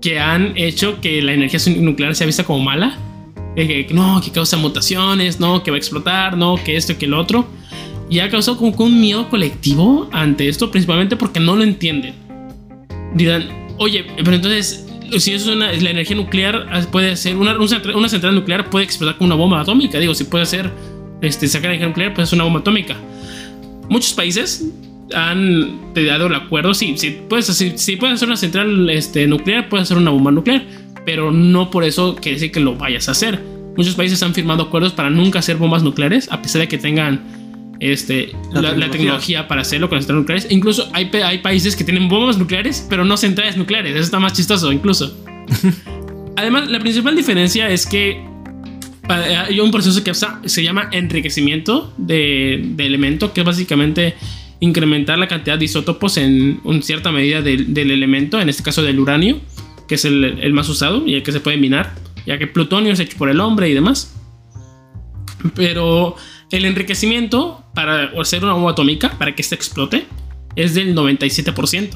que 0.00 0.18
han 0.18 0.56
hecho 0.56 1.00
que 1.00 1.22
la 1.22 1.32
energía 1.32 1.60
nuclear 1.78 2.14
sea 2.14 2.26
vista 2.26 2.44
como 2.44 2.60
mala. 2.60 2.98
que, 3.54 3.86
no, 3.90 4.20
que 4.20 4.30
causa 4.30 4.56
mutaciones, 4.56 5.40
no, 5.40 5.62
que 5.62 5.70
va 5.70 5.76
a 5.76 5.78
explotar, 5.78 6.36
no, 6.36 6.56
que 6.62 6.76
esto 6.76 6.96
que 6.98 7.06
el 7.06 7.14
otro. 7.14 7.46
Y 8.08 8.20
ha 8.20 8.30
causado 8.30 8.56
como 8.56 8.74
un 8.84 9.00
miedo 9.00 9.28
colectivo 9.28 10.08
ante 10.12 10.48
esto, 10.48 10.70
principalmente 10.70 11.16
porque 11.16 11.40
no 11.40 11.56
lo 11.56 11.64
entienden. 11.64 12.14
Dirán, 13.14 13.48
oye, 13.78 14.04
pero 14.16 14.34
entonces, 14.34 14.86
si 15.18 15.32
eso 15.32 15.50
es 15.50 15.56
una, 15.56 15.72
la 15.72 15.90
energía 15.90 16.16
nuclear, 16.16 16.66
ah, 16.70 16.82
puede 16.90 17.16
ser 17.16 17.36
una, 17.36 17.56
una, 17.56 18.08
central 18.08 18.34
nuclear 18.34 18.70
puede 18.70 18.84
explotar 18.84 19.16
como 19.16 19.26
una 19.26 19.34
bomba 19.34 19.60
atómica. 19.60 19.98
Digo, 19.98 20.14
si 20.14 20.24
puede 20.24 20.46
ser, 20.46 20.70
este, 21.20 21.48
sacar 21.48 21.70
energía 21.70 21.88
nuclear, 21.88 22.14
puede 22.14 22.26
ser 22.26 22.36
una 22.36 22.44
bomba 22.44 22.60
atómica. 22.60 22.96
Muchos 23.88 24.12
países 24.12 24.70
han 25.14 25.94
dado 25.94 26.26
el 26.26 26.34
acuerdo. 26.34 26.74
Sí, 26.74 26.94
sí 26.96 27.18
puedes, 27.28 27.46
si, 27.46 27.96
puedes 27.96 28.16
hacer 28.16 28.28
una 28.28 28.36
central 28.36 28.90
este, 28.90 29.26
nuclear, 29.26 29.68
puedes 29.68 29.84
hacer 29.84 29.98
una 29.98 30.10
bomba 30.10 30.30
nuclear, 30.30 30.64
pero 31.04 31.30
no 31.30 31.70
por 31.70 31.84
eso 31.84 32.16
quiere 32.16 32.36
decir 32.36 32.52
que 32.52 32.60
lo 32.60 32.74
vayas 32.74 33.08
a 33.08 33.12
hacer. 33.12 33.40
Muchos 33.76 33.94
países 33.94 34.22
han 34.22 34.34
firmado 34.34 34.64
acuerdos 34.64 34.92
para 34.92 35.10
nunca 35.10 35.38
hacer 35.38 35.56
bombas 35.56 35.82
nucleares, 35.82 36.30
a 36.30 36.40
pesar 36.40 36.62
de 36.62 36.68
que 36.68 36.78
tengan 36.78 37.20
este, 37.78 38.32
la, 38.52 38.90
tecnología. 38.90 39.46
para 39.48 39.60
hacerlo 39.60 39.90
con 39.90 39.98
centrales 39.98 40.22
nucleares. 40.22 40.46
incluso 40.50 40.88
hay, 40.94 41.10
hay 41.22 41.38
países 41.38 41.76
que 41.76 41.84
tienen 41.84 42.08
bombas 42.08 42.38
nucleares, 42.38 42.86
pero 42.88 43.04
no 43.04 43.16
centrales 43.16 43.56
nucleares. 43.56 43.92
Eso 43.92 44.04
está 44.04 44.18
más 44.18 44.32
chistoso, 44.32 44.72
incluso. 44.72 45.14
Además, 46.36 46.68
la 46.68 46.80
principal 46.80 47.14
diferencia 47.14 47.68
es 47.68 47.86
que 47.86 48.24
hay 49.08 49.60
un 49.60 49.70
proceso 49.70 50.02
que 50.02 50.12
se 50.14 50.62
llama 50.62 50.88
enriquecimiento 50.92 51.92
de, 51.96 52.60
de 52.62 52.86
elemento, 52.86 53.32
que 53.32 53.42
es 53.42 53.46
básicamente 53.46 54.14
incrementar 54.60 55.18
la 55.18 55.28
cantidad 55.28 55.58
de 55.58 55.64
isótopos 55.64 56.16
en 56.16 56.60
una 56.64 56.82
cierta 56.82 57.12
medida 57.12 57.42
del, 57.42 57.90
elemento, 57.90 58.40
en 58.40 58.48
este 58.48 58.62
caso 58.62 58.82
del 58.82 58.98
uranio, 58.98 59.40
que 59.88 59.96
es 59.96 60.04
el, 60.04 60.52
más 60.52 60.68
usado 60.68 61.06
y 61.06 61.14
el 61.14 61.22
que 61.22 61.32
se 61.32 61.40
puede 61.40 61.56
minar, 61.56 61.94
ya 62.26 62.38
que 62.38 62.46
plutonio 62.46 62.92
es 62.92 63.00
hecho 63.00 63.16
por 63.18 63.28
el 63.28 63.40
hombre 63.40 63.68
y 63.68 63.74
demás. 63.74 64.14
Pero 65.54 66.16
el 66.50 66.64
enriquecimiento 66.64 67.64
para 67.74 68.12
hacer 68.20 68.42
una 68.42 68.54
bomba 68.54 68.72
atómica, 68.72 69.16
para 69.18 69.34
que 69.34 69.42
ésta 69.42 69.54
explote, 69.54 70.06
es 70.56 70.74
del 70.74 70.96
97%. 70.96 71.90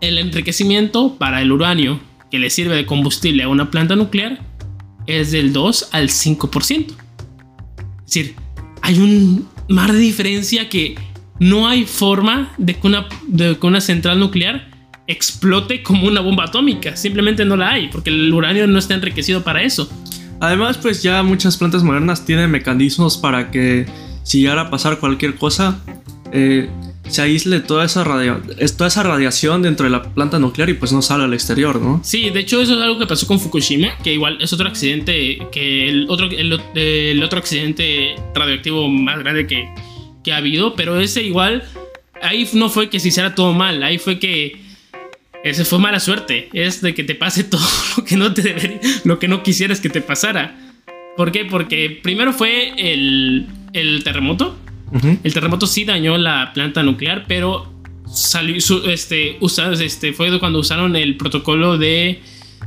El 0.00 0.18
enriquecimiento 0.18 1.16
para 1.16 1.42
el 1.42 1.52
uranio, 1.52 2.00
que 2.30 2.38
le 2.38 2.50
sirve 2.50 2.74
de 2.74 2.86
combustible 2.86 3.42
a 3.42 3.48
una 3.48 3.70
planta 3.70 3.96
nuclear, 3.96 4.40
es 5.06 5.30
del 5.30 5.52
2 5.52 5.90
al 5.92 6.08
5%. 6.08 6.86
Es 6.86 6.94
decir, 8.06 8.34
hay 8.82 8.98
un 8.98 9.48
mar 9.68 9.92
de 9.92 9.98
diferencia 9.98 10.68
que 10.68 10.96
no 11.40 11.66
hay 11.66 11.84
forma 11.84 12.52
de 12.58 12.76
que 12.76 12.86
una, 12.86 13.08
de 13.26 13.58
que 13.58 13.66
una 13.66 13.80
central 13.80 14.20
nuclear 14.20 14.70
explote 15.08 15.82
como 15.82 16.06
una 16.06 16.20
bomba 16.20 16.44
atómica. 16.44 16.96
Simplemente 16.96 17.44
no 17.44 17.56
la 17.56 17.70
hay, 17.70 17.88
porque 17.88 18.10
el 18.10 18.32
uranio 18.32 18.68
no 18.68 18.78
está 18.78 18.94
enriquecido 18.94 19.42
para 19.42 19.62
eso. 19.62 19.90
Además, 20.38 20.78
pues 20.78 21.02
ya 21.02 21.22
muchas 21.22 21.56
plantas 21.56 21.82
modernas 21.82 22.24
tienen 22.24 22.50
mecanismos 22.50 23.18
para 23.18 23.50
que 23.50 23.86
si 24.22 24.40
llegara 24.40 24.62
a 24.62 24.70
pasar 24.70 24.98
cualquier 24.98 25.34
cosa, 25.34 25.80
eh, 26.32 26.70
se 27.08 27.22
aísle 27.22 27.60
toda 27.60 27.84
esa, 27.84 28.04
toda 28.04 28.88
esa 28.88 29.02
radiación 29.02 29.62
dentro 29.62 29.84
de 29.84 29.90
la 29.90 30.02
planta 30.14 30.38
nuclear 30.38 30.70
y 30.70 30.74
pues 30.74 30.92
no 30.92 31.02
sale 31.02 31.24
al 31.24 31.34
exterior, 31.34 31.80
¿no? 31.80 32.00
Sí, 32.04 32.30
de 32.30 32.40
hecho 32.40 32.60
eso 32.60 32.74
es 32.74 32.80
algo 32.80 32.98
que 32.98 33.06
pasó 33.06 33.26
con 33.26 33.40
Fukushima, 33.40 33.98
que 34.04 34.14
igual 34.14 34.38
es 34.40 34.52
otro 34.52 34.68
accidente, 34.68 35.38
que 35.50 35.88
el 35.88 36.06
otro, 36.08 36.28
el, 36.30 37.22
otro 37.22 37.38
accidente 37.38 38.14
radioactivo 38.34 38.88
más 38.88 39.18
grande 39.18 39.46
que, 39.46 39.68
que 40.24 40.32
ha 40.32 40.36
habido, 40.36 40.74
pero 40.74 41.00
ese 41.00 41.22
igual, 41.22 41.64
ahí 42.22 42.48
no 42.52 42.68
fue 42.68 42.90
que 42.90 43.00
se 43.00 43.08
hiciera 43.08 43.34
todo 43.34 43.52
mal, 43.52 43.82
ahí 43.82 43.98
fue 43.98 44.18
que 44.18 44.60
ese 45.44 45.64
fue 45.64 45.78
mala 45.78 46.00
suerte, 46.00 46.48
es 46.52 46.80
de 46.82 46.94
que 46.94 47.04
te 47.04 47.14
pase 47.14 47.44
todo 47.44 47.66
lo 47.96 48.04
que 48.04 48.16
no 48.16 48.32
te 48.34 48.42
debería, 48.42 48.80
lo 49.04 49.18
que 49.18 49.28
no 49.28 49.42
quisieras 49.42 49.80
que 49.80 49.88
te 49.88 50.00
pasara. 50.00 50.56
¿Por 51.16 51.32
qué? 51.32 51.44
Porque 51.44 52.00
primero 52.02 52.32
fue 52.32 52.72
el, 52.76 53.46
el 53.72 54.04
terremoto, 54.04 54.56
el 55.22 55.32
terremoto 55.32 55.66
sí 55.66 55.84
dañó 55.84 56.18
la 56.18 56.52
planta 56.52 56.82
nuclear, 56.82 57.24
pero 57.28 57.72
salió, 58.12 58.56
este, 58.56 59.38
este, 59.84 60.12
fue 60.12 60.38
cuando 60.40 60.58
usaron 60.58 60.96
el 60.96 61.16
protocolo 61.16 61.78
de, 61.78 62.20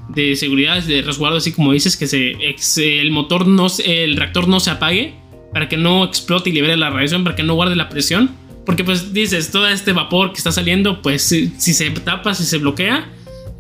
de 0.10 0.36
seguridad, 0.36 0.82
de 0.84 1.02
resguardo, 1.02 1.38
así 1.38 1.52
como 1.52 1.74
dices, 1.74 1.98
que 1.98 2.08
se, 2.08 3.00
el 3.00 3.12
motor 3.12 3.48
no, 3.48 3.68
el 3.84 4.16
reactor 4.16 4.48
no 4.48 4.60
se 4.60 4.70
apague 4.70 5.16
para 5.54 5.70
que 5.70 5.78
no 5.78 6.04
explote 6.04 6.50
y 6.50 6.54
libere 6.54 6.76
la 6.76 6.90
radiación, 6.90 7.24
para 7.24 7.36
que 7.36 7.44
no 7.44 7.54
guarde 7.54 7.76
la 7.76 7.90
presión. 7.90 8.32
Porque 8.66 8.84
pues 8.84 9.14
dices, 9.14 9.52
todo 9.52 9.68
este 9.68 9.94
vapor 9.94 10.32
que 10.32 10.38
está 10.38 10.52
saliendo, 10.52 11.02
pues 11.02 11.22
si, 11.22 11.50
se 11.58 11.90
tapa, 11.92 12.34
si 12.34 12.44
se 12.44 12.58
bloquea, 12.58 13.10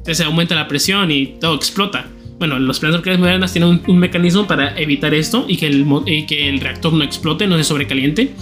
se 0.06 0.24
aumenta 0.24 0.56
la 0.56 0.68
presión 0.68 1.12
y 1.12 1.38
todo 1.40 1.56
explota. 1.56 2.08
Bueno, 2.40 2.58
los 2.60 2.80
plantas 2.80 3.00
nucleares 3.00 3.20
modernas 3.20 3.54
tienen 3.54 3.82
un, 3.86 4.00
mecanismo 4.00 4.48
para 4.48 4.78
evitar 4.78 5.14
esto 5.14 5.46
y 5.48 5.58
que, 5.58 5.68
el, 5.68 5.86
y 6.06 6.26
que 6.26 6.50
el 6.50 6.60
reactor 6.60 6.94
no 6.94 7.04
explote, 7.04 7.48
no 7.48 7.58
se 7.58 7.64
sobrecaliente. 7.64 8.34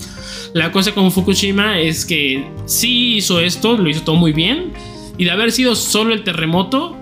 La 0.54 0.72
cosa 0.72 0.94
con 0.94 1.12
Fukushima 1.12 1.80
es 1.80 2.06
que 2.06 2.46
sí 2.66 3.16
hizo 3.18 3.40
esto, 3.40 3.78
lo 3.78 3.90
hizo 3.90 4.02
todo 4.04 4.16
muy 4.16 4.34
bien. 4.34 4.72
Y 5.18 5.26
de 5.26 5.32
haber 5.32 5.52
sido 5.52 5.76
solo 5.76 6.14
el 6.14 6.24
terremoto, 6.24 6.98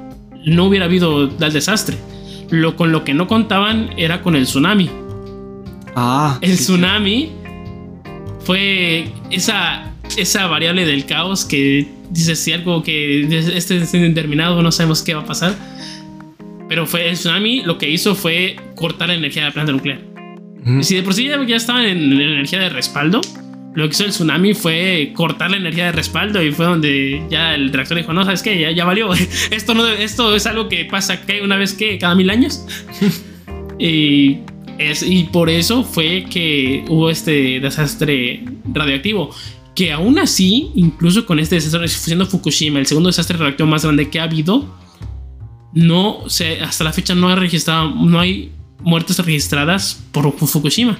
no 0.45 0.65
hubiera 0.65 0.85
habido 0.85 1.29
tal 1.29 1.53
desastre. 1.53 1.97
Lo 2.49 2.75
con 2.75 2.91
lo 2.91 3.03
que 3.03 3.13
no 3.13 3.27
contaban 3.27 3.91
era 3.97 4.21
con 4.21 4.35
el 4.35 4.43
tsunami. 4.43 4.89
Ah. 5.95 6.37
El 6.41 6.57
tsunami 6.57 7.31
fue 8.41 9.11
esa, 9.29 9.91
esa 10.17 10.47
variable 10.47 10.85
del 10.85 11.05
caos 11.05 11.45
que 11.45 11.87
dice 12.11 12.35
si 12.35 12.51
algo 12.51 12.83
que 12.83 13.21
este 13.55 13.77
es 13.77 13.93
indeterminado, 13.93 14.61
no 14.61 14.71
sabemos 14.71 15.03
qué 15.03 15.13
va 15.13 15.21
a 15.21 15.25
pasar. 15.25 15.55
Pero 16.67 16.85
fue 16.85 17.09
el 17.09 17.15
tsunami 17.15 17.63
lo 17.63 17.77
que 17.77 17.89
hizo 17.89 18.15
fue 18.15 18.55
cortar 18.75 19.09
la 19.09 19.15
energía 19.15 19.43
de 19.43 19.49
la 19.49 19.53
planta 19.53 19.71
nuclear. 19.71 19.99
Si 20.81 20.95
de 20.95 21.03
por 21.03 21.13
sí 21.13 21.25
ya, 21.25 21.43
ya 21.45 21.55
estaban 21.55 21.85
en, 21.85 22.13
energía 22.13 22.59
de 22.59 22.69
respaldo, 22.69 23.21
lo 23.73 23.87
que 23.87 23.91
hizo 23.91 24.05
el 24.05 24.11
tsunami 24.11 24.53
fue 24.53 25.11
cortar 25.15 25.49
la 25.51 25.57
energía 25.57 25.85
de 25.85 25.91
respaldo 25.93 26.43
y 26.43 26.51
fue 26.51 26.65
donde 26.65 27.23
ya 27.29 27.55
el 27.55 27.73
reactor 27.73 27.97
dijo, 27.97 28.13
no, 28.13 28.23
¿sabes 28.23 28.43
qué? 28.43 28.59
Ya, 28.59 28.69
ya 28.71 28.85
valió. 28.85 29.09
Esto, 29.51 29.73
no, 29.73 29.87
esto 29.87 30.35
es 30.35 30.45
algo 30.45 30.69
que 30.69 30.85
pasa 30.85 31.25
que 31.25 31.41
una 31.41 31.55
vez 31.55 31.73
que 31.73 31.97
cada 31.97 32.13
mil 32.13 32.29
años. 32.29 32.65
y, 33.79 34.39
es, 34.79 35.03
y 35.03 35.25
por 35.25 35.49
eso 35.49 35.83
fue 35.83 36.25
que 36.29 36.85
hubo 36.87 37.09
este 37.09 37.59
desastre 37.59 38.43
radioactivo. 38.73 39.29
Que 39.75 39.91
aún 39.91 40.17
así, 40.17 40.71
incluso 40.75 41.25
con 41.25 41.39
este 41.39 41.55
desastre, 41.55 41.87
siendo 41.87 42.25
Fukushima, 42.25 42.79
el 42.79 42.87
segundo 42.87 43.09
desastre 43.09 43.37
radioactivo 43.37 43.69
más 43.69 43.83
grande 43.83 44.09
que 44.09 44.19
ha 44.19 44.23
habido, 44.23 44.65
no 45.73 46.23
se, 46.27 46.61
hasta 46.61 46.83
la 46.83 46.93
fecha 46.93 47.13
no 47.13 47.29
ha 47.29 47.35
registrado, 47.35 47.89
no 47.91 48.19
hay 48.19 48.51
muertes 48.79 49.19
registradas 49.19 50.03
por 50.11 50.31
Fukushima. 50.37 50.97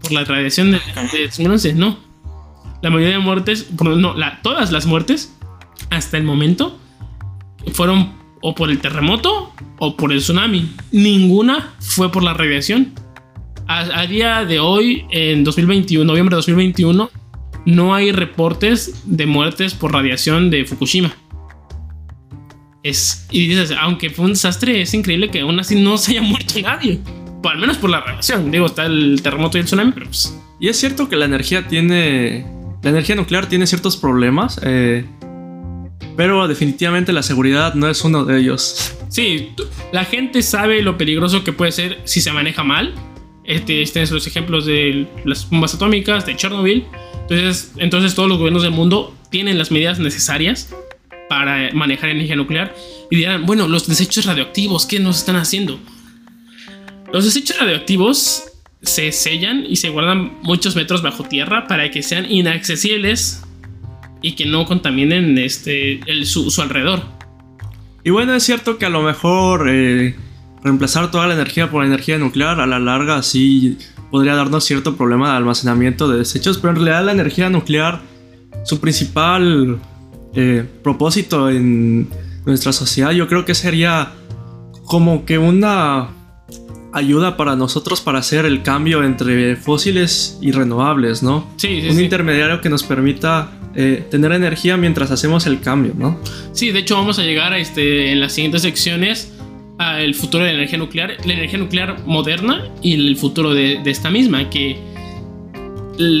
Por 0.00 0.12
la 0.12 0.24
radiación 0.24 0.72
de, 0.72 0.78
de 0.78 1.74
no. 1.74 1.98
La 2.82 2.90
mayoría 2.90 3.16
de 3.16 3.22
muertes, 3.22 3.70
no, 3.80 4.14
todas 4.42 4.72
las 4.72 4.86
muertes 4.86 5.36
hasta 5.90 6.16
el 6.16 6.24
momento 6.24 6.78
fueron 7.72 8.17
o 8.40 8.54
por 8.54 8.70
el 8.70 8.78
terremoto 8.78 9.52
o 9.78 9.96
por 9.96 10.12
el 10.12 10.18
tsunami. 10.18 10.70
Ninguna 10.92 11.74
fue 11.80 12.10
por 12.10 12.22
la 12.22 12.34
radiación. 12.34 12.92
A, 13.66 14.06
día 14.06 14.46
de 14.46 14.60
hoy, 14.60 15.04
en 15.10 15.44
2021, 15.44 16.02
noviembre 16.04 16.34
de 16.34 16.38
2021, 16.38 17.10
no 17.66 17.94
hay 17.94 18.12
reportes 18.12 19.02
de 19.04 19.26
muertes 19.26 19.74
por 19.74 19.92
radiación 19.92 20.48
de 20.48 20.64
Fukushima 20.64 21.14
y 23.30 23.48
dices, 23.48 23.72
aunque 23.78 24.10
fue 24.10 24.24
un 24.24 24.32
desastre, 24.32 24.80
es 24.80 24.94
increíble 24.94 25.30
que 25.30 25.40
aún 25.40 25.58
así 25.58 25.80
no 25.80 25.98
se 25.98 26.12
haya 26.12 26.22
muerto 26.22 26.54
nadie. 26.62 27.00
O 27.42 27.48
al 27.48 27.58
menos 27.58 27.76
por 27.76 27.90
la 27.90 28.00
radiación. 28.00 28.50
Digo, 28.50 28.66
está 28.66 28.86
el 28.86 29.20
terremoto 29.22 29.58
y 29.58 29.60
el 29.60 29.66
tsunami, 29.66 29.92
pero 29.92 30.06
pues... 30.06 30.36
Y 30.60 30.68
es 30.68 30.76
cierto 30.76 31.08
que 31.08 31.16
la 31.16 31.24
energía 31.24 31.68
tiene... 31.68 32.46
La 32.82 32.90
energía 32.90 33.16
nuclear 33.16 33.48
tiene 33.48 33.66
ciertos 33.66 33.96
problemas, 33.96 34.60
eh, 34.62 35.04
pero 36.16 36.48
definitivamente 36.48 37.12
la 37.12 37.22
seguridad 37.22 37.74
no 37.74 37.88
es 37.88 38.02
uno 38.04 38.24
de 38.24 38.38
ellos. 38.40 38.94
Sí, 39.08 39.50
la 39.92 40.04
gente 40.04 40.42
sabe 40.42 40.82
lo 40.82 40.98
peligroso 40.98 41.44
que 41.44 41.52
puede 41.52 41.72
ser 41.72 42.00
si 42.04 42.20
se 42.20 42.32
maneja 42.32 42.64
mal. 42.64 42.94
Este, 43.44 43.82
este 43.82 44.04
los 44.06 44.26
ejemplos 44.26 44.66
de 44.66 45.06
las 45.24 45.48
bombas 45.48 45.74
atómicas, 45.74 46.26
de 46.26 46.36
Chernobyl. 46.36 46.84
Entonces, 47.22 47.72
entonces 47.76 48.14
todos 48.14 48.28
los 48.28 48.38
gobiernos 48.38 48.62
del 48.62 48.72
mundo 48.72 49.14
tienen 49.30 49.58
las 49.58 49.70
medidas 49.70 49.98
necesarias 49.98 50.74
para 51.28 51.70
manejar 51.72 52.10
energía 52.10 52.36
nuclear 52.36 52.74
y 53.10 53.16
dirán, 53.16 53.46
bueno, 53.46 53.68
los 53.68 53.86
desechos 53.86 54.26
radioactivos, 54.26 54.86
¿qué 54.86 54.98
nos 54.98 55.18
están 55.18 55.36
haciendo? 55.36 55.78
Los 57.12 57.24
desechos 57.24 57.58
radioactivos 57.58 58.44
se 58.82 59.12
sellan 59.12 59.64
y 59.68 59.76
se 59.76 59.88
guardan 59.88 60.38
muchos 60.42 60.76
metros 60.76 61.02
bajo 61.02 61.24
tierra 61.24 61.66
para 61.66 61.90
que 61.90 62.02
sean 62.02 62.30
inaccesibles 62.30 63.42
y 64.28 64.32
que 64.32 64.44
no 64.44 64.66
contaminen 64.66 65.38
este, 65.38 66.00
su, 66.24 66.52
alrededor. 66.60 67.00
Y 68.04 68.10
bueno, 68.10 68.34
es 68.34 68.42
cierto 68.42 68.76
que 68.76 68.84
a 68.84 68.90
lo 68.90 69.02
mejor 69.02 69.70
eh, 69.70 70.14
reemplazar 70.62 71.10
toda 71.10 71.26
la 71.26 71.34
energía 71.34 71.70
por 71.70 71.82
energía 71.82 72.18
nuclear 72.18 72.60
a 72.60 72.66
la 72.66 72.78
larga 72.78 73.22
sí 73.22 73.78
podría 74.10 74.34
darnos 74.34 74.64
cierto 74.64 74.96
problema 74.96 75.30
de 75.30 75.38
almacenamiento 75.38 76.08
de 76.08 76.18
desechos, 76.18 76.58
pero 76.58 76.70
en 76.70 76.76
realidad 76.76 77.04
la 77.06 77.12
energía 77.12 77.48
nuclear, 77.48 78.02
su 78.64 78.80
principal 78.80 79.78
eh, 80.34 80.64
propósito 80.82 81.48
en 81.48 82.08
nuestra 82.44 82.72
sociedad, 82.72 83.12
yo 83.12 83.28
creo 83.28 83.46
que 83.46 83.54
sería 83.54 84.12
como 84.84 85.24
que 85.24 85.38
una 85.38 86.08
ayuda 86.92 87.36
para 87.36 87.56
nosotros 87.56 88.00
para 88.00 88.18
hacer 88.18 88.46
el 88.46 88.62
cambio 88.62 89.02
entre 89.02 89.56
fósiles 89.56 90.38
y 90.40 90.52
renovables, 90.52 91.22
¿no? 91.22 91.46
Sí, 91.56 91.82
Un 91.90 92.00
intermediario 92.00 92.60
que 92.60 92.68
nos 92.68 92.82
permita 92.82 93.50
eh, 93.74 94.04
tener 94.10 94.32
energía 94.32 94.76
mientras 94.76 95.10
hacemos 95.10 95.46
el 95.46 95.60
cambio, 95.60 95.94
¿no? 95.96 96.18
Sí, 96.52 96.70
de 96.70 96.80
hecho 96.80 96.96
vamos 96.96 97.18
a 97.18 97.22
llegar 97.22 97.52
a 97.52 97.58
este, 97.58 98.12
en 98.12 98.20
las 98.20 98.32
siguientes 98.32 98.62
secciones 98.62 99.32
al 99.78 100.14
futuro 100.14 100.44
de 100.44 100.50
la 100.50 100.56
energía 100.56 100.78
nuclear, 100.78 101.16
la 101.24 101.32
energía 101.32 101.58
nuclear 101.58 101.96
moderna 102.04 102.68
y 102.82 102.94
el 102.94 103.16
futuro 103.16 103.54
de, 103.54 103.80
esta 103.84 104.10
misma, 104.10 104.50
que, 104.50 104.76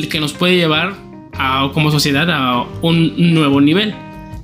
que 0.08 0.20
nos 0.20 0.32
puede 0.32 0.56
llevar 0.56 0.94
a, 1.32 1.70
como 1.74 1.90
sociedad 1.90 2.30
a 2.30 2.66
un 2.82 3.34
nuevo 3.34 3.60
nivel. 3.60 3.94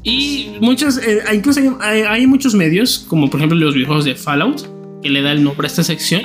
Y 0.02 0.50
muchos, 0.60 0.98
eh, 0.98 1.22
incluso 1.32 1.60
hay, 1.80 2.26
muchos 2.26 2.54
medios, 2.54 3.06
como 3.08 3.30
por 3.30 3.40
ejemplo 3.40 3.58
los 3.58 3.74
videojuegos 3.74 4.04
de 4.04 4.14
Fallout, 4.14 4.73
que 5.04 5.10
le 5.10 5.20
da 5.20 5.32
el 5.32 5.44
nombre 5.44 5.66
a 5.66 5.68
esta 5.68 5.84
sección, 5.84 6.22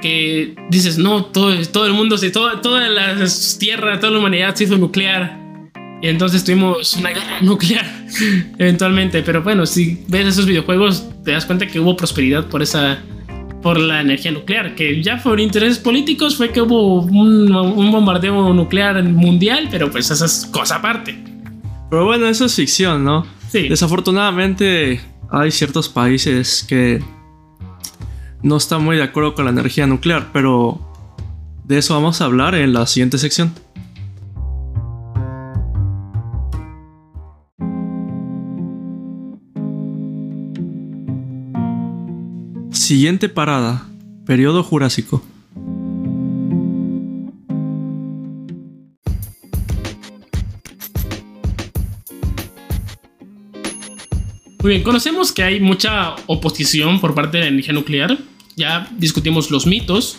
que 0.00 0.56
dices, 0.70 0.96
no, 0.96 1.26
todo, 1.26 1.54
todo 1.66 1.86
el 1.86 1.92
mundo, 1.92 2.16
se, 2.16 2.30
toda, 2.30 2.62
toda 2.62 2.88
la 2.88 3.14
tierra, 3.58 4.00
toda 4.00 4.12
la 4.12 4.18
humanidad 4.18 4.54
se 4.54 4.64
hizo 4.64 4.78
nuclear. 4.78 5.38
Y 6.02 6.08
entonces 6.08 6.42
tuvimos 6.42 6.94
una 6.94 7.10
guerra 7.10 7.38
nuclear, 7.42 7.86
eventualmente. 8.58 9.22
Pero 9.22 9.42
bueno, 9.42 9.66
si 9.66 10.02
ves 10.08 10.28
esos 10.28 10.46
videojuegos, 10.46 11.10
te 11.24 11.32
das 11.32 11.44
cuenta 11.44 11.66
que 11.66 11.78
hubo 11.78 11.94
prosperidad 11.94 12.48
por 12.48 12.62
esa 12.62 12.98
por 13.62 13.78
la 13.78 14.00
energía 14.00 14.30
nuclear, 14.30 14.74
que 14.74 15.02
ya 15.02 15.22
por 15.22 15.38
intereses 15.38 15.78
políticos 15.78 16.34
fue 16.34 16.50
que 16.50 16.62
hubo 16.62 17.02
un, 17.02 17.54
un 17.54 17.92
bombardeo 17.92 18.54
nuclear 18.54 19.04
mundial, 19.04 19.68
pero 19.70 19.90
pues 19.90 20.10
esa 20.10 20.24
es 20.24 20.48
cosa 20.50 20.76
aparte. 20.76 21.22
Pero 21.90 22.06
bueno, 22.06 22.26
eso 22.26 22.46
es 22.46 22.54
ficción, 22.54 23.04
¿no? 23.04 23.26
Sí. 23.50 23.68
Desafortunadamente 23.68 25.02
hay 25.30 25.50
ciertos 25.50 25.90
países 25.90 26.64
que 26.66 27.02
no 28.42 28.56
están 28.56 28.84
muy 28.84 28.96
de 28.96 29.02
acuerdo 29.02 29.34
con 29.34 29.44
la 29.44 29.50
energía 29.50 29.86
nuclear, 29.86 30.30
pero 30.32 30.80
de 31.64 31.78
eso 31.78 31.94
vamos 31.94 32.20
a 32.20 32.24
hablar 32.24 32.54
en 32.54 32.72
la 32.72 32.86
siguiente 32.86 33.18
sección. 33.18 33.52
Siguiente 42.72 43.28
parada, 43.28 43.86
periodo 44.26 44.64
Jurásico. 44.64 45.22
Muy 54.62 54.72
bien, 54.72 54.82
conocemos 54.82 55.32
que 55.32 55.42
hay 55.42 55.58
mucha 55.58 56.16
oposición 56.26 57.00
por 57.00 57.14
parte 57.14 57.38
de 57.38 57.44
la 57.44 57.48
energía 57.48 57.72
nuclear. 57.72 58.18
Ya 58.56 58.90
discutimos 58.98 59.50
los 59.50 59.66
mitos, 59.66 60.18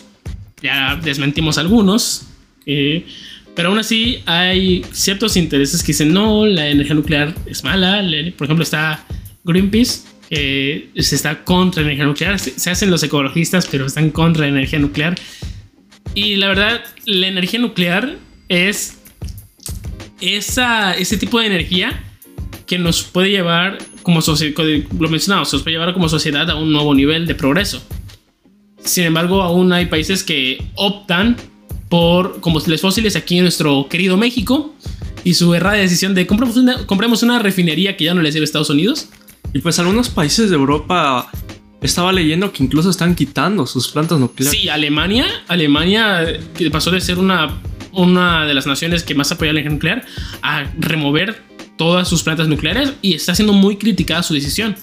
ya 0.60 0.96
desmentimos 0.96 1.58
algunos, 1.58 2.26
eh, 2.66 3.06
pero 3.54 3.68
aún 3.68 3.78
así 3.78 4.18
hay 4.26 4.84
ciertos 4.90 5.36
intereses 5.36 5.82
que 5.82 5.88
dicen 5.88 6.12
no, 6.12 6.44
la 6.44 6.68
energía 6.68 6.94
nuclear 6.94 7.34
es 7.46 7.62
mala. 7.62 8.02
Por 8.36 8.46
ejemplo, 8.46 8.64
está 8.64 9.04
Greenpeace, 9.44 10.08
que 10.28 10.90
se 10.96 11.14
está 11.14 11.44
contra 11.44 11.82
la 11.82 11.88
energía 11.88 12.06
nuclear. 12.06 12.38
Se 12.40 12.68
hacen 12.68 12.90
los 12.90 13.04
ecologistas, 13.04 13.68
pero 13.70 13.86
están 13.86 14.10
contra 14.10 14.42
la 14.42 14.48
energía 14.48 14.80
nuclear. 14.80 15.14
Y 16.16 16.34
la 16.34 16.48
verdad, 16.48 16.82
la 17.04 17.28
energía 17.28 17.60
nuclear 17.60 18.16
es 18.48 18.98
esa, 20.20 20.96
ese 20.96 21.16
tipo 21.16 21.38
de 21.38 21.46
energía 21.46 22.02
que 22.66 22.78
nos 22.78 23.04
puede 23.04 23.30
llevar 23.30 23.78
como 24.02 24.20
lo 24.20 25.08
mencionamos, 25.08 25.52
nos 25.52 25.62
puede 25.62 25.76
llevar 25.76 25.92
como 25.94 26.08
sociedad 26.08 26.48
a 26.50 26.56
un 26.56 26.72
nuevo 26.72 26.94
nivel 26.94 27.26
de 27.26 27.34
progreso. 27.34 27.82
Sin 28.84 29.04
embargo, 29.04 29.42
aún 29.42 29.72
hay 29.72 29.86
países 29.86 30.22
que 30.24 30.64
optan 30.74 31.36
por 31.88 32.40
combustibles 32.40 32.80
fósiles 32.80 33.16
aquí 33.16 33.38
en 33.38 33.44
nuestro 33.44 33.86
querido 33.88 34.16
México 34.16 34.74
y 35.24 35.34
su 35.34 35.54
errada 35.54 35.76
decisión 35.76 36.14
de 36.14 36.26
compremos 36.26 36.56
una, 36.56 36.86
compremos 36.86 37.22
una 37.22 37.38
refinería 37.38 37.96
que 37.96 38.04
ya 38.04 38.14
no 38.14 38.22
les 38.22 38.34
sirve 38.34 38.44
a 38.44 38.46
Estados 38.46 38.70
Unidos. 38.70 39.08
Y 39.52 39.58
pues 39.58 39.78
algunos 39.78 40.08
países 40.08 40.50
de 40.50 40.56
Europa 40.56 41.30
estaba 41.82 42.12
leyendo 42.12 42.52
que 42.52 42.62
incluso 42.64 42.90
están 42.90 43.14
quitando 43.14 43.66
sus 43.66 43.88
plantas 43.88 44.18
nucleares. 44.18 44.58
Sí, 44.58 44.68
Alemania, 44.68 45.26
Alemania 45.48 46.24
que 46.54 46.70
pasó 46.70 46.90
de 46.90 47.00
ser 47.00 47.18
una, 47.18 47.60
una 47.92 48.46
de 48.46 48.54
las 48.54 48.66
naciones 48.66 49.02
que 49.02 49.14
más 49.14 49.30
apoya 49.30 49.52
la 49.52 49.60
energía 49.60 49.74
nuclear 49.74 50.06
a 50.40 50.64
remover 50.78 51.42
todas 51.82 52.08
sus 52.08 52.22
plantas 52.22 52.46
nucleares 52.46 52.92
y 53.02 53.14
está 53.14 53.34
siendo 53.34 53.52
muy 53.52 53.76
criticada 53.76 54.22
su 54.22 54.34
decisión. 54.34 54.76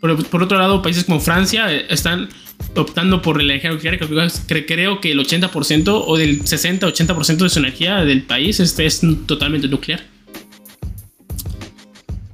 Por, 0.00 0.26
por 0.26 0.42
otro 0.42 0.58
lado, 0.58 0.82
países 0.82 1.04
como 1.04 1.18
Francia 1.18 1.72
eh, 1.72 1.86
están 1.88 2.28
optando 2.76 3.22
por 3.22 3.42
la 3.42 3.54
energía 3.54 3.70
nuclear. 3.70 3.98
Creo 4.66 5.00
que 5.00 5.12
el 5.12 5.18
80% 5.18 6.04
o 6.06 6.16
del 6.18 6.42
60-80% 6.42 7.36
de 7.38 7.48
su 7.48 7.58
energía 7.58 8.04
del 8.04 8.22
país 8.22 8.60
este 8.60 8.84
es 8.84 9.00
totalmente 9.26 9.66
nuclear. 9.68 10.02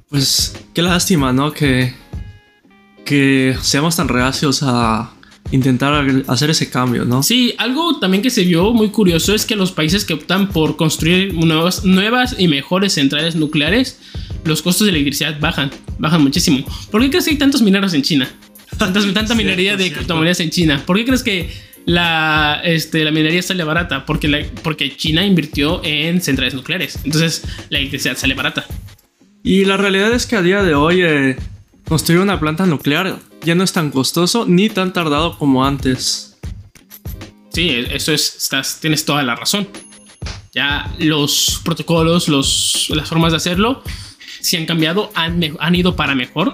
Pues 0.09 0.53
qué 0.73 0.81
lástima, 0.81 1.31
¿no? 1.31 1.53
Que, 1.53 1.93
que 3.05 3.55
seamos 3.61 3.95
tan 3.95 4.09
reacios 4.09 4.63
a, 4.63 5.13
intentar 5.51 6.23
hacer 6.27 6.49
ese 6.49 6.69
cambio, 6.69 7.05
¿no? 7.05 7.23
Sí, 7.23 7.53
algo 7.57 7.99
también 7.99 8.21
que 8.21 8.29
se 8.29 8.43
vio 8.43 8.73
muy 8.73 8.89
curioso 8.89 9.33
es 9.33 9.45
que 9.45 9.55
los 9.55 9.71
países 9.71 10.05
que 10.05 10.13
optan 10.13 10.49
por 10.49 10.75
construir 10.75 11.33
nuevas, 11.33 11.85
nuevas 11.85 12.35
y 12.37 12.47
mejores 12.47 12.93
centrales 12.93 13.35
nucleares, 13.35 13.99
los 14.43 14.61
costos 14.61 14.85
de 14.85 14.91
electricidad 14.91 15.39
bajan, 15.39 15.71
bajan 15.99 16.21
muchísimo. 16.21 16.65
¿Por 16.91 17.01
qué 17.01 17.09
crees 17.09 17.25
que 17.25 17.31
hay 17.31 17.37
tantos 17.37 17.61
mineros 17.61 17.93
en 17.93 18.01
China? 18.01 18.29
tanta 18.77 19.35
minería 19.35 19.77
de 19.77 19.91
criptomonedas 19.91 20.39
en 20.39 20.49
China. 20.49 20.83
¿Por 20.85 20.97
qué 20.97 21.05
crees 21.05 21.23
que 21.23 21.49
la, 21.85 22.61
este, 22.63 23.03
la 23.03 23.11
minería 23.11 23.41
sale 23.41 23.63
barata? 23.63 24.05
Porque, 24.05 24.27
la, 24.27 24.39
porque 24.63 24.95
China 24.95 25.25
invirtió 25.25 25.81
en 25.83 26.21
centrales 26.21 26.53
nucleares. 26.53 26.99
Entonces 27.03 27.43
la 27.69 27.79
electricidad 27.79 28.17
sale 28.17 28.33
barata. 28.33 28.65
Y 29.43 29.65
la 29.65 29.77
realidad 29.77 30.11
es 30.13 30.25
que 30.25 30.35
a 30.35 30.41
día 30.41 30.61
de 30.61 30.73
hoy 30.73 31.01
eh, 31.01 31.37
construir 31.87 32.21
una 32.21 32.39
planta 32.39 32.65
nuclear 32.65 33.19
ya 33.43 33.55
no 33.55 33.63
es 33.63 33.71
tan 33.71 33.91
costoso 33.91 34.45
ni 34.47 34.69
tan 34.69 34.93
tardado 34.93 35.37
como 35.37 35.65
antes. 35.65 36.37
Sí, 37.51 37.69
eso 37.89 38.13
es, 38.13 38.35
estás, 38.35 38.79
tienes 38.79 39.05
toda 39.05 39.23
la 39.23 39.35
razón. 39.35 39.67
Ya 40.53 40.93
los 40.99 41.61
protocolos, 41.63 42.27
los, 42.27 42.89
las 42.89 43.07
formas 43.07 43.31
de 43.31 43.37
hacerlo, 43.37 43.83
si 44.41 44.57
han 44.57 44.65
cambiado, 44.65 45.11
han, 45.15 45.41
han 45.59 45.75
ido 45.75 45.95
para 45.95 46.15
mejor. 46.15 46.53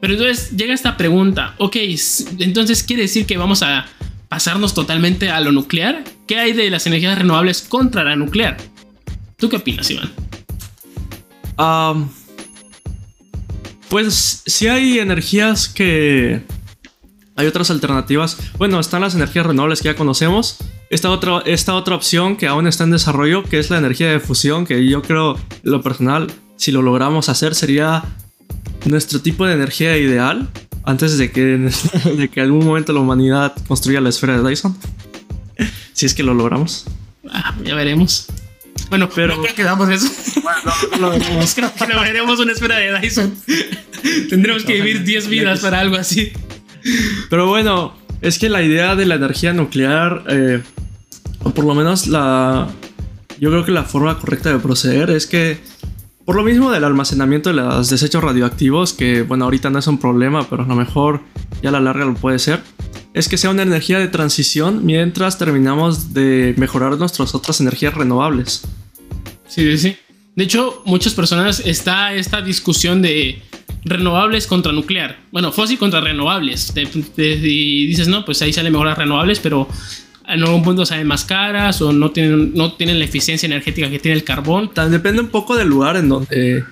Pero 0.00 0.12
entonces 0.12 0.56
llega 0.56 0.74
esta 0.74 0.96
pregunta, 0.96 1.54
ok, 1.58 1.76
entonces 2.38 2.82
quiere 2.84 3.02
decir 3.02 3.26
que 3.26 3.36
vamos 3.36 3.62
a 3.62 3.86
pasarnos 4.28 4.74
totalmente 4.74 5.30
a 5.30 5.40
lo 5.40 5.50
nuclear. 5.50 6.04
¿Qué 6.26 6.38
hay 6.38 6.52
de 6.52 6.70
las 6.70 6.86
energías 6.86 7.18
renovables 7.18 7.62
contra 7.62 8.04
la 8.04 8.14
nuclear? 8.14 8.56
¿Tú 9.36 9.48
qué 9.48 9.56
opinas, 9.56 9.90
Iván? 9.90 10.12
Um, 11.58 12.08
pues 13.88 14.42
si 14.46 14.68
hay 14.68 14.98
energías 14.98 15.68
que... 15.68 16.42
Hay 17.36 17.46
otras 17.46 17.70
alternativas. 17.70 18.36
Bueno, 18.58 18.80
están 18.80 19.00
las 19.00 19.14
energías 19.14 19.46
renovables 19.46 19.80
que 19.80 19.86
ya 19.86 19.94
conocemos. 19.94 20.56
Esta 20.90 21.10
otra, 21.10 21.40
esta 21.46 21.74
otra 21.76 21.94
opción 21.94 22.36
que 22.36 22.48
aún 22.48 22.66
está 22.66 22.82
en 22.82 22.90
desarrollo, 22.90 23.44
que 23.44 23.60
es 23.60 23.70
la 23.70 23.78
energía 23.78 24.10
de 24.10 24.18
fusión, 24.18 24.66
que 24.66 24.88
yo 24.88 25.02
creo, 25.02 25.38
lo 25.62 25.80
personal, 25.80 26.26
si 26.56 26.72
lo 26.72 26.82
logramos 26.82 27.28
hacer, 27.28 27.54
sería 27.54 28.02
nuestro 28.86 29.20
tipo 29.20 29.46
de 29.46 29.54
energía 29.54 29.96
ideal 29.96 30.48
antes 30.82 31.16
de 31.16 31.30
que, 31.30 31.42
de 32.16 32.28
que 32.28 32.40
algún 32.40 32.64
momento 32.64 32.92
la 32.92 33.00
humanidad 33.00 33.54
construya 33.68 34.00
la 34.00 34.08
esfera 34.08 34.40
de 34.40 34.48
Dyson. 34.48 34.76
si 35.92 36.06
es 36.06 36.14
que 36.14 36.24
lo 36.24 36.34
logramos. 36.34 36.86
Ah, 37.30 37.54
ya 37.62 37.74
veremos. 37.74 38.26
Bueno, 38.90 39.08
pero. 39.14 39.36
No 39.36 39.42
creo 39.42 39.54
que 39.54 39.64
damos 39.64 39.88
eso. 39.90 40.08
Bueno, 40.42 40.58
no, 40.92 40.98
lo 40.98 41.10
veremos. 41.10 41.54
creo 41.56 41.72
que 41.74 41.94
lo 41.94 42.00
veremos 42.00 42.40
una 42.40 42.52
esfera 42.52 42.76
de 42.76 42.98
Dyson. 43.00 43.34
Tendremos 44.30 44.64
que 44.64 44.74
vivir 44.74 45.04
10 45.04 45.28
vidas 45.28 45.60
para 45.60 45.80
algo 45.80 45.96
así. 45.96 46.32
Pero 47.28 47.48
bueno, 47.48 47.94
es 48.20 48.38
que 48.38 48.48
la 48.48 48.62
idea 48.62 48.96
de 48.96 49.06
la 49.06 49.16
energía 49.16 49.52
nuclear, 49.52 50.24
eh, 50.28 50.62
o 51.42 51.50
por 51.50 51.64
lo 51.64 51.74
menos 51.74 52.06
la. 52.06 52.68
Yo 53.40 53.50
creo 53.50 53.64
que 53.64 53.72
la 53.72 53.84
forma 53.84 54.18
correcta 54.18 54.50
de 54.50 54.58
proceder 54.58 55.10
es 55.10 55.26
que. 55.26 55.58
Por 56.24 56.36
lo 56.36 56.42
mismo 56.42 56.70
del 56.70 56.84
almacenamiento 56.84 57.48
de 57.48 57.56
los 57.56 57.88
desechos 57.88 58.22
radioactivos, 58.22 58.92
que 58.92 59.22
bueno, 59.22 59.46
ahorita 59.46 59.70
no 59.70 59.78
es 59.78 59.86
un 59.86 59.96
problema, 59.96 60.46
pero 60.46 60.64
a 60.64 60.66
lo 60.66 60.74
mejor 60.74 61.22
ya 61.62 61.70
a 61.70 61.72
la 61.72 61.80
larga 61.80 62.04
lo 62.04 62.12
puede 62.12 62.38
ser 62.38 62.60
es 63.14 63.28
que 63.28 63.38
sea 63.38 63.50
una 63.50 63.62
energía 63.62 63.98
de 63.98 64.08
transición 64.08 64.84
mientras 64.84 65.38
terminamos 65.38 66.14
de 66.14 66.54
mejorar 66.56 66.96
nuestras 66.98 67.34
otras 67.34 67.60
energías 67.60 67.94
renovables. 67.94 68.62
Sí, 69.46 69.62
sí, 69.62 69.78
sí. 69.78 69.96
De 70.36 70.44
hecho, 70.44 70.82
muchas 70.84 71.14
personas 71.14 71.60
está 71.64 72.14
esta 72.14 72.40
discusión 72.42 73.02
de 73.02 73.42
renovables 73.84 74.46
contra 74.46 74.72
nuclear. 74.72 75.18
Bueno, 75.32 75.50
fósil 75.50 75.78
contra 75.78 76.00
renovables. 76.00 76.72
y 77.16 77.86
dices, 77.86 78.08
no, 78.08 78.24
pues 78.24 78.40
ahí 78.42 78.52
salen 78.52 78.72
mejor 78.72 78.86
las 78.86 78.98
renovables, 78.98 79.40
pero 79.40 79.68
en 80.28 80.42
algún 80.42 80.62
punto 80.62 80.84
salen 80.86 81.06
más 81.06 81.24
caras 81.24 81.80
o 81.82 81.92
no 81.92 82.10
tienen, 82.10 82.52
no 82.54 82.74
tienen 82.74 82.98
la 82.98 83.06
eficiencia 83.06 83.46
energética 83.46 83.90
que 83.90 83.98
tiene 83.98 84.16
el 84.16 84.24
carbón. 84.24 84.70
Depende 84.90 85.20
un 85.20 85.28
poco 85.28 85.56
del 85.56 85.68
lugar 85.68 85.96
en 85.96 86.08
donde 86.08 86.64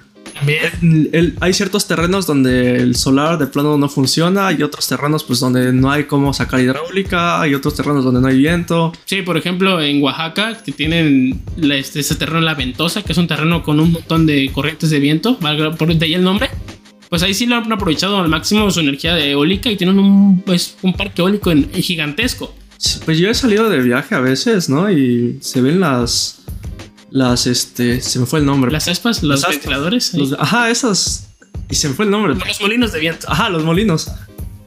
hay 1.40 1.52
ciertos 1.52 1.86
terrenos 1.86 2.26
donde 2.26 2.76
el 2.76 2.96
solar 2.96 3.38
de 3.38 3.46
plano 3.46 3.76
no 3.78 3.88
funciona, 3.88 4.48
hay 4.48 4.62
otros 4.62 4.86
terrenos 4.86 5.24
pues 5.24 5.40
donde 5.40 5.72
no 5.72 5.90
hay 5.90 6.04
cómo 6.04 6.32
sacar 6.32 6.60
hidráulica, 6.60 7.40
hay 7.40 7.54
otros 7.54 7.74
terrenos 7.74 8.04
donde 8.04 8.20
no 8.20 8.28
hay 8.28 8.38
viento. 8.38 8.92
Sí, 9.04 9.22
por 9.22 9.36
ejemplo 9.36 9.80
en 9.80 10.02
Oaxaca 10.02 10.62
que 10.62 10.72
tienen 10.72 11.42
este, 11.60 12.00
ese 12.00 12.14
terreno 12.14 12.40
La 12.40 12.54
Ventosa, 12.54 13.02
que 13.02 13.12
es 13.12 13.18
un 13.18 13.26
terreno 13.26 13.62
con 13.62 13.80
un 13.80 13.92
montón 13.92 14.26
de 14.26 14.50
corrientes 14.52 14.90
de 14.90 15.00
viento, 15.00 15.38
por 15.38 15.94
de 15.94 16.04
ahí 16.04 16.14
el 16.14 16.22
nombre. 16.22 16.50
Pues 17.08 17.22
ahí 17.22 17.34
sí 17.34 17.46
lo 17.46 17.56
han 17.56 17.72
aprovechado 17.72 18.18
al 18.18 18.28
máximo 18.28 18.68
su 18.70 18.80
energía 18.80 19.14
de 19.14 19.30
eólica 19.30 19.70
y 19.70 19.76
tienen 19.76 19.98
un, 19.98 20.40
pues, 20.40 20.76
un 20.82 20.92
parque 20.92 21.22
eólico 21.22 21.52
gigantesco. 21.72 22.52
Pues 23.04 23.18
yo 23.18 23.30
he 23.30 23.34
salido 23.34 23.70
de 23.70 23.80
viaje 23.80 24.14
a 24.14 24.20
veces, 24.20 24.68
¿no? 24.68 24.90
Y 24.90 25.38
se 25.40 25.62
ven 25.62 25.80
las 25.80 26.44
las, 27.16 27.46
este, 27.46 28.02
se 28.02 28.18
me 28.18 28.26
fue 28.26 28.40
el 28.40 28.46
nombre. 28.46 28.70
Las 28.70 28.88
aspas, 28.88 29.22
los 29.22 29.48
ventiladores. 29.48 30.12
ajá, 30.38 30.70
esas. 30.70 31.30
Y 31.70 31.74
se 31.74 31.88
me 31.88 31.94
fue 31.94 32.04
el 32.04 32.10
nombre. 32.10 32.34
Los 32.34 32.60
molinos 32.60 32.92
de 32.92 33.00
viento. 33.00 33.26
Ajá, 33.30 33.48
los 33.48 33.64
molinos. 33.64 34.10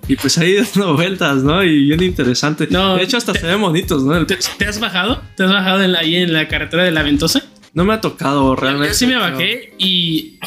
Y 0.08 0.16
pues 0.16 0.36
ahí 0.40 0.56
dando 0.76 0.96
vueltas, 0.96 1.44
¿no? 1.44 1.64
Y 1.64 1.86
bien 1.86 2.02
interesante. 2.02 2.68
No, 2.72 2.96
de 2.96 3.04
hecho, 3.04 3.18
hasta 3.18 3.36
se 3.36 3.46
ven 3.46 3.62
bonitos, 3.62 4.04
¿no? 4.04 4.26
Te, 4.26 4.36
has 4.66 4.80
bajado? 4.80 5.22
¿Te 5.38 5.44
has 5.44 5.52
bajado 5.52 5.96
ahí 6.00 6.16
en 6.16 6.34
la 6.34 6.48
carretera 6.48 6.84
de 6.84 6.90
la 6.90 7.04
Ventosa? 7.04 7.44
No 7.76 7.86
me 7.86 7.94
ha 7.94 8.02
tocado 8.02 8.56
realmente. 8.56 8.88
Yo 8.88 8.94
sí 8.96 9.06
me 9.06 9.18
bajé 9.18 9.76
y 9.78 10.40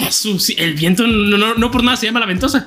el 0.57 0.75
viento 0.75 1.07
no, 1.07 1.55
no, 1.55 1.71
por 1.71 1.85
nada 1.85 1.97
se 1.97 2.07
llama 2.07 2.19
la 2.19 2.27
ventosa. 2.27 2.67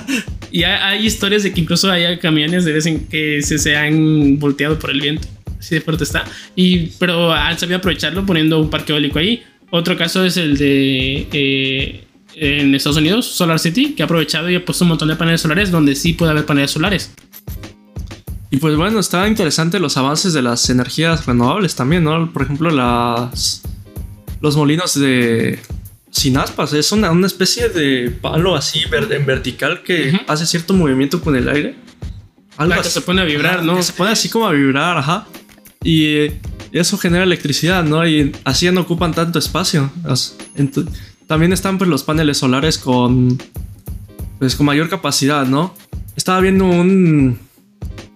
y 0.50 0.64
hay, 0.64 1.06
historias 1.06 1.44
de 1.44 1.52
que 1.52 1.60
incluso 1.60 1.88
hay 1.88 2.18
camiones 2.18 2.64
de 2.64 2.72
vez 2.72 2.86
en 2.86 3.06
que 3.06 3.42
se, 3.42 3.58
se 3.58 3.76
han 3.76 4.40
volteado 4.40 4.76
por 4.76 4.90
el 4.90 5.00
viento 5.00 5.28
sí 5.62 5.76
de 5.76 5.80
fuerte 5.80 6.04
está. 6.04 6.24
Y, 6.54 6.88
pero 6.98 7.32
han 7.32 7.58
sabido 7.58 7.78
aprovecharlo 7.78 8.26
poniendo 8.26 8.60
un 8.60 8.68
parque 8.68 8.92
eólico 8.92 9.18
ahí. 9.18 9.42
Otro 9.70 9.96
caso 9.96 10.24
es 10.24 10.36
el 10.36 10.58
de 10.58 11.28
eh, 11.32 12.04
en 12.34 12.74
Estados 12.74 12.98
Unidos, 12.98 13.26
Solar 13.26 13.58
City, 13.58 13.94
que 13.94 14.02
ha 14.02 14.06
aprovechado 14.06 14.50
y 14.50 14.56
ha 14.56 14.64
puesto 14.64 14.84
un 14.84 14.90
montón 14.90 15.08
de 15.08 15.16
paneles 15.16 15.40
solares 15.40 15.70
donde 15.70 15.94
sí 15.94 16.12
puede 16.12 16.32
haber 16.32 16.44
paneles 16.44 16.70
solares. 16.70 17.14
Y 18.50 18.58
pues 18.58 18.76
bueno, 18.76 19.00
está 19.00 19.26
interesante 19.28 19.78
los 19.78 19.96
avances 19.96 20.34
de 20.34 20.42
las 20.42 20.68
energías 20.68 21.24
renovables 21.24 21.74
también, 21.74 22.04
¿no? 22.04 22.30
Por 22.32 22.42
ejemplo, 22.42 22.70
las 22.70 23.62
los 24.42 24.56
molinos 24.56 24.98
de 24.98 25.58
sin 26.10 26.36
aspas, 26.36 26.74
es 26.74 26.92
una, 26.92 27.10
una 27.10 27.26
especie 27.26 27.70
de 27.70 28.10
palo 28.10 28.54
así 28.54 28.82
en 29.10 29.24
vertical 29.24 29.82
que 29.82 30.20
hace 30.26 30.44
cierto 30.44 30.74
movimiento 30.74 31.22
con 31.22 31.34
el 31.34 31.48
aire. 31.48 31.74
Algo 32.58 32.82
que 32.82 32.90
se 32.90 33.00
pone 33.00 33.22
a 33.22 33.24
vibrar, 33.24 33.64
¿no? 33.64 33.82
se 33.82 33.94
pone 33.94 34.10
así 34.10 34.28
como 34.28 34.46
a 34.46 34.52
vibrar, 34.52 34.98
ajá. 34.98 35.26
Y 35.84 36.28
eso 36.72 36.96
genera 36.98 37.24
electricidad, 37.24 37.84
¿no? 37.84 38.06
Y 38.06 38.34
así 38.44 38.70
no 38.70 38.82
ocupan 38.82 39.12
tanto 39.12 39.38
espacio. 39.38 39.90
También 41.26 41.52
están 41.52 41.78
pues 41.78 41.88
los 41.88 42.02
paneles 42.02 42.38
solares 42.38 42.78
con 42.78 43.38
pues 44.38 44.56
con 44.56 44.66
mayor 44.66 44.88
capacidad, 44.88 45.46
¿no? 45.46 45.74
Estaba 46.16 46.40
viendo 46.40 46.64
un 46.64 47.38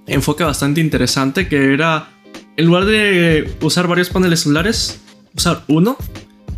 enfoque 0.07 0.45
bastante 0.45 0.81
interesante 0.81 1.49
que 1.49 1.73
era 1.73 2.09
en 2.57 2.67
lugar 2.67 2.85
de 2.85 3.55
usar 3.61 3.87
varios 3.87 4.09
paneles 4.09 4.41
solares, 4.41 5.01
usar 5.35 5.65
uno 5.69 5.97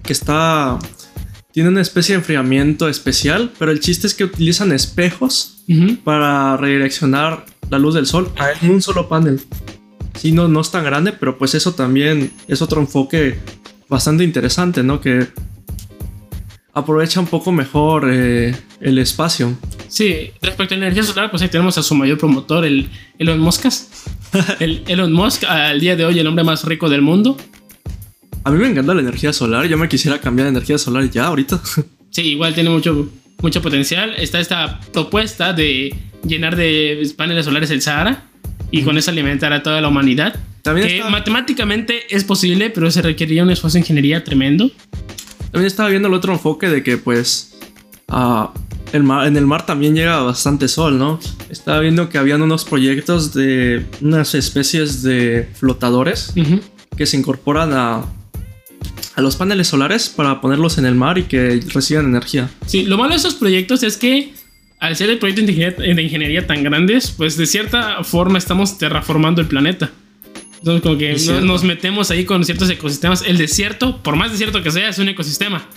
que 0.03 0.13
está 0.13 0.79
tiene 1.53 1.71
una 1.71 1.81
especie 1.81 2.15
de 2.15 2.21
enfriamiento 2.21 2.89
especial, 2.89 3.53
pero 3.59 3.73
el 3.73 3.81
chiste 3.81 4.07
es 4.07 4.15
que 4.15 4.25
utilizan 4.25 4.71
espejos 4.73 5.65
para 6.05 6.57
redireccionar 6.57 7.45
la 7.69 7.79
luz 7.79 7.95
del 7.95 8.07
sol 8.07 8.33
en 8.63 8.71
un 8.71 8.81
solo 8.81 9.09
panel. 9.09 9.41
Sí, 10.19 10.33
no, 10.33 10.49
no 10.49 10.61
es 10.61 10.71
tan 10.71 10.85
grande, 10.85 11.13
pero 11.13 11.39
pues 11.39 11.55
eso 11.55 11.75
también 11.75 12.33
es 12.49 12.61
otro 12.61 12.81
enfoque 12.81 13.39
bastante 13.89 14.25
interesante, 14.25 14.83
¿no? 14.83 15.01
Que 15.01 15.29
aprovecha 16.75 17.21
un 17.21 17.27
poco 17.27 17.53
mejor 17.53 18.09
eh, 18.11 18.55
el 18.81 18.99
espacio. 18.99 19.57
Sí, 19.89 20.31
respecto 20.43 20.75
a 20.75 20.79
la 20.79 20.87
energía 20.87 21.05
solar, 21.05 21.31
pues 21.31 21.43
ahí 21.43 21.49
tenemos 21.49 21.79
a 21.79 21.83
su 21.83 21.95
mayor 21.95 22.19
promotor, 22.19 22.65
el 22.65 22.89
Elon 23.19 23.39
Musk. 23.39 23.67
el 24.61 24.83
Elon 24.89 25.13
Musk, 25.13 25.45
al 25.45 25.79
día 25.79 25.95
de 25.95 26.05
hoy 26.05 26.19
el 26.19 26.27
hombre 26.27 26.45
más 26.45 26.65
rico 26.65 26.89
del 26.89 27.03
mundo. 27.03 27.37
A 28.43 28.51
mí 28.51 28.59
me 28.59 28.69
encanta 28.69 28.95
la 28.95 29.01
energía 29.01 29.33
solar, 29.33 29.67
yo 29.67 29.79
me 29.79 29.89
quisiera 29.89 30.21
cambiar 30.21 30.47
de 30.47 30.51
energía 30.51 30.79
solar 30.79 31.09
ya 31.11 31.27
ahorita. 31.27 31.61
sí, 32.11 32.23
igual 32.23 32.55
tiene 32.55 32.71
mucho, 32.71 33.09
mucho 33.41 33.63
potencial. 33.63 34.15
Está 34.17 34.41
esta 34.41 34.81
propuesta 34.93 35.53
de 35.53 35.95
llenar 36.25 36.57
de 36.57 37.09
paneles 37.17 37.45
solares 37.45 37.71
el 37.71 37.83
Sahara 37.83 38.25
y 38.71 38.83
con 38.83 38.99
eso 38.99 39.11
alimentar 39.11 39.53
a 39.53 39.63
toda 39.63 39.81
la 39.81 39.89
humanidad. 39.89 40.39
También 40.63 40.89
que 40.89 41.03
matemáticamente 41.09 42.15
es 42.15 42.25
posible, 42.25 42.71
pero 42.71 42.91
se 42.91 43.03
requeriría 43.03 43.43
un 43.43 43.51
esfuerzo 43.51 43.75
de 43.75 43.81
ingeniería 43.81 44.25
tremendo. 44.25 44.71
También 45.51 45.67
estaba 45.67 45.89
viendo 45.89 46.09
el 46.09 46.15
otro 46.15 46.33
enfoque 46.33 46.69
de 46.69 46.83
que 46.83 46.99
pues 46.99 47.55
el 48.93 49.03
mar, 49.03 49.27
en 49.27 49.37
el 49.37 49.47
mar 49.47 49.67
también 49.67 49.95
llega 49.95 50.21
bastante 50.21 50.69
sol, 50.69 50.99
¿no? 50.99 51.21
Estaba 51.51 51.81
viendo 51.81 52.09
que 52.09 52.19
habían 52.19 52.43
unos 52.43 52.65
proyectos 52.65 53.35
de 53.35 53.85
unas 54.01 54.35
especies 54.35 55.03
de 55.03 55.49
flotadores 55.55 56.33
que 56.97 57.07
se 57.07 57.17
incorporan 57.17 57.73
a, 57.73 58.05
a 59.15 59.21
los 59.21 59.37
paneles 59.37 59.69
solares 59.69 60.09
para 60.09 60.41
ponerlos 60.41 60.79
en 60.79 60.87
el 60.87 60.95
mar 60.95 61.19
y 61.19 61.25
que 61.25 61.61
reciban 61.73 62.07
energía. 62.07 62.51
Sí, 62.67 62.85
lo 62.85 62.99
malo 62.99 63.11
de 63.11 63.17
esos 63.17 63.35
proyectos 63.35 63.83
es 63.83 63.97
que 63.97 64.33
al 64.81 64.97
ser 64.97 65.11
el 65.11 65.19
proyecto 65.19 65.43
de 65.43 66.03
ingeniería, 66.03 66.47
tan 66.47 66.63
grandes, 66.63 67.11
pues 67.11 67.37
de 67.37 67.47
cierta 67.47 68.03
forma 68.05 68.39
estamos 68.39 68.79
terraformando 68.79 69.41
el 69.41 69.49
planeta. 69.49 69.91
Entonces, 70.59 70.83
como 70.83 70.99
que 70.99 71.17
nos 71.43 71.65
metemos 71.65 72.11
ahí 72.11 72.25
con 72.25 72.45
ciertos 72.45 72.69
ecosistemas. 72.71 73.23
El 73.23 73.39
desierto, 73.39 74.03
por 74.03 74.17
más 74.17 74.33
desierto 74.33 74.63
que 74.63 74.71
sea, 74.71 74.89
es 74.89 74.99
un 74.99 75.09
ecosistema. 75.09 75.69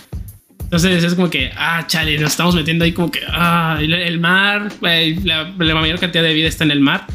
Entonces 0.60 1.04
es 1.04 1.14
como 1.14 1.28
que, 1.28 1.50
ah, 1.54 1.84
chale, 1.86 2.18
nos 2.18 2.30
estamos 2.30 2.54
metiendo 2.54 2.84
ahí 2.84 2.92
como 2.92 3.10
que, 3.10 3.20
ah, 3.28 3.78
el, 3.80 4.18
mar, 4.20 4.72
la, 4.80 5.52
mayor 5.58 5.98
cantidad 5.98 6.22
de 6.22 6.32
vida 6.32 6.48
está 6.48 6.64
en 6.64 6.70
el 6.70 6.80
mar. 6.80 7.06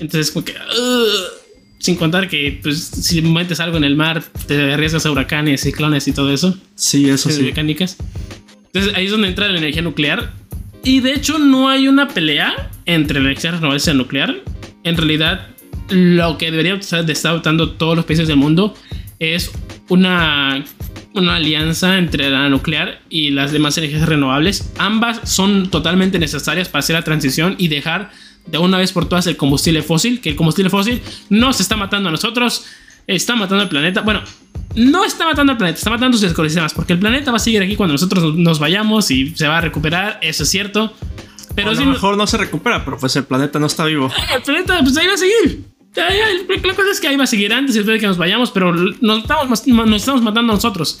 Entonces, 0.00 0.30
como 0.30 0.44
que, 0.44 0.54
sin 1.78 1.96
contar 1.96 2.28
que, 2.28 2.60
pues, 2.62 2.84
si 2.84 3.20
metes 3.22 3.60
algo 3.60 3.76
en 3.78 3.84
el 3.84 3.96
mar, 3.96 4.22
te 4.46 4.72
arriesgas 4.72 5.04
a 5.06 5.10
huracanes, 5.10 5.62
ciclones 5.62 6.06
y 6.06 6.12
todo 6.12 6.32
eso. 6.32 6.56
Sí, 6.76 7.08
eso 7.10 7.30
sí. 7.30 7.42
Mecánicas. 7.42 7.96
Entonces 8.66 8.94
ahí 8.96 9.04
es 9.04 9.10
donde 9.12 9.28
entra 9.28 9.46
la 9.48 9.58
energía 9.58 9.82
nuclear 9.82 10.32
y 10.84 11.00
de 11.00 11.12
hecho 11.12 11.38
no 11.38 11.68
hay 11.68 11.88
una 11.88 12.08
pelea 12.08 12.70
entre 12.84 13.18
la 13.20 13.26
energía 13.30 13.52
renovable 13.52 13.82
y 13.82 13.86
la 13.86 13.94
nuclear. 13.94 14.36
En 14.84 14.96
realidad, 14.96 15.48
lo 15.88 16.38
que 16.38 16.50
debería 16.50 16.76
de 16.76 17.12
estar 17.12 17.30
adoptando 17.30 17.72
todos 17.72 17.96
los 17.96 18.04
países 18.04 18.28
del 18.28 18.36
mundo 18.36 18.74
es 19.18 19.50
una, 19.88 20.62
una 21.14 21.36
alianza 21.36 21.98
entre 21.98 22.28
la 22.30 22.48
nuclear 22.48 23.00
y 23.08 23.30
las 23.30 23.52
demás 23.52 23.78
energías 23.78 24.06
renovables. 24.06 24.72
Ambas 24.78 25.28
son 25.28 25.70
totalmente 25.70 26.18
necesarias 26.18 26.68
para 26.68 26.80
hacer 26.80 26.94
la 26.94 27.02
transición 27.02 27.54
y 27.58 27.68
dejar 27.68 28.10
de 28.46 28.58
una 28.58 28.76
vez 28.76 28.92
por 28.92 29.08
todas 29.08 29.26
el 29.26 29.36
combustible 29.36 29.82
fósil, 29.82 30.20
que 30.20 30.30
el 30.30 30.36
combustible 30.36 30.68
fósil 30.68 31.00
no 31.30 31.52
se 31.54 31.62
está 31.62 31.76
matando 31.76 32.10
a 32.10 32.12
nosotros, 32.12 32.66
está 33.06 33.36
matando 33.36 33.62
al 33.62 33.70
planeta. 33.70 34.02
Bueno, 34.02 34.22
no 34.74 35.04
está 35.04 35.24
matando 35.24 35.52
al 35.52 35.58
planeta, 35.58 35.78
está 35.78 35.90
matando 35.90 36.16
sus 36.16 36.30
ecosistemas, 36.30 36.74
porque 36.74 36.92
el 36.92 36.98
planeta 36.98 37.30
va 37.30 37.36
a 37.36 37.40
seguir 37.40 37.62
aquí 37.62 37.76
cuando 37.76 37.94
nosotros 37.94 38.34
nos 38.34 38.58
vayamos 38.58 39.10
y 39.10 39.34
se 39.34 39.46
va 39.46 39.58
a 39.58 39.60
recuperar, 39.60 40.18
eso 40.22 40.42
es 40.42 40.48
cierto. 40.48 40.92
Pero 41.54 41.70
a 41.70 41.74
lo 41.74 41.86
mejor 41.86 42.16
no 42.16 42.26
se 42.26 42.36
recupera, 42.36 42.84
pero 42.84 42.98
pues 42.98 43.14
el 43.16 43.24
planeta 43.24 43.58
no 43.58 43.66
está 43.66 43.84
vivo. 43.84 44.10
El 44.34 44.42
planeta, 44.42 44.80
pues 44.80 44.96
ahí 44.96 45.06
va 45.06 45.14
a 45.14 45.16
seguir. 45.16 45.64
La 45.94 46.74
cosa 46.74 46.90
es 46.90 47.00
que 47.00 47.06
ahí 47.06 47.16
va 47.16 47.24
a 47.24 47.28
seguir 47.28 47.52
antes 47.52 47.76
después 47.76 47.94
de 47.94 48.00
que 48.00 48.06
nos 48.08 48.18
vayamos, 48.18 48.50
pero 48.50 48.72
nos 48.72 49.18
estamos, 49.18 49.66
nos 49.66 49.96
estamos 49.96 50.22
matando 50.22 50.52
a 50.52 50.56
nosotros. 50.56 51.00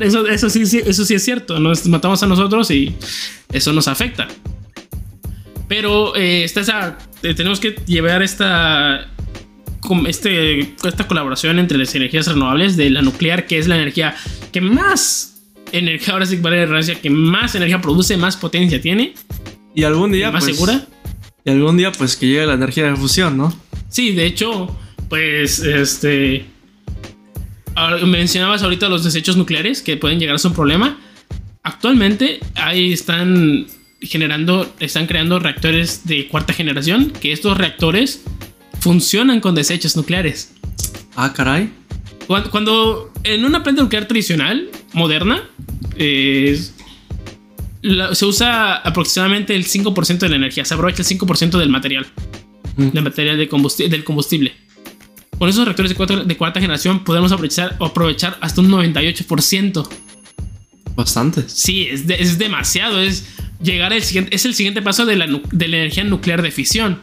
Eso, 0.00 0.26
eso, 0.26 0.50
sí, 0.50 0.62
eso 0.84 1.04
sí 1.04 1.14
es 1.14 1.24
cierto, 1.24 1.58
nos 1.58 1.84
matamos 1.86 2.22
a 2.22 2.26
nosotros 2.26 2.70
y 2.70 2.94
eso 3.50 3.72
nos 3.72 3.88
afecta. 3.88 4.28
Pero 5.66 6.14
eh, 6.16 6.44
esa, 6.44 6.98
eh, 7.22 7.34
tenemos 7.34 7.60
que 7.60 7.76
llevar 7.86 8.22
esta 8.22 9.08
este, 10.06 10.74
esta 10.84 11.06
colaboración 11.06 11.58
entre 11.58 11.78
las 11.78 11.94
energías 11.94 12.26
renovables 12.26 12.76
de 12.76 12.90
la 12.90 13.02
nuclear, 13.02 13.46
que 13.46 13.58
es 13.58 13.68
la 13.68 13.76
energía 13.76 14.14
que 14.52 14.60
más 14.60 15.38
energía, 15.72 16.14
ahora 16.14 16.26
sí 16.26 16.36
vale 16.36 16.66
que 17.00 17.10
más 17.10 17.54
energía 17.54 17.80
produce, 17.80 18.16
más 18.16 18.36
potencia 18.36 18.80
tiene. 18.80 19.14
Y 19.74 19.84
algún 19.84 20.12
día. 20.12 20.30
más 20.30 20.44
pues, 20.44 20.56
segura. 20.56 20.86
Y 21.44 21.50
algún 21.50 21.76
día, 21.76 21.92
pues 21.92 22.16
que 22.16 22.26
llegue 22.26 22.46
la 22.46 22.54
energía 22.54 22.90
de 22.90 22.96
fusión, 22.96 23.36
¿no? 23.36 23.54
Sí, 23.88 24.12
de 24.12 24.26
hecho, 24.26 24.76
pues 25.08 25.60
este. 25.60 26.44
Mencionabas 28.04 28.62
ahorita 28.62 28.88
los 28.88 29.04
desechos 29.04 29.36
nucleares 29.36 29.82
que 29.82 29.96
pueden 29.96 30.18
llegar 30.18 30.34
a 30.34 30.38
ser 30.38 30.50
un 30.50 30.56
problema. 30.56 30.98
Actualmente 31.62 32.40
ahí 32.54 32.92
están 32.92 33.66
generando, 34.00 34.74
están 34.80 35.06
creando 35.06 35.38
reactores 35.38 36.06
de 36.06 36.26
cuarta 36.26 36.52
generación, 36.52 37.10
que 37.10 37.30
estos 37.30 37.56
reactores 37.56 38.24
funcionan 38.80 39.40
con 39.40 39.54
desechos 39.54 39.96
nucleares. 39.96 40.52
Ah, 41.16 41.32
caray. 41.32 41.70
Cuando, 42.26 43.10
en 43.24 43.44
una 43.44 43.62
planta 43.62 43.82
nuclear 43.82 44.06
tradicional, 44.06 44.68
moderna, 44.92 45.48
se 45.96 46.62
usa 48.26 48.76
aproximadamente 48.76 49.56
el 49.56 49.64
5% 49.64 50.18
de 50.18 50.28
la 50.28 50.36
energía, 50.36 50.64
se 50.64 50.74
aprovecha 50.74 51.02
el 51.02 51.08
5% 51.08 51.58
del 51.58 51.70
material, 51.70 52.06
del 52.76 53.02
material 53.02 53.38
de 53.38 53.88
del 53.88 54.04
combustible. 54.04 54.54
Con 55.38 55.48
esos 55.48 55.64
reactores 55.64 55.96
de, 55.96 56.36
cuarta 56.36 56.60
generación 56.60 57.04
podemos 57.04 57.32
aprovechar, 57.32 57.76
aprovechar 57.80 58.36
hasta 58.40 58.60
un 58.60 58.70
98%. 58.70 59.88
Bastante. 60.94 61.48
Sí, 61.48 61.88
es, 61.90 62.04
es 62.10 62.38
demasiado. 62.38 63.00
Es 63.00 63.24
llegar 63.62 63.92
al 63.92 64.02
siguiente, 64.02 64.34
es 64.34 64.44
el 64.44 64.54
siguiente 64.54 64.82
paso 64.82 65.06
de 65.06 65.16
la, 65.16 65.26
de 65.26 65.68
la 65.68 65.76
energía 65.76 66.04
nuclear 66.04 66.42
de 66.42 66.50
fisión. 66.50 67.00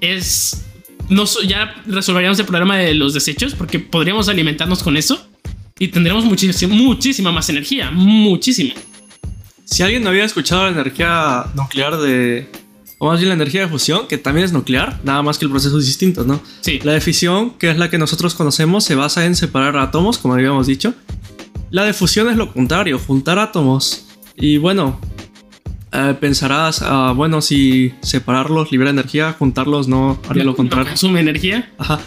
Es 0.00 0.64
no, 1.08 1.24
ya 1.46 1.74
resolveríamos 1.86 2.38
el 2.38 2.46
problema 2.46 2.76
de 2.76 2.94
los 2.94 3.14
desechos 3.14 3.54
porque 3.54 3.78
podríamos 3.78 4.28
alimentarnos 4.28 4.82
con 4.82 4.96
eso 4.96 5.28
y 5.78 5.88
tendríamos 5.88 6.24
muchísima, 6.24 6.74
muchísima 6.74 7.32
más 7.32 7.48
energía, 7.48 7.90
muchísima. 7.90 8.74
Si 9.64 9.82
alguien 9.82 10.02
no 10.02 10.10
había 10.10 10.24
escuchado 10.24 10.64
la 10.64 10.70
energía 10.70 11.46
nuclear 11.54 11.98
de... 11.98 12.50
O 13.00 13.06
más 13.06 13.20
bien 13.20 13.28
la 13.28 13.34
energía 13.36 13.60
de 13.60 13.68
fusión, 13.68 14.08
que 14.08 14.18
también 14.18 14.44
es 14.44 14.52
nuclear, 14.52 14.98
nada 15.04 15.22
más 15.22 15.38
que 15.38 15.44
el 15.44 15.52
proceso 15.52 15.78
es 15.78 15.86
distinto, 15.86 16.24
¿no? 16.24 16.40
Sí. 16.62 16.80
La 16.82 16.92
de 16.94 17.00
fisión, 17.00 17.50
que 17.50 17.70
es 17.70 17.78
la 17.78 17.90
que 17.90 17.96
nosotros 17.96 18.34
conocemos, 18.34 18.82
se 18.82 18.96
basa 18.96 19.24
en 19.24 19.36
separar 19.36 19.76
átomos, 19.76 20.18
como 20.18 20.34
habíamos 20.34 20.66
dicho. 20.66 20.94
La 21.70 21.84
de 21.84 21.92
fusión 21.92 22.28
es 22.28 22.36
lo 22.36 22.52
contrario, 22.52 22.98
juntar 22.98 23.38
átomos. 23.38 24.06
Y 24.36 24.56
bueno, 24.56 25.00
eh, 25.92 26.14
pensarás, 26.20 26.82
ah, 26.82 27.12
bueno, 27.14 27.40
si 27.40 27.94
separarlos 28.00 28.70
libera 28.70 28.90
energía, 28.90 29.34
juntarlos 29.38 29.88
no 29.88 30.20
haría 30.28 30.44
lo 30.44 30.54
contrario. 30.54 30.88
Consume 30.88 31.20
energía. 31.20 31.72
Ajá. 31.78 32.00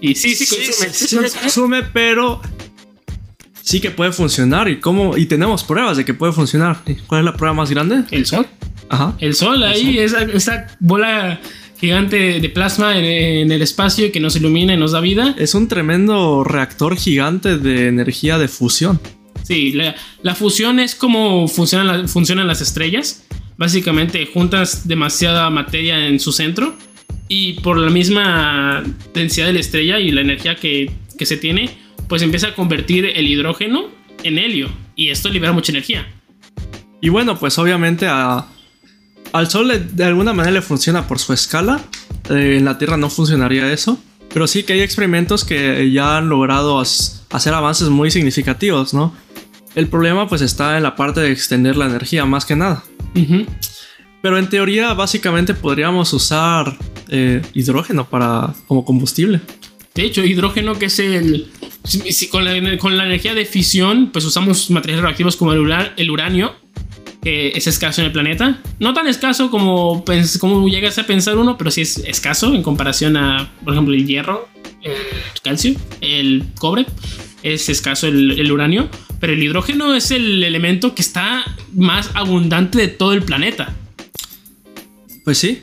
Y 0.00 0.14
sí, 0.14 0.34
sí, 0.34 0.46
consume. 0.46 1.28
Sí, 1.28 1.38
consume, 1.40 1.82
pero 1.82 2.40
sí 3.62 3.80
que 3.80 3.90
puede 3.90 4.12
funcionar. 4.12 4.68
¿Y 4.68 4.80
cómo? 4.80 5.16
Y 5.16 5.26
tenemos 5.26 5.64
pruebas 5.64 5.96
de 5.96 6.04
que 6.04 6.14
puede 6.14 6.32
funcionar. 6.32 6.82
¿Cuál 7.06 7.20
es 7.20 7.24
la 7.24 7.36
prueba 7.36 7.54
más 7.54 7.70
grande? 7.70 8.04
El 8.10 8.26
sol. 8.26 8.46
Ajá. 8.88 9.14
El 9.18 9.34
sol, 9.34 9.62
ahí, 9.64 9.98
Esa, 9.98 10.22
esa, 10.22 10.66
bola 10.80 11.40
gigante 11.80 12.40
de 12.40 12.48
plasma 12.48 12.98
en, 12.98 13.52
el 13.52 13.62
espacio 13.62 14.10
que 14.10 14.20
nos 14.20 14.36
ilumina 14.36 14.74
y 14.74 14.76
nos 14.76 14.92
da 14.92 15.00
vida. 15.00 15.34
Es 15.38 15.54
un 15.54 15.68
tremendo 15.68 16.44
reactor 16.44 16.96
gigante 16.96 17.58
de 17.58 17.88
energía 17.88 18.38
de 18.38 18.48
fusión. 18.48 19.00
Sí, 19.48 19.72
la, 19.72 20.34
fusión 20.34 20.78
es 20.78 20.94
como 20.94 21.48
funcionan, 21.48 22.46
las 22.46 22.60
estrellas. 22.60 23.24
Básicamente 23.56 24.26
juntas 24.26 24.86
demasiada 24.86 25.48
materia 25.48 26.06
en 26.06 26.20
su 26.20 26.32
centro 26.32 26.76
y 27.28 27.54
por 27.54 27.78
la 27.78 27.88
misma 27.88 28.84
densidad 29.14 29.46
de 29.46 29.54
la 29.54 29.60
estrella 29.60 30.00
y 30.00 30.10
la 30.10 30.20
energía 30.20 30.54
que, 30.56 30.92
se 31.18 31.38
tiene, 31.38 31.70
pues 32.08 32.20
empieza 32.20 32.48
a 32.48 32.54
convertir 32.54 33.06
el 33.06 33.26
hidrógeno 33.26 33.86
en 34.22 34.36
helio. 34.36 34.68
Y 34.94 35.08
esto 35.08 35.30
libera 35.30 35.52
mucha 35.52 35.72
energía. 35.72 36.06
Y 37.00 37.08
bueno, 37.08 37.38
pues 37.38 37.58
obviamente 37.58 38.06
al 38.06 39.50
Sol 39.50 39.72
de 39.92 40.04
alguna 40.04 40.34
manera 40.34 40.52
le 40.52 40.62
funciona 40.62 41.08
por 41.08 41.20
su 41.20 41.32
escala. 41.32 41.80
Eh, 42.28 42.56
en 42.58 42.66
la 42.66 42.76
Tierra 42.76 42.98
no 42.98 43.08
funcionaría 43.08 43.72
eso. 43.72 43.98
Pero 44.30 44.46
sí 44.46 44.62
que 44.62 44.74
hay 44.74 44.82
experimentos 44.82 45.42
que 45.46 45.90
ya 45.90 46.18
han 46.18 46.28
logrado 46.28 46.78
hacer 46.78 47.54
avances 47.54 47.88
muy 47.88 48.10
significativos, 48.10 48.92
¿no? 48.92 49.14
El 49.78 49.86
problema 49.86 50.26
pues 50.26 50.42
está 50.42 50.76
en 50.76 50.82
la 50.82 50.96
parte 50.96 51.20
de 51.20 51.30
extender 51.30 51.76
la 51.76 51.86
energía 51.86 52.24
más 52.26 52.44
que 52.44 52.56
nada. 52.56 52.82
Pero 54.20 54.36
en 54.36 54.48
teoría 54.48 54.92
básicamente 54.92 55.54
podríamos 55.54 56.12
usar 56.12 56.76
eh, 57.08 57.42
hidrógeno 57.54 58.04
para, 58.10 58.54
como 58.66 58.84
combustible. 58.84 59.40
De 59.94 60.02
hecho, 60.02 60.24
hidrógeno 60.24 60.76
que 60.76 60.86
es 60.86 60.98
el... 60.98 61.52
con, 62.28 62.44
la, 62.44 62.56
energía 62.56 63.34
de 63.34 63.44
fisión 63.44 64.10
pues 64.12 64.24
usamos 64.24 64.68
materiales 64.72 65.04
reactivos 65.04 65.36
como 65.36 65.52
el, 65.52 65.72
el 65.96 66.10
uranio 66.10 66.56
que 67.22 67.52
es 67.54 67.68
escaso 67.68 68.00
en 68.00 68.08
el 68.08 68.12
planeta. 68.12 68.60
No 68.80 68.94
tan 68.94 69.06
escaso 69.06 69.48
como, 69.48 70.04
como 70.40 70.68
llegas 70.68 70.98
a 70.98 71.04
pensar 71.04 71.38
uno, 71.38 71.56
pero 71.56 71.70
sí 71.70 71.82
es 71.82 71.98
escaso 71.98 72.52
en 72.52 72.64
comparación 72.64 73.16
a, 73.16 73.48
por 73.62 73.74
ejemplo, 73.74 73.94
el 73.94 74.04
hierro, 74.04 74.48
el 74.82 75.40
calcio, 75.40 75.76
el 76.00 76.46
cobre. 76.58 76.84
Es 77.42 77.68
escaso 77.68 78.08
el, 78.08 78.50
uranio, 78.50 78.88
pero 79.20 79.32
el 79.32 79.42
hidrógeno 79.42 79.94
es 79.94 80.10
el 80.10 80.42
elemento 80.42 80.94
que 80.94 81.02
está 81.02 81.44
más 81.74 82.10
abundante 82.14 82.78
de 82.78 82.88
todo 82.88 83.12
el 83.12 83.22
planeta. 83.22 83.74
Pues 85.24 85.38
sí, 85.38 85.62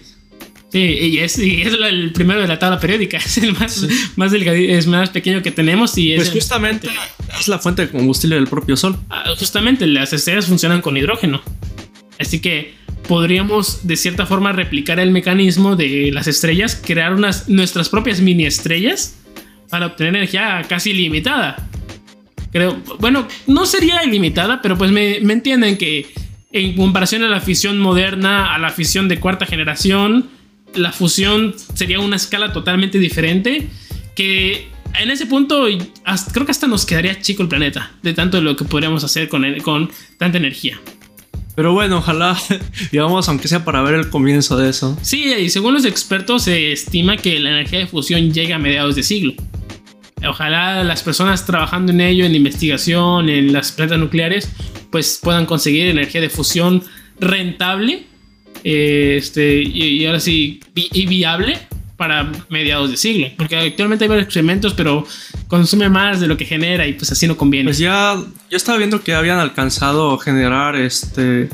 Sí, 0.71 0.81
y 0.81 1.19
es, 1.19 1.37
el 1.37 2.11
primero 2.11 2.41
de 2.41 2.49
la 2.49 2.59
tabla 2.59 2.81
periódica, 2.81 3.15
es 3.25 3.37
el 3.37 3.53
más, 3.53 3.87
más 4.17 4.33
es 4.33 4.87
más 4.87 5.09
pequeño 5.09 5.41
que 5.41 5.51
tenemos 5.51 5.97
y 5.97 6.15
Pues 6.15 6.31
justamente 6.31 6.89
es 7.39 7.47
la 7.47 7.59
fuente 7.59 7.85
de 7.85 7.91
combustible 7.91 8.35
del 8.35 8.47
propio 8.47 8.75
Sol. 8.75 8.97
Ah, 9.09 9.23
justamente 9.39 9.87
las 9.87 10.11
estrellas 10.11 10.47
funcionan 10.47 10.81
con 10.81 10.97
hidrógeno. 10.97 11.41
Así 12.19 12.39
que 12.39 12.73
podríamos 13.07 13.87
de 13.87 13.95
cierta 13.95 14.25
forma 14.25 14.51
replicar 14.51 14.99
el 14.99 15.11
mecanismo 15.11 15.77
de 15.77 16.09
las 16.11 16.27
estrellas, 16.27 16.81
crear 16.85 17.13
unas, 17.13 17.47
nuestras 17.47 17.87
propias 17.87 18.19
mini 18.19 18.45
estrellas 18.45 19.15
para 19.69 19.87
obtener 19.87 20.15
energía 20.15 20.63
casi 20.67 20.91
ilimitada. 20.91 21.55
Creo, 22.51 22.81
bueno, 22.99 23.27
no 23.47 23.65
sería 23.65 24.03
ilimitada, 24.03 24.61
pero 24.61 24.77
pues 24.77 24.91
me, 24.91 25.19
me 25.21 25.33
entienden 25.33 25.77
que 25.77 26.07
en 26.51 26.75
comparación 26.75 27.23
a 27.23 27.27
la 27.27 27.41
fisión 27.41 27.79
moderna, 27.79 28.55
a 28.55 28.59
la 28.59 28.69
fisión 28.69 29.09
de 29.09 29.19
cuarta 29.19 29.45
generación, 29.45 30.29
la 30.73 30.91
fusión 30.91 31.53
sería 31.73 31.99
una 31.99 32.15
escala 32.15 32.53
totalmente 32.53 32.99
diferente 32.99 33.67
que 34.15 34.69
en 34.99 35.11
ese 35.11 35.25
punto 35.25 35.67
creo 36.33 36.45
que 36.45 36.51
hasta 36.51 36.67
nos 36.67 36.85
quedaría 36.85 37.19
chico 37.21 37.43
el 37.43 37.49
planeta 37.49 37.91
de 38.01 38.13
tanto 38.13 38.37
de 38.37 38.43
lo 38.43 38.55
que 38.55 38.65
podríamos 38.65 39.03
hacer 39.03 39.27
con, 39.27 39.43
con 39.59 39.91
tanta 40.17 40.37
energía. 40.37 40.79
Pero 41.55 41.73
bueno, 41.73 41.97
ojalá, 41.97 42.37
digamos, 42.91 43.27
aunque 43.29 43.47
sea 43.47 43.63
para 43.63 43.81
ver 43.81 43.95
el 43.95 44.09
comienzo 44.09 44.57
de 44.57 44.69
eso. 44.69 44.97
Sí, 45.01 45.33
y 45.33 45.49
según 45.49 45.73
los 45.73 45.85
expertos 45.85 46.43
se 46.43 46.71
estima 46.71 47.17
que 47.17 47.39
la 47.39 47.49
energía 47.51 47.79
de 47.79 47.87
fusión 47.87 48.33
llega 48.33 48.55
a 48.55 48.59
mediados 48.59 48.95
de 48.95 49.03
siglo. 49.03 49.33
Ojalá 50.27 50.83
las 50.83 51.03
personas 51.03 51.45
trabajando 51.45 51.91
en 51.91 52.01
ello, 52.01 52.25
en 52.25 52.35
investigación, 52.35 53.29
en 53.29 53.53
las 53.53 53.71
plantas 53.71 53.99
nucleares, 53.99 54.49
pues 54.89 55.19
puedan 55.21 55.45
conseguir 55.45 55.87
energía 55.87 56.21
de 56.21 56.29
fusión 56.29 56.83
rentable 57.19 58.05
este, 58.63 59.61
y, 59.61 60.03
ahora 60.05 60.19
sí, 60.19 60.59
y 60.73 61.05
viable 61.05 61.59
para 61.97 62.31
mediados 62.49 62.91
de 62.91 62.97
siglo. 62.97 63.27
Porque 63.37 63.55
actualmente 63.55 64.05
hay 64.05 64.09
varios 64.09 64.25
experimentos, 64.25 64.73
pero 64.73 65.05
consume 65.47 65.89
más 65.89 66.19
de 66.19 66.27
lo 66.27 66.37
que 66.37 66.45
genera 66.45 66.87
y 66.87 66.93
pues 66.93 67.11
así 67.11 67.27
no 67.27 67.37
conviene. 67.37 67.65
Pues 67.65 67.77
ya, 67.77 68.15
yo 68.49 68.57
estaba 68.57 68.77
viendo 68.77 69.01
que 69.01 69.13
habían 69.13 69.39
alcanzado 69.39 70.17
generar 70.17 70.75
este. 70.75 71.49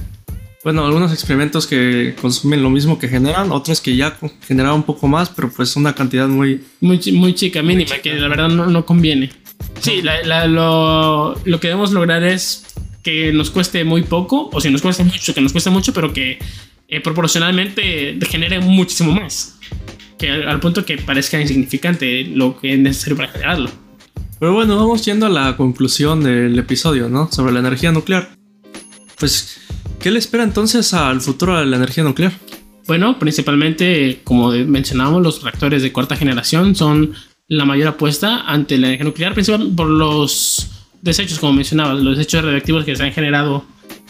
Bueno, 0.64 0.86
algunos 0.86 1.12
experimentos 1.12 1.66
que 1.66 2.16
consumen 2.22 2.62
lo 2.62 2.70
mismo 2.70 3.00
que 3.00 3.08
generan, 3.08 3.52
otros 3.52 3.82
que 3.82 3.96
ya 3.96 4.16
generan 4.48 4.74
un 4.74 4.84
poco 4.84 5.08
más, 5.08 5.30
pero 5.30 5.52
pues 5.52 5.76
una 5.76 5.96
cantidad 5.96 6.28
muy... 6.28 6.62
Muy, 6.82 7.00
muy 7.14 7.34
chica, 7.34 7.64
mínima, 7.64 7.98
que 7.98 8.14
la 8.14 8.28
verdad 8.28 8.48
no, 8.48 8.68
no 8.68 8.86
conviene. 8.86 9.32
Sí, 9.80 10.04
lo, 10.04 11.36
lo 11.44 11.60
que 11.60 11.68
debemos 11.68 11.92
lograr 11.94 12.24
es 12.24 12.68
que 13.02 13.34
nos 13.34 13.50
cueste 13.50 13.84
muy 13.84 14.04
poco, 14.04 14.52
o 14.54 14.62
si 14.62 14.70
nos 14.70 14.84
cuesta 14.84 15.04
mucho, 15.04 15.34
que 15.34 15.42
nos 15.42 15.52
cueste 15.52 15.72
mucho, 15.72 15.94
pero 15.94 16.14
que 16.14 16.38
eh, 16.88 17.00
proporcionalmente 17.00 18.18
genere 18.30 18.60
muchísimo 18.60 19.14
más. 19.14 19.58
Que 20.22 20.30
al, 20.30 20.60
punto 20.60 20.86
que 20.86 20.98
parezca 21.00 21.42
insignificante 21.42 22.26
lo 22.26 22.60
que 22.60 22.76
es 22.76 22.80
necesario 22.80 23.18
para 23.18 23.30
generarlo. 23.30 23.72
Pero 24.40 24.54
bueno, 24.54 24.76
vamos 24.76 25.04
yendo 25.04 25.26
a 25.26 25.30
la 25.30 25.58
conclusión 25.58 26.24
del 26.24 26.60
episodio, 26.60 27.10
¿no? 27.10 27.32
Sobre 27.32 27.52
la 27.52 27.60
energía 27.60 27.92
nuclear. 27.92 28.30
Pues, 29.18 29.60
¿qué 30.00 30.12
le 30.12 30.20
espera 30.20 30.44
entonces 30.44 30.94
al 30.94 31.22
futuro 31.22 31.60
de 31.60 31.66
la 31.66 31.78
energía 31.78 32.04
nuclear? 32.04 32.34
Bueno, 32.86 33.18
principalmente, 33.18 34.22
como 34.24 34.52
mencionábamos, 34.52 35.24
los 35.24 35.42
reactores 35.42 35.82
de 35.82 35.92
cuarta 35.92 36.16
generación 36.16 36.76
son 36.76 37.14
la 37.48 37.66
mayor 37.66 37.88
apuesta 37.88 38.42
ante 38.42 38.78
la 38.78 38.90
energía 38.90 39.06
nuclear, 39.06 39.34
principalmente 39.34 39.76
por 39.76 39.90
los 39.90 40.70
desechos, 41.02 41.40
como 41.40 41.54
mencionabas, 41.54 42.00
los 42.00 42.16
desechos 42.16 42.46
radiactivos 42.46 42.86
que 42.86 42.96
se 42.96 43.02
han 43.02 43.12
generado 43.12 43.66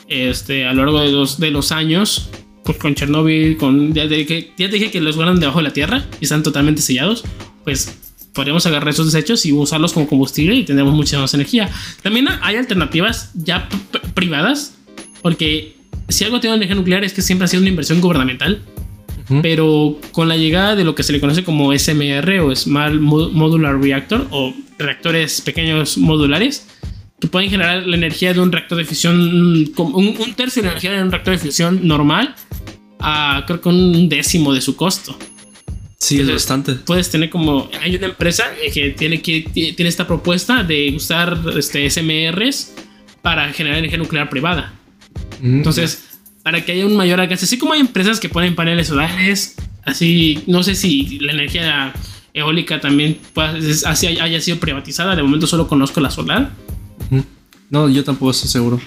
este, 0.09 0.68
a 0.68 0.74
lo 0.74 0.84
largo 0.84 0.99
de 0.99 1.12
los, 1.14 1.39
de 1.39 1.51
los 1.51 1.72
años 1.72 2.30
pues 2.64 2.78
con 2.78 2.95
Chernobyl, 2.95 3.57
con 3.57 3.93
ya, 3.93 4.07
te, 4.07 4.53
ya 4.57 4.68
dije 4.68 4.91
que 4.91 5.01
los 5.01 5.16
guardan 5.16 5.39
debajo 5.39 5.59
de 5.59 5.64
la 5.64 5.74
tierra 5.74 6.05
y 6.20 6.26
están 6.26 6.43
totalmente 6.43 6.82
sellados, 6.82 7.24
pues 7.64 7.97
podríamos 8.34 8.66
agarrar 8.66 8.89
esos 8.89 9.12
desechos 9.12 9.45
y 9.45 9.51
usarlos 9.51 9.93
como 9.93 10.07
combustible 10.07 10.55
y 10.55 10.64
tendremos 10.64 10.93
mucha 10.93 11.20
más 11.20 11.34
energía. 11.34 11.70
También 12.01 12.28
hay 12.41 12.55
alternativas 12.55 13.32
ya 13.34 13.68
privadas, 14.14 14.76
porque 15.22 15.76
si 16.09 16.24
algo 16.24 16.39
tiene 16.39 16.55
energía 16.55 16.76
nuclear 16.76 17.03
es 17.03 17.14
que 17.14 17.22
siempre 17.22 17.45
ha 17.45 17.47
sido 17.47 17.62
una 17.62 17.70
inversión 17.70 18.01
gubernamental, 18.01 18.62
pero 19.41 19.97
con 20.12 20.28
la 20.28 20.36
llegada 20.36 20.76
de 20.76 20.84
lo 20.84 20.93
que 20.93 21.03
se 21.03 21.14
le 21.14 21.22
conoce 21.22 21.43
como 21.43 21.78
SMR 21.78 22.39
o 22.39 22.53
Small 22.53 22.99
Modular 22.99 23.80
Reactor 23.80 24.28
o 24.30 24.53
reactores 24.78 25.39
pequeños 25.41 25.97
modulares, 25.97 26.68
que 27.22 27.28
pueden 27.28 27.49
generar 27.49 27.86
la 27.86 27.95
energía 27.95 28.34
de 28.34 28.39
un 28.39 28.51
reactor 28.51 28.80
de 28.80 28.86
fisión, 28.86 29.15
un, 29.15 29.74
un 29.78 30.34
tercio 30.34 30.61
de 30.61 30.67
la 30.67 30.72
energía 30.72 30.91
de 30.91 31.03
un 31.03 31.11
reactor 31.11 31.36
de 31.36 31.39
fisión 31.39 31.88
normal, 31.88 32.36
a 32.99 33.43
creo 33.45 33.61
que 33.61 33.69
un 33.69 34.09
décimo 34.09 34.53
de 34.53 34.59
su 34.59 34.76
costo. 34.76 35.15
Sí, 35.99 36.19
es 36.19 36.32
bastante. 36.32 36.74
Puedes 36.74 37.11
tener 37.11 37.30
como. 37.30 37.69
Hay 37.80 37.95
una 37.95 38.07
empresa 38.07 38.45
que 38.74 38.89
tiene, 38.89 39.22
que, 39.22 39.41
tiene 39.53 39.88
esta 39.88 40.07
propuesta 40.07 40.63
de 40.63 40.93
usar 40.95 41.38
este, 41.55 41.88
SMRs 41.88 42.74
para 43.22 43.53
generar 43.53 43.78
energía 43.78 43.99
nuclear 43.99 44.28
privada. 44.28 44.74
Mm. 45.41 45.57
Entonces, 45.57 46.19
para 46.41 46.65
que 46.65 46.72
haya 46.72 46.88
un 46.88 46.97
mayor 46.97 47.19
alcance, 47.19 47.45
así 47.45 47.59
como 47.59 47.74
hay 47.74 47.82
empresas 47.82 48.19
que 48.19 48.30
ponen 48.30 48.55
paneles 48.55 48.88
solares, 48.88 49.55
así, 49.86 50.43
no 50.47 50.63
sé 50.63 50.74
si 50.74 51.19
la 51.19 51.34
energía 51.34 51.93
eólica 52.34 52.80
también 52.80 53.19
así 53.86 54.07
haya 54.07 54.41
sido 54.41 54.57
privatizada. 54.57 55.15
De 55.15 55.22
momento 55.22 55.45
solo 55.45 55.67
conozco 55.67 56.01
la 56.01 56.09
solar. 56.09 56.51
No, 57.72 57.89
yo 57.89 58.03
tampoco 58.03 58.32
estoy 58.32 58.49
seguro. 58.49 58.80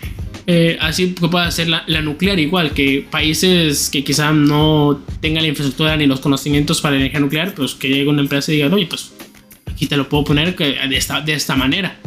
Eh, 0.46 0.76
así 0.80 1.06
puede 1.06 1.50
ser 1.50 1.68
la, 1.68 2.02
nuclear 2.02 2.38
igual, 2.38 2.72
que 2.72 3.06
países 3.10 3.88
que 3.88 4.04
quizá 4.04 4.30
no 4.30 5.00
tengan 5.20 5.42
la 5.42 5.48
infraestructura 5.48 5.96
ni 5.96 6.06
los 6.06 6.20
conocimientos 6.20 6.82
para 6.82 6.92
la 6.92 7.00
energía 7.00 7.20
nuclear, 7.20 7.54
pues 7.54 7.74
que 7.74 7.88
llegue 7.88 8.08
una 8.08 8.20
empresa 8.20 8.52
y 8.52 8.56
diga, 8.56 8.68
oye, 8.72 8.86
pues 8.86 9.12
aquí 9.66 9.86
te 9.86 9.96
lo 9.96 10.08
puedo 10.08 10.24
poner 10.24 10.54
de 10.54 10.96
esta, 10.96 11.22
de 11.22 11.32
esta 11.32 11.56
manera. 11.56 11.98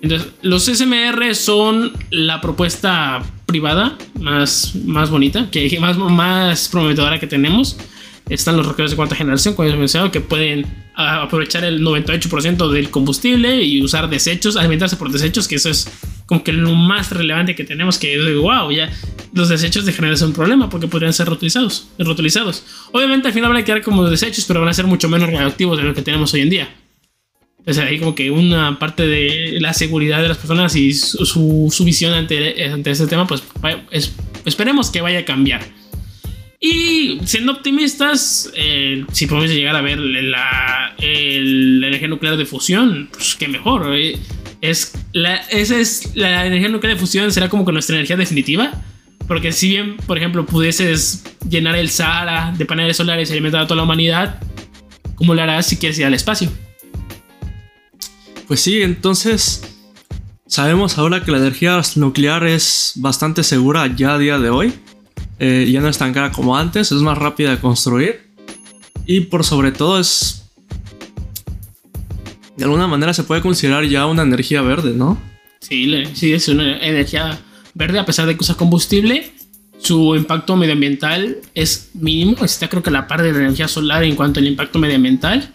Entonces, 0.00 0.28
los 0.42 0.64
SMR 0.66 1.34
son 1.34 1.92
la 2.10 2.40
propuesta 2.40 3.20
privada 3.44 3.98
más, 4.20 4.76
más 4.84 5.10
bonita, 5.10 5.50
que 5.50 5.76
más, 5.80 5.98
más 5.98 6.68
prometedora 6.68 7.18
que 7.18 7.26
tenemos. 7.26 7.76
Están 8.28 8.56
los 8.56 8.66
reactores 8.66 8.90
de 8.90 8.96
cuarta 8.96 9.14
generación, 9.14 9.54
como 9.54 9.68
he 9.68 9.76
mencionado, 9.76 10.10
que 10.10 10.20
pueden 10.20 10.66
aprovechar 10.94 11.64
el 11.64 11.82
98% 11.82 12.70
del 12.70 12.90
combustible 12.90 13.62
y 13.62 13.82
usar 13.82 14.08
desechos, 14.08 14.56
alimentarse 14.56 14.96
por 14.96 15.12
desechos, 15.12 15.46
que 15.46 15.56
eso 15.56 15.68
es 15.68 15.88
como 16.26 16.42
que 16.42 16.52
lo 16.52 16.74
más 16.74 17.10
relevante 17.12 17.54
que 17.54 17.64
tenemos, 17.64 17.98
que 17.98 18.14
es 18.14 18.36
wow, 18.36 18.70
ya 18.72 18.90
los 19.32 19.48
desechos 19.48 19.84
de 19.84 19.92
generar 19.92 20.16
un 20.24 20.32
problema 20.32 20.68
porque 20.68 20.88
podrían 20.88 21.12
ser 21.12 21.28
reutilizados, 21.28 21.88
reutilizados. 21.98 22.64
Obviamente 22.92 23.28
al 23.28 23.34
final 23.34 23.50
van 23.50 23.58
a 23.58 23.64
quedar 23.64 23.82
como 23.82 24.08
desechos, 24.08 24.44
pero 24.46 24.60
van 24.60 24.70
a 24.70 24.74
ser 24.74 24.86
mucho 24.86 25.08
menos 25.08 25.30
radioactivos 25.30 25.78
de 25.78 25.84
lo 25.84 25.94
que 25.94 26.02
tenemos 26.02 26.32
hoy 26.34 26.40
en 26.40 26.50
día. 26.50 26.68
Sea, 27.68 27.86
ahí 27.86 27.98
como 27.98 28.14
que 28.14 28.30
una 28.30 28.78
parte 28.78 29.06
de 29.06 29.58
la 29.60 29.74
seguridad 29.74 30.22
de 30.22 30.28
las 30.28 30.38
personas 30.38 30.76
y 30.76 30.92
su, 30.94 31.26
su, 31.26 31.84
visión 31.84 32.12
ante, 32.12 32.64
ante 32.64 32.90
este 32.92 33.08
tema, 33.08 33.26
pues 33.26 33.42
esperemos 34.44 34.90
que 34.90 35.00
vaya 35.00 35.20
a 35.20 35.24
cambiar. 35.24 35.62
Y 36.60 37.20
siendo 37.24 37.52
optimistas, 37.52 38.50
eh, 38.54 39.04
si 39.12 39.26
podemos 39.26 39.50
llegar 39.50 39.76
a 39.76 39.82
ver 39.82 39.98
la, 39.98 40.94
energía 40.98 42.08
nuclear 42.08 42.36
de 42.36 42.46
fusión, 42.46 43.08
pues 43.12 43.36
qué 43.36 43.48
mejor. 43.48 43.94
Eh. 43.96 44.18
Es 44.62 44.92
la, 45.12 45.36
esa 45.36 45.78
es 45.78 46.16
la 46.16 46.46
energía 46.46 46.68
nuclear 46.68 46.94
de 46.94 47.00
fusión, 47.00 47.30
será 47.30 47.48
como 47.48 47.64
con 47.64 47.74
nuestra 47.74 47.96
energía 47.96 48.16
definitiva. 48.16 48.72
Porque 49.28 49.52
si 49.52 49.68
bien, 49.68 49.96
por 50.06 50.16
ejemplo, 50.16 50.46
pudieses 50.46 51.24
llenar 51.48 51.76
el 51.76 51.90
Sahara 51.90 52.54
de 52.56 52.64
paneles 52.64 52.96
solares 52.96 53.28
y 53.28 53.32
alimentar 53.32 53.62
a 53.62 53.66
toda 53.66 53.76
la 53.76 53.82
humanidad, 53.82 54.40
¿cómo 55.16 55.34
lo 55.34 55.42
harás 55.42 55.66
si 55.66 55.76
quieres 55.76 55.98
ir 55.98 56.06
al 56.06 56.14
espacio? 56.14 56.50
Pues 58.46 58.60
sí, 58.60 58.82
entonces 58.82 59.62
Sabemos 60.48 60.96
ahora 60.96 61.24
que 61.24 61.32
la 61.32 61.38
energía 61.38 61.80
nuclear 61.96 62.46
es 62.46 62.92
bastante 62.96 63.42
segura 63.42 63.88
ya 63.88 64.14
a 64.14 64.18
día 64.18 64.38
de 64.38 64.48
hoy. 64.48 64.72
Eh, 65.38 65.68
ya 65.70 65.80
no 65.80 65.88
es 65.88 65.98
tan 65.98 66.12
cara 66.12 66.32
como 66.32 66.56
antes, 66.56 66.92
es 66.92 67.02
más 67.02 67.18
rápida 67.18 67.50
de 67.50 67.58
construir. 67.58 68.30
Y 69.06 69.20
por 69.22 69.44
sobre 69.44 69.72
todo 69.72 70.00
es... 70.00 70.42
De 72.56 72.64
alguna 72.64 72.86
manera 72.86 73.12
se 73.12 73.22
puede 73.22 73.42
considerar 73.42 73.84
ya 73.84 74.06
una 74.06 74.22
energía 74.22 74.62
verde, 74.62 74.94
¿no? 74.94 75.20
Sí, 75.60 76.04
sí, 76.14 76.32
es 76.32 76.48
una 76.48 76.78
energía 76.78 77.38
verde 77.74 77.98
a 77.98 78.06
pesar 78.06 78.26
de 78.26 78.34
que 78.34 78.42
usa 78.42 78.54
combustible. 78.54 79.32
Su 79.78 80.16
impacto 80.16 80.56
medioambiental 80.56 81.36
es 81.54 81.90
mínimo. 81.94 82.44
Está 82.44 82.68
creo 82.68 82.82
que 82.82 82.90
la 82.90 83.06
parte 83.06 83.24
de 83.24 83.32
la 83.32 83.40
energía 83.40 83.68
solar 83.68 84.04
en 84.04 84.16
cuanto 84.16 84.40
al 84.40 84.46
impacto 84.46 84.78
medioambiental. 84.78 85.52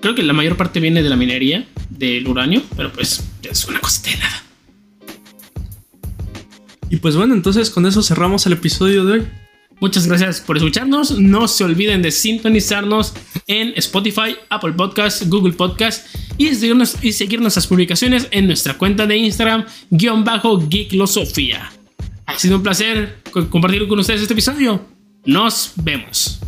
Creo 0.00 0.16
que 0.16 0.24
la 0.24 0.32
mayor 0.32 0.56
parte 0.56 0.80
viene 0.80 1.00
de 1.00 1.08
la 1.08 1.14
minería 1.14 1.64
del 1.88 2.26
uranio, 2.26 2.62
pero 2.76 2.92
pues 2.92 3.22
es 3.42 3.64
una 3.66 3.78
cosita 3.78 4.10
de 4.10 4.16
nada. 4.16 4.42
Y 6.92 6.98
pues 6.98 7.16
bueno, 7.16 7.32
entonces 7.32 7.70
con 7.70 7.86
eso 7.86 8.02
cerramos 8.02 8.44
el 8.44 8.52
episodio 8.52 9.06
de 9.06 9.12
hoy. 9.12 9.26
Muchas 9.80 10.06
gracias 10.06 10.42
por 10.42 10.58
escucharnos. 10.58 11.18
No 11.18 11.48
se 11.48 11.64
olviden 11.64 12.02
de 12.02 12.10
sintonizarnos 12.10 13.14
en 13.46 13.72
Spotify, 13.76 14.36
Apple 14.50 14.74
Podcasts, 14.74 15.26
Google 15.26 15.54
Podcasts 15.54 16.10
y 16.36 16.54
seguirnos, 16.54 17.02
y 17.02 17.12
seguir 17.12 17.40
nuestras 17.40 17.66
publicaciones 17.66 18.28
en 18.30 18.46
nuestra 18.46 18.76
cuenta 18.76 19.06
de 19.06 19.16
Instagram, 19.16 19.64
guion 19.88 20.22
bajo 20.22 20.68
Geeklosofía. 20.68 21.72
Ha 22.26 22.38
sido 22.38 22.56
un 22.56 22.62
placer 22.62 23.22
compartir 23.48 23.88
con 23.88 23.98
ustedes 23.98 24.20
este 24.20 24.34
episodio. 24.34 24.84
Nos 25.24 25.72
vemos. 25.76 26.40